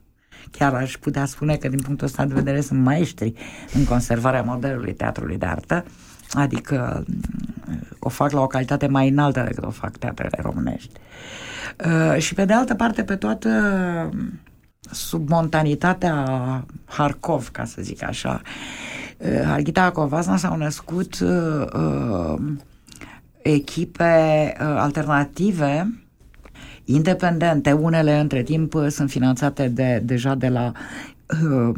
Chiar 0.57 0.73
aș 0.73 0.98
putea 0.98 1.26
spune 1.26 1.56
că 1.56 1.68
din 1.68 1.80
punctul 1.80 2.07
ăsta 2.07 2.26
de 2.26 2.34
vedere 2.34 2.61
sunt 2.61 2.84
maestri 2.84 3.34
în 3.73 3.86
conservarea 3.86 4.41
modelului 4.41 4.94
teatrului 4.94 5.38
de 5.38 5.45
artă, 5.45 5.86
adică 6.32 7.06
o 7.99 8.10
fac 8.10 8.32
la 8.32 8.41
o 8.41 8.48
calitate 8.48 8.88
mai 8.88 9.10
înaltă 9.10 9.44
decât 9.48 9.64
o 9.64 9.69
fac 9.69 9.98
teatrele 9.98 10.38
românești. 10.41 10.91
Uh, 11.86 12.18
și 12.18 12.34
pe 12.34 12.45
de 12.45 12.53
altă 12.53 12.76
parte, 12.76 13.03
pe 13.03 13.15
toată 13.15 13.49
submontanitatea 14.91 16.26
Harkov, 16.86 17.49
ca 17.49 17.65
să 17.65 17.82
zic 17.82 18.03
așa, 18.03 18.41
uh, 19.18 19.41
Harghita 19.45 19.91
Covasna 19.91 20.38
s-au 20.38 20.57
născut 20.57 21.19
uh, 21.19 21.65
uh, 21.73 22.41
echipe 23.41 24.53
uh, 24.60 24.65
alternative 24.77 26.05
independente, 26.86 27.72
unele 27.72 28.20
între 28.20 28.44
timp 28.44 28.74
uh, 28.74 28.88
sunt 28.88 29.10
finanțate 29.10 29.68
de, 29.68 30.02
deja 30.03 30.36
de 30.36 30.48
la 30.48 30.72
uh, 31.44 31.72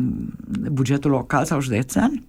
bugetul 0.72 1.12
local 1.12 1.46
sau 1.46 1.62
județean, 1.62 2.24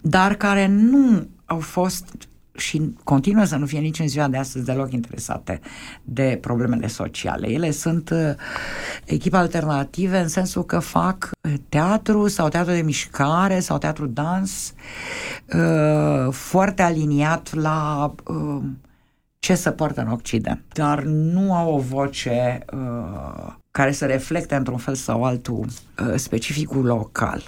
dar 0.00 0.34
care 0.34 0.66
nu 0.66 1.28
au 1.44 1.58
fost 1.58 2.28
și 2.56 2.94
continuă 3.04 3.44
să 3.44 3.56
nu 3.56 3.66
fie 3.66 3.78
nici 3.78 3.98
în 3.98 4.08
ziua 4.08 4.28
de 4.28 4.36
astăzi 4.36 4.64
deloc 4.64 4.92
interesate 4.92 5.60
de 6.02 6.38
problemele 6.40 6.86
sociale. 6.86 7.50
Ele 7.50 7.70
sunt 7.70 8.10
uh, 8.10 8.34
echipe 9.04 9.36
alternative 9.36 10.18
în 10.18 10.28
sensul 10.28 10.64
că 10.64 10.78
fac 10.78 11.30
uh, 11.40 11.54
teatru 11.68 12.28
sau 12.28 12.48
teatru 12.48 12.72
de 12.72 12.82
mișcare 12.82 13.60
sau 13.60 13.78
teatru 13.78 14.06
dans 14.06 14.74
uh, 15.54 16.32
foarte 16.32 16.82
aliniat 16.82 17.54
la 17.54 18.14
uh, 18.24 18.62
ce 19.44 19.54
se 19.54 19.70
poartă 19.70 20.00
în 20.00 20.10
Occident, 20.10 20.62
dar 20.72 21.02
nu 21.02 21.54
au 21.54 21.74
o 21.74 21.78
voce 21.78 22.64
uh, 22.72 23.52
care 23.70 23.92
să 23.92 24.06
reflecte 24.06 24.54
într-un 24.54 24.76
fel 24.76 24.94
sau 24.94 25.24
altul 25.24 25.66
uh, 25.66 26.14
specificul 26.16 26.84
local. 26.84 27.42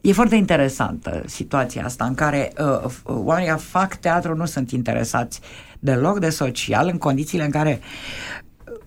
E 0.00 0.12
foarte 0.12 0.34
interesantă 0.34 1.22
situația 1.26 1.84
asta 1.84 2.04
în 2.04 2.14
care 2.14 2.52
uh, 2.58 2.84
uh, 2.84 2.92
oamenii 3.04 3.58
fac 3.58 3.94
teatru, 3.94 4.34
nu 4.34 4.44
sunt 4.44 4.70
interesați 4.70 5.40
deloc 5.78 6.18
de 6.18 6.30
social, 6.30 6.88
în 6.88 6.98
condițiile 6.98 7.44
în 7.44 7.50
care 7.50 7.80
uh, 7.80 8.78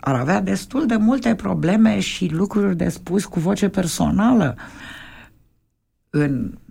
ar 0.00 0.14
avea 0.14 0.40
destul 0.40 0.86
de 0.86 0.96
multe 0.96 1.34
probleme 1.34 2.00
și 2.00 2.26
lucruri 2.26 2.76
de 2.76 2.88
spus 2.88 3.24
cu 3.24 3.40
voce 3.40 3.68
personală 3.68 4.56
în 6.10 6.52
uh, 6.52 6.65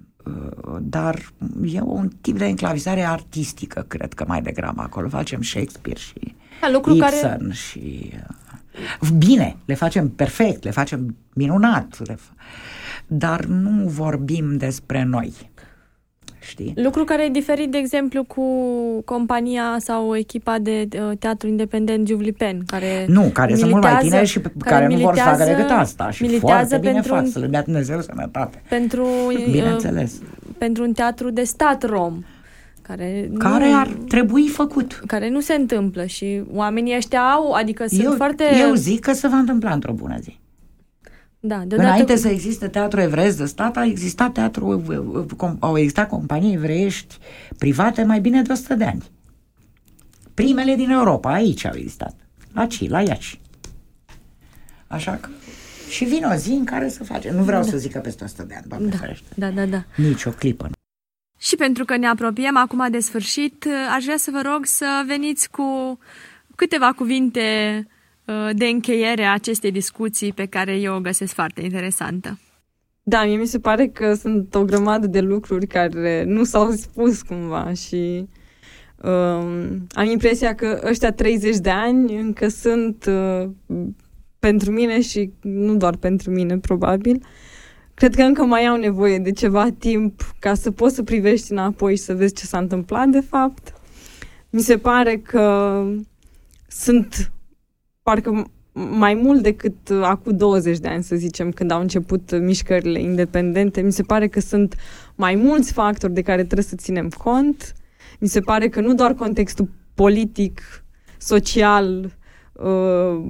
dar 0.81 1.31
e 1.65 1.81
un 1.81 2.09
tip 2.21 2.37
de 2.37 2.45
enclavizare 2.45 3.03
artistică, 3.03 3.85
cred 3.87 4.13
că 4.13 4.23
mai 4.27 4.41
degrabă 4.41 4.81
acolo. 4.81 5.09
Facem 5.09 5.41
Shakespeare 5.41 5.99
și 5.99 6.35
da, 6.61 6.69
lucru 6.71 6.93
Ibsen 6.93 7.21
care... 7.21 7.51
și... 7.51 8.13
Bine, 9.17 9.57
le 9.65 9.73
facem 9.73 10.09
perfect, 10.09 10.63
le 10.63 10.71
facem 10.71 11.15
minunat, 11.33 12.07
le 12.07 12.15
fa- 12.15 12.35
dar 13.07 13.45
nu 13.45 13.87
vorbim 13.87 14.57
despre 14.57 15.03
noi. 15.03 15.33
Știi? 16.47 16.73
Lucru 16.75 17.03
care 17.03 17.25
e 17.25 17.29
diferit, 17.29 17.71
de 17.71 17.77
exemplu, 17.77 18.23
cu 18.23 18.41
compania 19.05 19.75
sau 19.79 20.15
echipa 20.15 20.57
de 20.59 20.87
teatru 21.19 21.47
independent 21.47 22.07
Juvlipen, 22.07 22.63
care 22.65 23.05
Nu, 23.07 23.21
care 23.33 23.55
sunt 23.55 23.71
mult 23.71 23.83
mai 23.83 23.97
tineri 23.97 24.25
și 24.27 24.39
care, 24.39 24.53
care 24.59 24.87
nu 24.87 24.95
vor 24.97 25.15
să 25.15 25.21
facă 25.23 25.43
decât 25.43 25.69
asta. 25.69 26.11
Și 26.11 26.27
foarte 26.39 26.77
bine 26.77 26.91
pentru 26.91 27.13
fac, 27.13 27.23
un- 27.23 27.29
să 27.29 27.39
le 27.39 27.47
dea 27.47 27.61
Dumnezeu 27.63 28.01
sănătate. 28.01 28.61
Pentru, 28.69 29.07
Bineînțeles. 29.51 30.13
uh, 30.13 30.49
pentru 30.57 30.83
un 30.83 30.91
teatru 30.93 31.29
de 31.29 31.43
stat 31.43 31.83
rom, 31.85 32.23
care, 32.81 33.29
Care 33.37 33.69
nu, 33.69 33.77
ar 33.77 33.87
trebui 34.07 34.47
făcut. 34.47 35.01
care 35.07 35.29
nu 35.29 35.39
se 35.39 35.53
întâmplă 35.53 36.05
și 36.05 36.41
oamenii 36.53 36.95
ăștia 36.95 37.19
au, 37.21 37.51
adică 37.51 37.83
sunt 37.87 38.03
Eu, 38.03 38.11
foarte... 38.11 38.43
eu 38.67 38.73
zic 38.73 38.99
că 38.99 39.13
se 39.13 39.27
va 39.27 39.37
întâmpla 39.37 39.71
într-o 39.71 39.91
bună 39.93 40.15
zi. 40.21 40.39
Da, 41.47 41.57
deodată... 41.57 41.89
Înainte 41.89 42.15
să 42.15 42.27
existe 42.27 42.67
teatru 42.67 43.01
evresc 43.01 43.37
de 43.37 43.45
stat, 43.45 43.77
a 43.77 43.85
existat 43.85 44.31
teatru, 44.31 44.83
com- 45.35 45.59
au 45.59 45.77
existat 45.77 46.09
companii 46.09 46.53
evreiești 46.53 47.17
private 47.57 48.03
mai 48.03 48.19
bine 48.19 48.41
de 48.41 48.51
100 48.51 48.75
de 48.75 48.83
ani. 48.83 49.03
Primele 50.33 50.75
din 50.75 50.89
Europa, 50.89 51.33
aici 51.33 51.65
au 51.65 51.73
existat. 51.75 52.15
La 52.53 52.65
Ci, 52.65 52.89
la 52.89 53.01
Iași. 53.01 53.39
Așa 54.87 55.11
că 55.11 55.29
și 55.89 56.03
vine 56.03 56.25
o 56.25 56.35
zi 56.35 56.51
în 56.51 56.65
care 56.65 56.89
să 56.89 57.03
facem. 57.03 57.35
Nu 57.35 57.43
vreau 57.43 57.63
să 57.63 57.77
zic 57.77 57.91
că 57.91 57.99
peste 57.99 58.23
100 58.23 58.43
de 58.43 58.53
ani, 58.55 58.65
doamne 58.67 58.89
Da, 58.89 58.97
ferește. 58.97 59.25
da, 59.35 59.49
da, 59.49 59.65
da. 59.65 59.83
Nici 59.95 60.25
o 60.25 60.29
clipă. 60.29 60.69
Și 61.39 61.55
pentru 61.55 61.85
că 61.85 61.97
ne 61.97 62.07
apropiem 62.07 62.57
acum 62.57 62.87
de 62.91 62.99
sfârșit, 62.99 63.67
aș 63.95 64.03
vrea 64.03 64.17
să 64.17 64.31
vă 64.31 64.41
rog 64.51 64.65
să 64.65 65.03
veniți 65.07 65.49
cu 65.49 65.99
câteva 66.55 66.93
cuvinte 66.93 67.41
uh, 67.79 67.94
de 68.53 68.65
încheiere 68.65 69.23
a 69.23 69.33
acestei 69.33 69.71
discuții 69.71 70.33
pe 70.33 70.45
care 70.45 70.75
eu 70.75 70.95
o 70.95 70.99
găsesc 70.99 71.33
foarte 71.33 71.61
interesantă. 71.61 72.39
Da, 73.03 73.23
mie 73.23 73.37
mi 73.37 73.45
se 73.45 73.59
pare 73.59 73.87
că 73.87 74.13
sunt 74.13 74.55
o 74.55 74.63
grămadă 74.63 75.07
de 75.07 75.21
lucruri 75.21 75.67
care 75.67 76.23
nu 76.23 76.43
s-au 76.43 76.71
spus 76.71 77.21
cumva 77.21 77.73
și 77.73 78.27
um, 79.03 79.87
am 79.89 80.05
impresia 80.11 80.55
că 80.55 80.81
ăștia 80.83 81.11
30 81.11 81.57
de 81.57 81.69
ani 81.69 82.19
încă 82.19 82.47
sunt 82.47 83.05
uh, 83.05 83.49
pentru 84.39 84.71
mine 84.71 85.01
și 85.01 85.31
nu 85.41 85.75
doar 85.75 85.95
pentru 85.95 86.31
mine, 86.31 86.57
probabil. 86.57 87.25
Cred 87.93 88.15
că 88.15 88.21
încă 88.21 88.43
mai 88.43 88.65
au 88.65 88.77
nevoie 88.77 89.19
de 89.19 89.31
ceva 89.31 89.69
timp 89.77 90.21
ca 90.39 90.53
să 90.53 90.71
poți 90.71 90.95
să 90.95 91.03
privești 91.03 91.51
înapoi 91.51 91.95
și 91.95 92.01
să 92.01 92.13
vezi 92.13 92.33
ce 92.33 92.45
s-a 92.45 92.57
întâmplat 92.57 93.07
de 93.07 93.21
fapt. 93.21 93.73
Mi 94.49 94.61
se 94.61 94.77
pare 94.77 95.17
că 95.17 95.83
sunt 96.67 97.31
parcă 98.05 98.45
mai 98.71 99.13
mult 99.13 99.41
decât 99.41 99.89
uh, 99.89 100.01
acum 100.03 100.37
20 100.37 100.77
de 100.77 100.87
ani, 100.87 101.03
să 101.03 101.15
zicem, 101.15 101.51
când 101.51 101.71
au 101.71 101.81
început 101.81 102.31
uh, 102.31 102.39
mișcările 102.39 102.99
independente. 102.99 103.81
Mi 103.81 103.91
se 103.91 104.03
pare 104.03 104.27
că 104.27 104.39
sunt 104.39 104.75
mai 105.15 105.35
mulți 105.35 105.73
factori 105.73 106.13
de 106.13 106.21
care 106.21 106.43
trebuie 106.43 106.63
să 106.63 106.75
ținem 106.75 107.09
cont. 107.09 107.75
Mi 108.19 108.27
se 108.27 108.39
pare 108.39 108.69
că 108.69 108.81
nu 108.81 108.93
doar 108.93 109.13
contextul 109.13 109.69
politic, 109.93 110.61
social, 111.17 112.17
uh, 112.53 113.23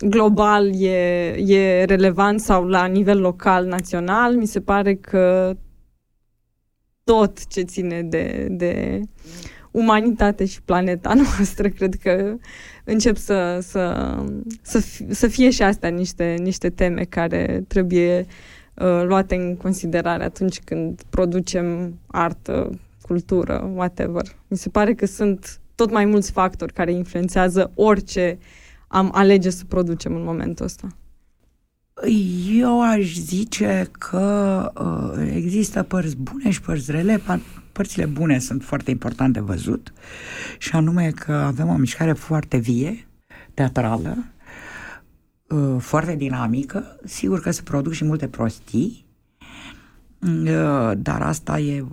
global 0.00 0.82
e, 0.82 1.34
e 1.36 1.84
relevant 1.84 2.40
sau 2.40 2.66
la 2.66 2.84
nivel 2.84 3.20
local, 3.20 3.66
național. 3.66 4.36
Mi 4.36 4.46
se 4.46 4.60
pare 4.60 4.94
că 4.94 5.56
tot 7.04 7.46
ce 7.46 7.60
ține 7.60 8.02
de, 8.02 8.46
de 8.50 9.02
umanitate 9.78 10.44
și 10.44 10.62
planeta 10.62 11.14
noastră, 11.22 11.68
cred 11.68 11.94
că 11.94 12.36
încep 12.84 13.16
să, 13.16 13.58
să, 13.62 14.14
să, 14.62 14.78
fi, 14.80 15.14
să 15.14 15.28
fie 15.28 15.50
și 15.50 15.62
astea 15.62 15.88
niște, 15.88 16.36
niște 16.38 16.70
teme 16.70 17.02
care 17.02 17.64
trebuie 17.68 18.26
uh, 18.74 19.02
luate 19.04 19.34
în 19.34 19.56
considerare 19.56 20.24
atunci 20.24 20.60
când 20.60 21.02
producem 21.10 21.98
artă, 22.06 22.70
cultură, 23.00 23.70
whatever. 23.74 24.22
Mi 24.48 24.56
se 24.56 24.68
pare 24.68 24.94
că 24.94 25.06
sunt 25.06 25.60
tot 25.74 25.90
mai 25.90 26.04
mulți 26.04 26.30
factori 26.30 26.72
care 26.72 26.92
influențează 26.92 27.70
orice 27.74 28.38
am 28.88 29.10
alege 29.14 29.50
să 29.50 29.64
producem 29.68 30.14
în 30.14 30.24
momentul 30.24 30.64
ăsta. 30.64 30.88
Eu 32.52 32.82
aș 32.82 33.14
zice 33.14 33.88
că 33.98 34.72
uh, 34.74 35.30
există 35.34 35.82
părți 35.82 36.16
bune 36.16 36.50
și 36.50 36.60
părți 36.60 36.90
rele. 36.90 37.20
Par- 37.26 37.40
părțile 37.72 38.06
bune 38.06 38.38
sunt 38.38 38.64
foarte 38.64 38.90
importante 38.90 39.38
de 39.38 39.44
văzut 39.44 39.92
și 40.58 40.76
anume 40.76 41.10
că 41.10 41.32
avem 41.32 41.68
o 41.68 41.76
mișcare 41.76 42.12
foarte 42.12 42.56
vie, 42.56 43.06
teatrală, 43.54 44.16
uh, 45.48 45.76
foarte 45.78 46.14
dinamică. 46.14 46.98
Sigur 47.04 47.40
că 47.40 47.50
se 47.50 47.62
produc 47.62 47.92
și 47.92 48.04
multe 48.04 48.28
prostii, 48.28 49.06
uh, 50.20 50.92
dar 50.96 51.22
asta 51.22 51.58
e 51.58 51.84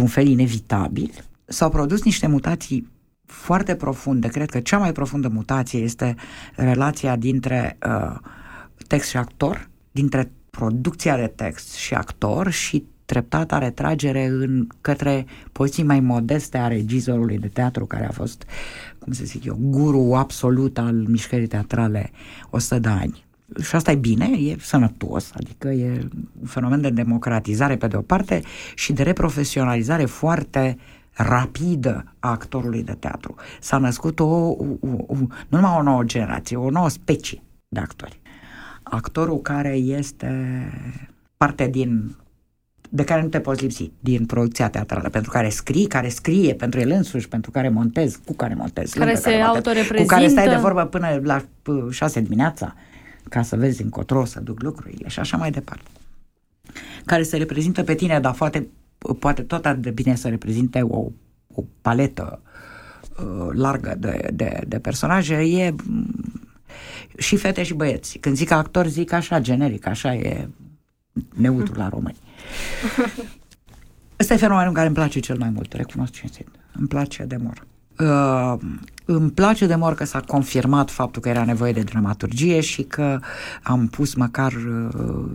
un 0.00 0.06
fel 0.06 0.26
inevitabil. 0.26 1.10
S-au 1.44 1.70
produs 1.70 2.02
niște 2.02 2.26
mutații 2.26 2.90
foarte 3.24 3.74
profunde. 3.74 4.28
Cred 4.28 4.50
că 4.50 4.60
cea 4.60 4.78
mai 4.78 4.92
profundă 4.92 5.28
mutație 5.28 5.80
este 5.80 6.14
relația 6.56 7.16
dintre 7.16 7.78
uh, 7.86 8.18
text 8.90 9.08
și 9.08 9.16
actor, 9.16 9.68
dintre 9.90 10.30
producția 10.50 11.16
de 11.16 11.26
text 11.26 11.74
și 11.74 11.94
actor 11.94 12.50
și 12.50 12.84
treptata 13.04 13.58
retragere 13.58 14.24
în 14.24 14.66
către 14.80 15.26
poziții 15.52 15.82
mai 15.82 16.00
modeste 16.00 16.58
a 16.58 16.68
regizorului 16.68 17.38
de 17.38 17.48
teatru 17.48 17.86
care 17.86 18.06
a 18.06 18.10
fost, 18.10 18.44
cum 18.98 19.12
să 19.12 19.24
zic 19.24 19.44
eu, 19.44 19.56
guru 19.60 20.14
absolut 20.14 20.78
al 20.78 20.94
mișcării 20.94 21.46
teatrale 21.46 22.10
100 22.50 22.78
de 22.78 22.88
ani. 22.88 23.24
Și 23.62 23.74
asta 23.74 23.90
e 23.90 23.94
bine, 23.94 24.26
e 24.26 24.56
sănătos, 24.60 25.30
adică 25.34 25.68
e 25.68 26.08
un 26.40 26.46
fenomen 26.46 26.80
de 26.80 26.90
democratizare 26.90 27.76
pe 27.76 27.86
de 27.86 27.96
o 27.96 28.00
parte 28.00 28.42
și 28.74 28.92
de 28.92 29.02
reprofesionalizare 29.02 30.04
foarte 30.04 30.76
rapidă 31.12 32.14
a 32.18 32.30
actorului 32.30 32.82
de 32.82 32.92
teatru. 32.92 33.34
S-a 33.60 33.78
născut 33.78 34.20
o, 34.20 34.24
o, 34.24 34.64
o, 35.06 35.14
nu 35.48 35.58
numai 35.58 35.76
o 35.78 35.82
nouă 35.82 36.02
generație, 36.02 36.56
o 36.56 36.70
nouă 36.70 36.88
specie 36.88 37.42
de 37.68 37.80
actori. 37.80 38.19
Actorul 38.90 39.38
care 39.38 39.72
este 39.74 40.30
parte 41.36 41.66
din 41.66 42.16
de 42.92 43.04
care 43.04 43.22
nu 43.22 43.28
te 43.28 43.40
poți 43.40 43.62
lipsi 43.62 43.90
din 44.00 44.26
producția 44.26 44.68
teatrală, 44.68 45.08
pentru 45.08 45.30
care 45.30 45.48
scrii, 45.48 45.86
care 45.86 46.08
scrie 46.08 46.54
pentru 46.54 46.80
el 46.80 46.90
însuși, 46.90 47.28
pentru 47.28 47.50
care 47.50 47.68
montezi, 47.68 48.18
cu 48.24 48.32
care 48.32 48.54
montezi, 48.54 48.98
care 48.98 49.14
se 49.14 49.30
care 49.30 49.42
autoreprezintă. 49.42 50.02
Cu 50.02 50.06
care 50.06 50.28
stai 50.28 50.48
de 50.48 50.56
vorbă 50.56 50.84
până 50.84 51.20
la 51.22 51.44
șase 51.90 52.20
dimineața, 52.20 52.74
ca 53.28 53.42
să 53.42 53.56
vezi 53.56 53.82
încotro 53.82 54.24
să 54.24 54.40
duc 54.40 54.62
lucrurile 54.62 55.08
și 55.08 55.18
așa 55.18 55.36
mai 55.36 55.50
departe. 55.50 55.90
Care 57.04 57.22
se 57.22 57.36
reprezintă 57.36 57.82
pe 57.82 57.94
tine, 57.94 58.20
dar 58.20 58.34
poate, 58.34 58.66
poate 59.18 59.42
tot 59.42 59.66
atât 59.66 59.82
de 59.82 59.90
bine 59.90 60.14
să 60.14 60.28
reprezinte 60.28 60.80
o, 60.82 61.06
o 61.54 61.62
paletă 61.80 62.40
uh, 63.18 63.48
largă 63.52 63.94
de, 63.98 64.28
de, 64.34 64.60
de 64.68 64.78
personaje, 64.78 65.34
e 65.34 65.74
și 67.18 67.36
fete 67.36 67.62
și 67.62 67.74
băieți. 67.74 68.18
Când 68.18 68.36
zic 68.36 68.50
actor, 68.50 68.86
zic 68.86 69.12
așa, 69.12 69.40
generic, 69.40 69.86
așa 69.86 70.14
e 70.14 70.48
neutru 71.34 71.74
la 71.74 71.88
români. 71.88 72.16
Ăsta 74.20 74.34
e 74.34 74.36
fenomenul 74.36 74.72
care 74.72 74.86
îmi 74.86 74.94
place 74.94 75.20
cel 75.20 75.38
mai 75.38 75.50
mult, 75.50 75.72
recunosc 75.72 76.12
cinstit. 76.12 76.48
Îmi 76.72 76.88
place 76.88 77.24
de 77.24 77.36
mor. 77.36 77.66
Uh, 77.98 78.60
îmi 79.04 79.30
place 79.30 79.66
de 79.66 79.74
mor 79.74 79.94
că 79.94 80.04
s-a 80.04 80.20
confirmat 80.20 80.90
faptul 80.90 81.22
că 81.22 81.28
era 81.28 81.44
nevoie 81.44 81.72
de 81.72 81.82
dramaturgie 81.82 82.60
și 82.60 82.82
că 82.82 83.20
am 83.62 83.86
pus 83.86 84.14
măcar 84.14 84.52
uh, 84.52 85.30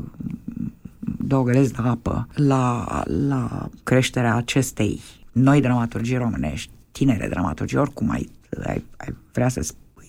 două 1.18 1.44
gălezi 1.44 1.74
de 1.74 1.82
apă 1.84 2.28
la, 2.34 2.86
la 3.28 3.70
creșterea 3.84 4.36
acestei 4.36 5.02
noi 5.32 5.62
dramaturgii 5.62 6.18
românești, 6.18 6.72
tinere 6.92 7.28
dramaturgii, 7.28 7.78
oricum 7.78 8.10
ai, 8.10 8.30
ai, 8.66 8.86
ai 8.98 9.16
vrea 9.32 9.48
să 9.48 9.60
îi 9.60 9.66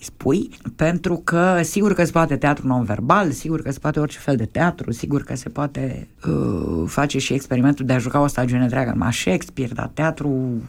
spui, 0.07 0.49
pentru 0.75 1.21
că 1.23 1.59
sigur 1.63 1.93
că 1.93 2.03
se 2.03 2.11
poate 2.11 2.37
teatru 2.37 2.67
non-verbal, 2.67 3.31
sigur 3.31 3.61
că 3.61 3.71
se 3.71 3.79
poate 3.79 3.99
orice 3.99 4.17
fel 4.17 4.35
de 4.35 4.45
teatru, 4.45 4.91
sigur 4.91 5.23
că 5.23 5.35
se 5.35 5.49
poate 5.49 6.07
uh, 6.27 6.83
face 6.85 7.17
și 7.19 7.33
experimentul 7.33 7.85
de 7.85 7.93
a 7.93 7.97
juca 7.97 8.19
o 8.19 8.27
stagiune 8.27 8.63
întreagă 8.63 8.89
numai 8.89 9.13
Shakespeare, 9.13 9.73
dar 9.73 9.87
teatru 9.93 10.61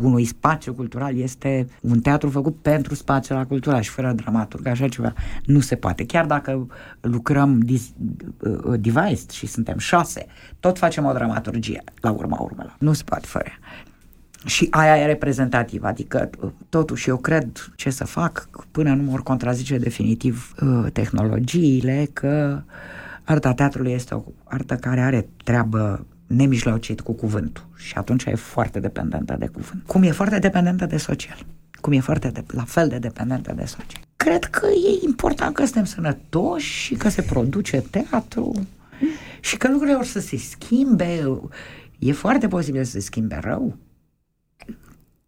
unui 0.00 0.24
spațiu 0.24 0.72
cultural 0.72 1.16
este 1.16 1.68
un 1.80 2.00
teatru 2.00 2.30
făcut 2.30 2.56
pentru 2.62 2.94
spațiul 2.94 3.44
cultural 3.44 3.80
și 3.80 3.90
fără 3.90 4.12
dramaturg, 4.12 4.66
așa 4.66 4.88
ceva 4.88 5.12
nu 5.44 5.60
se 5.60 5.74
poate. 5.74 6.06
Chiar 6.06 6.26
dacă 6.26 6.66
lucrăm 7.00 7.60
dis, 7.60 7.92
uh, 8.38 8.80
device 8.80 9.22
și 9.32 9.46
suntem 9.46 9.78
șase, 9.78 10.26
tot 10.60 10.78
facem 10.78 11.04
o 11.04 11.12
dramaturgie 11.12 11.84
la 12.00 12.10
urma 12.10 12.38
urmelor. 12.40 12.76
Nu 12.78 12.92
se 12.92 13.02
poate 13.04 13.26
fără 13.26 13.50
și 14.44 14.66
aia 14.70 14.96
e 14.96 15.06
reprezentativă, 15.06 15.86
adică 15.86 16.30
totuși 16.68 17.08
eu 17.08 17.16
cred 17.16 17.72
ce 17.76 17.90
să 17.90 18.04
fac 18.04 18.48
până 18.70 18.94
nu 18.94 19.02
mor 19.02 19.22
contrazice 19.22 19.78
definitiv 19.78 20.54
uh, 20.60 20.92
tehnologiile 20.92 22.08
că 22.12 22.62
arta 23.24 23.52
teatrului 23.52 23.92
este 23.92 24.14
o 24.14 24.22
artă 24.44 24.74
care 24.74 25.00
are 25.00 25.28
treabă 25.44 26.06
nemijlocit 26.26 27.00
cu 27.00 27.12
cuvântul 27.12 27.66
și 27.76 27.94
atunci 27.96 28.24
e 28.24 28.34
foarte 28.34 28.80
dependentă 28.80 29.36
de 29.38 29.46
cuvânt. 29.46 29.82
Cum 29.86 30.02
e 30.02 30.10
foarte 30.10 30.38
dependentă 30.38 30.86
de 30.86 30.96
social. 30.96 31.38
Cum 31.80 31.92
e 31.92 32.00
foarte 32.00 32.28
de, 32.28 32.44
la 32.46 32.64
fel 32.64 32.88
de 32.88 32.98
dependentă 32.98 33.52
de 33.56 33.64
social. 33.64 34.02
Cred 34.16 34.44
că 34.44 34.66
e 34.66 35.06
important 35.06 35.54
că 35.54 35.64
suntem 35.64 35.84
sănătoși 35.84 36.82
și 36.82 36.94
că 36.94 37.08
se 37.08 37.22
produce 37.22 37.84
teatru 37.90 38.66
și 39.40 39.56
că 39.56 39.68
lucrurile 39.68 39.96
or 39.96 40.04
să 40.04 40.20
se 40.20 40.36
schimbe. 40.36 41.40
E 41.98 42.12
foarte 42.12 42.48
posibil 42.48 42.84
să 42.84 42.90
se 42.90 43.00
schimbe 43.00 43.38
rău 43.42 43.76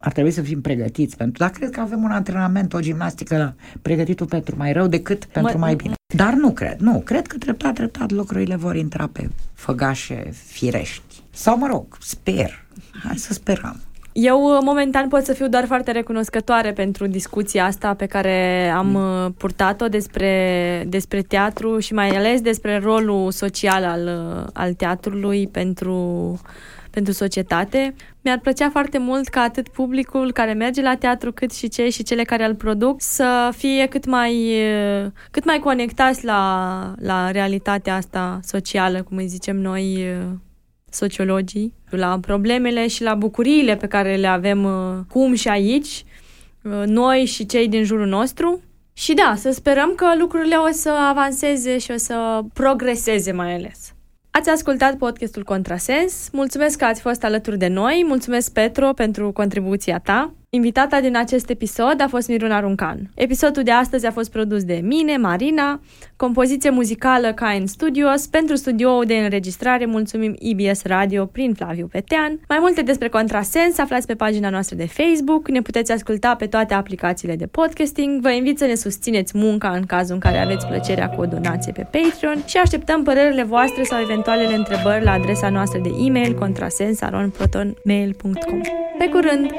ar 0.02 0.12
trebui 0.12 0.30
să 0.30 0.42
fim 0.42 0.60
pregătiți 0.60 1.16
pentru, 1.16 1.42
dar 1.42 1.50
cred 1.50 1.70
că 1.70 1.80
avem 1.80 2.02
un 2.02 2.10
antrenament, 2.10 2.72
o 2.72 2.80
gimnastică 2.80 3.54
pregătitul 3.82 4.26
pentru 4.26 4.54
mai 4.56 4.72
rău 4.72 4.86
decât 4.86 5.24
pentru 5.24 5.58
mai 5.58 5.74
bine. 5.74 5.94
Dar 6.14 6.32
nu 6.32 6.52
cred, 6.52 6.78
nu, 6.78 7.00
cred 7.00 7.26
că 7.26 7.36
treptat, 7.38 7.74
treptat 7.74 8.10
lucrurile 8.10 8.56
vor 8.56 8.76
intra 8.76 9.08
pe 9.12 9.30
făgașe 9.54 10.32
firești. 10.46 11.22
Sau 11.30 11.58
mă 11.58 11.66
rog, 11.66 11.96
sper, 12.00 12.64
hai 13.02 13.16
să 13.16 13.32
sperăm. 13.32 13.80
Eu, 14.12 14.58
momentan, 14.62 15.08
pot 15.08 15.24
să 15.24 15.32
fiu 15.32 15.48
doar 15.48 15.64
foarte 15.66 15.90
recunoscătoare 15.90 16.72
pentru 16.72 17.06
discuția 17.06 17.64
asta 17.64 17.94
pe 17.94 18.06
care 18.06 18.68
am 18.68 18.86
mm. 18.86 19.24
Uh, 19.24 19.32
purtat-o 19.36 19.88
despre, 19.88 20.84
despre 20.88 21.22
teatru 21.22 21.78
și 21.78 21.92
mai 21.92 22.08
ales 22.08 22.40
despre 22.40 22.78
rolul 22.78 23.30
social 23.30 23.84
al, 23.84 24.34
uh, 24.36 24.46
al 24.52 24.72
teatrului 24.72 25.48
pentru 25.48 26.40
pentru 26.90 27.12
societate. 27.12 27.94
Mi-ar 28.20 28.38
plăcea 28.38 28.70
foarte 28.70 28.98
mult 28.98 29.28
ca 29.28 29.40
atât 29.40 29.68
publicul 29.68 30.32
care 30.32 30.52
merge 30.52 30.82
la 30.82 30.96
teatru, 30.96 31.32
cât 31.32 31.52
și 31.52 31.68
cei 31.68 31.90
și 31.90 32.02
cele 32.02 32.22
care 32.22 32.44
îl 32.44 32.54
produc 32.54 33.00
să 33.00 33.50
fie 33.56 33.86
cât 33.86 34.06
mai, 34.06 34.52
cât 35.30 35.44
mai 35.44 35.58
conectați 35.58 36.24
la, 36.24 36.94
la 36.98 37.30
realitatea 37.30 37.94
asta 37.94 38.40
socială, 38.42 39.02
cum 39.02 39.16
îi 39.16 39.26
zicem 39.26 39.56
noi, 39.56 40.04
sociologii, 40.90 41.74
la 41.90 42.18
problemele 42.20 42.86
și 42.86 43.02
la 43.02 43.14
bucuriile 43.14 43.76
pe 43.76 43.86
care 43.86 44.16
le 44.16 44.26
avem 44.26 44.68
cum 45.08 45.34
și 45.34 45.48
aici, 45.48 46.04
noi 46.84 47.24
și 47.24 47.46
cei 47.46 47.68
din 47.68 47.84
jurul 47.84 48.06
nostru. 48.06 48.62
Și 48.92 49.14
da, 49.14 49.34
să 49.36 49.50
sperăm 49.50 49.92
că 49.94 50.06
lucrurile 50.18 50.56
o 50.56 50.72
să 50.72 50.90
avanseze 50.90 51.78
și 51.78 51.90
o 51.90 51.96
să 51.96 52.40
progreseze 52.52 53.32
mai 53.32 53.54
ales. 53.54 53.89
Ați 54.32 54.48
ascultat 54.48 54.96
podcastul 54.96 55.44
Contrasens. 55.44 56.28
Mulțumesc 56.32 56.78
că 56.78 56.84
ați 56.84 57.00
fost 57.00 57.24
alături 57.24 57.58
de 57.58 57.66
noi. 57.66 58.04
Mulțumesc, 58.06 58.52
Petro, 58.52 58.92
pentru 58.92 59.32
contribuția 59.32 59.98
ta. 59.98 60.34
Invitata 60.52 61.00
din 61.00 61.16
acest 61.16 61.50
episod 61.50 62.00
a 62.00 62.08
fost 62.08 62.28
Miruna 62.28 62.60
Runcan. 62.60 63.10
Episodul 63.14 63.62
de 63.62 63.70
astăzi 63.70 64.06
a 64.06 64.10
fost 64.10 64.30
produs 64.30 64.64
de 64.64 64.80
mine, 64.82 65.16
Marina, 65.16 65.80
compoziție 66.16 66.70
muzicală 66.70 67.32
Kain 67.32 67.66
Studios. 67.66 68.26
Pentru 68.26 68.56
studioul 68.56 69.04
de 69.04 69.14
înregistrare 69.14 69.86
mulțumim 69.86 70.36
IBS 70.38 70.84
Radio 70.84 71.26
prin 71.26 71.54
Flaviu 71.54 71.86
Petean. 71.86 72.40
Mai 72.48 72.58
multe 72.60 72.82
despre 72.82 73.08
Contrasens 73.08 73.78
aflați 73.78 74.06
pe 74.06 74.14
pagina 74.14 74.50
noastră 74.50 74.76
de 74.76 74.86
Facebook. 74.86 75.48
Ne 75.48 75.62
puteți 75.62 75.92
asculta 75.92 76.34
pe 76.34 76.46
toate 76.46 76.74
aplicațiile 76.74 77.36
de 77.36 77.46
podcasting. 77.46 78.20
Vă 78.20 78.30
invit 78.30 78.58
să 78.58 78.64
ne 78.64 78.74
susțineți 78.74 79.38
munca 79.38 79.70
în 79.70 79.86
cazul 79.86 80.14
în 80.14 80.20
care 80.20 80.38
aveți 80.38 80.66
plăcerea 80.66 81.08
cu 81.08 81.20
o 81.20 81.26
donație 81.26 81.72
pe 81.72 81.86
Patreon 81.90 82.42
și 82.46 82.56
așteptăm 82.56 83.02
părerile 83.02 83.42
voastre 83.42 83.82
sau 83.82 84.00
eventualele 84.00 84.54
întrebări 84.54 85.04
la 85.04 85.12
adresa 85.12 85.48
noastră 85.48 85.80
de 85.82 85.90
e-mail 85.98 86.34
contrasensaronprotonmail.com. 86.34 88.60
Pe 88.98 89.08
curând! 89.08 89.50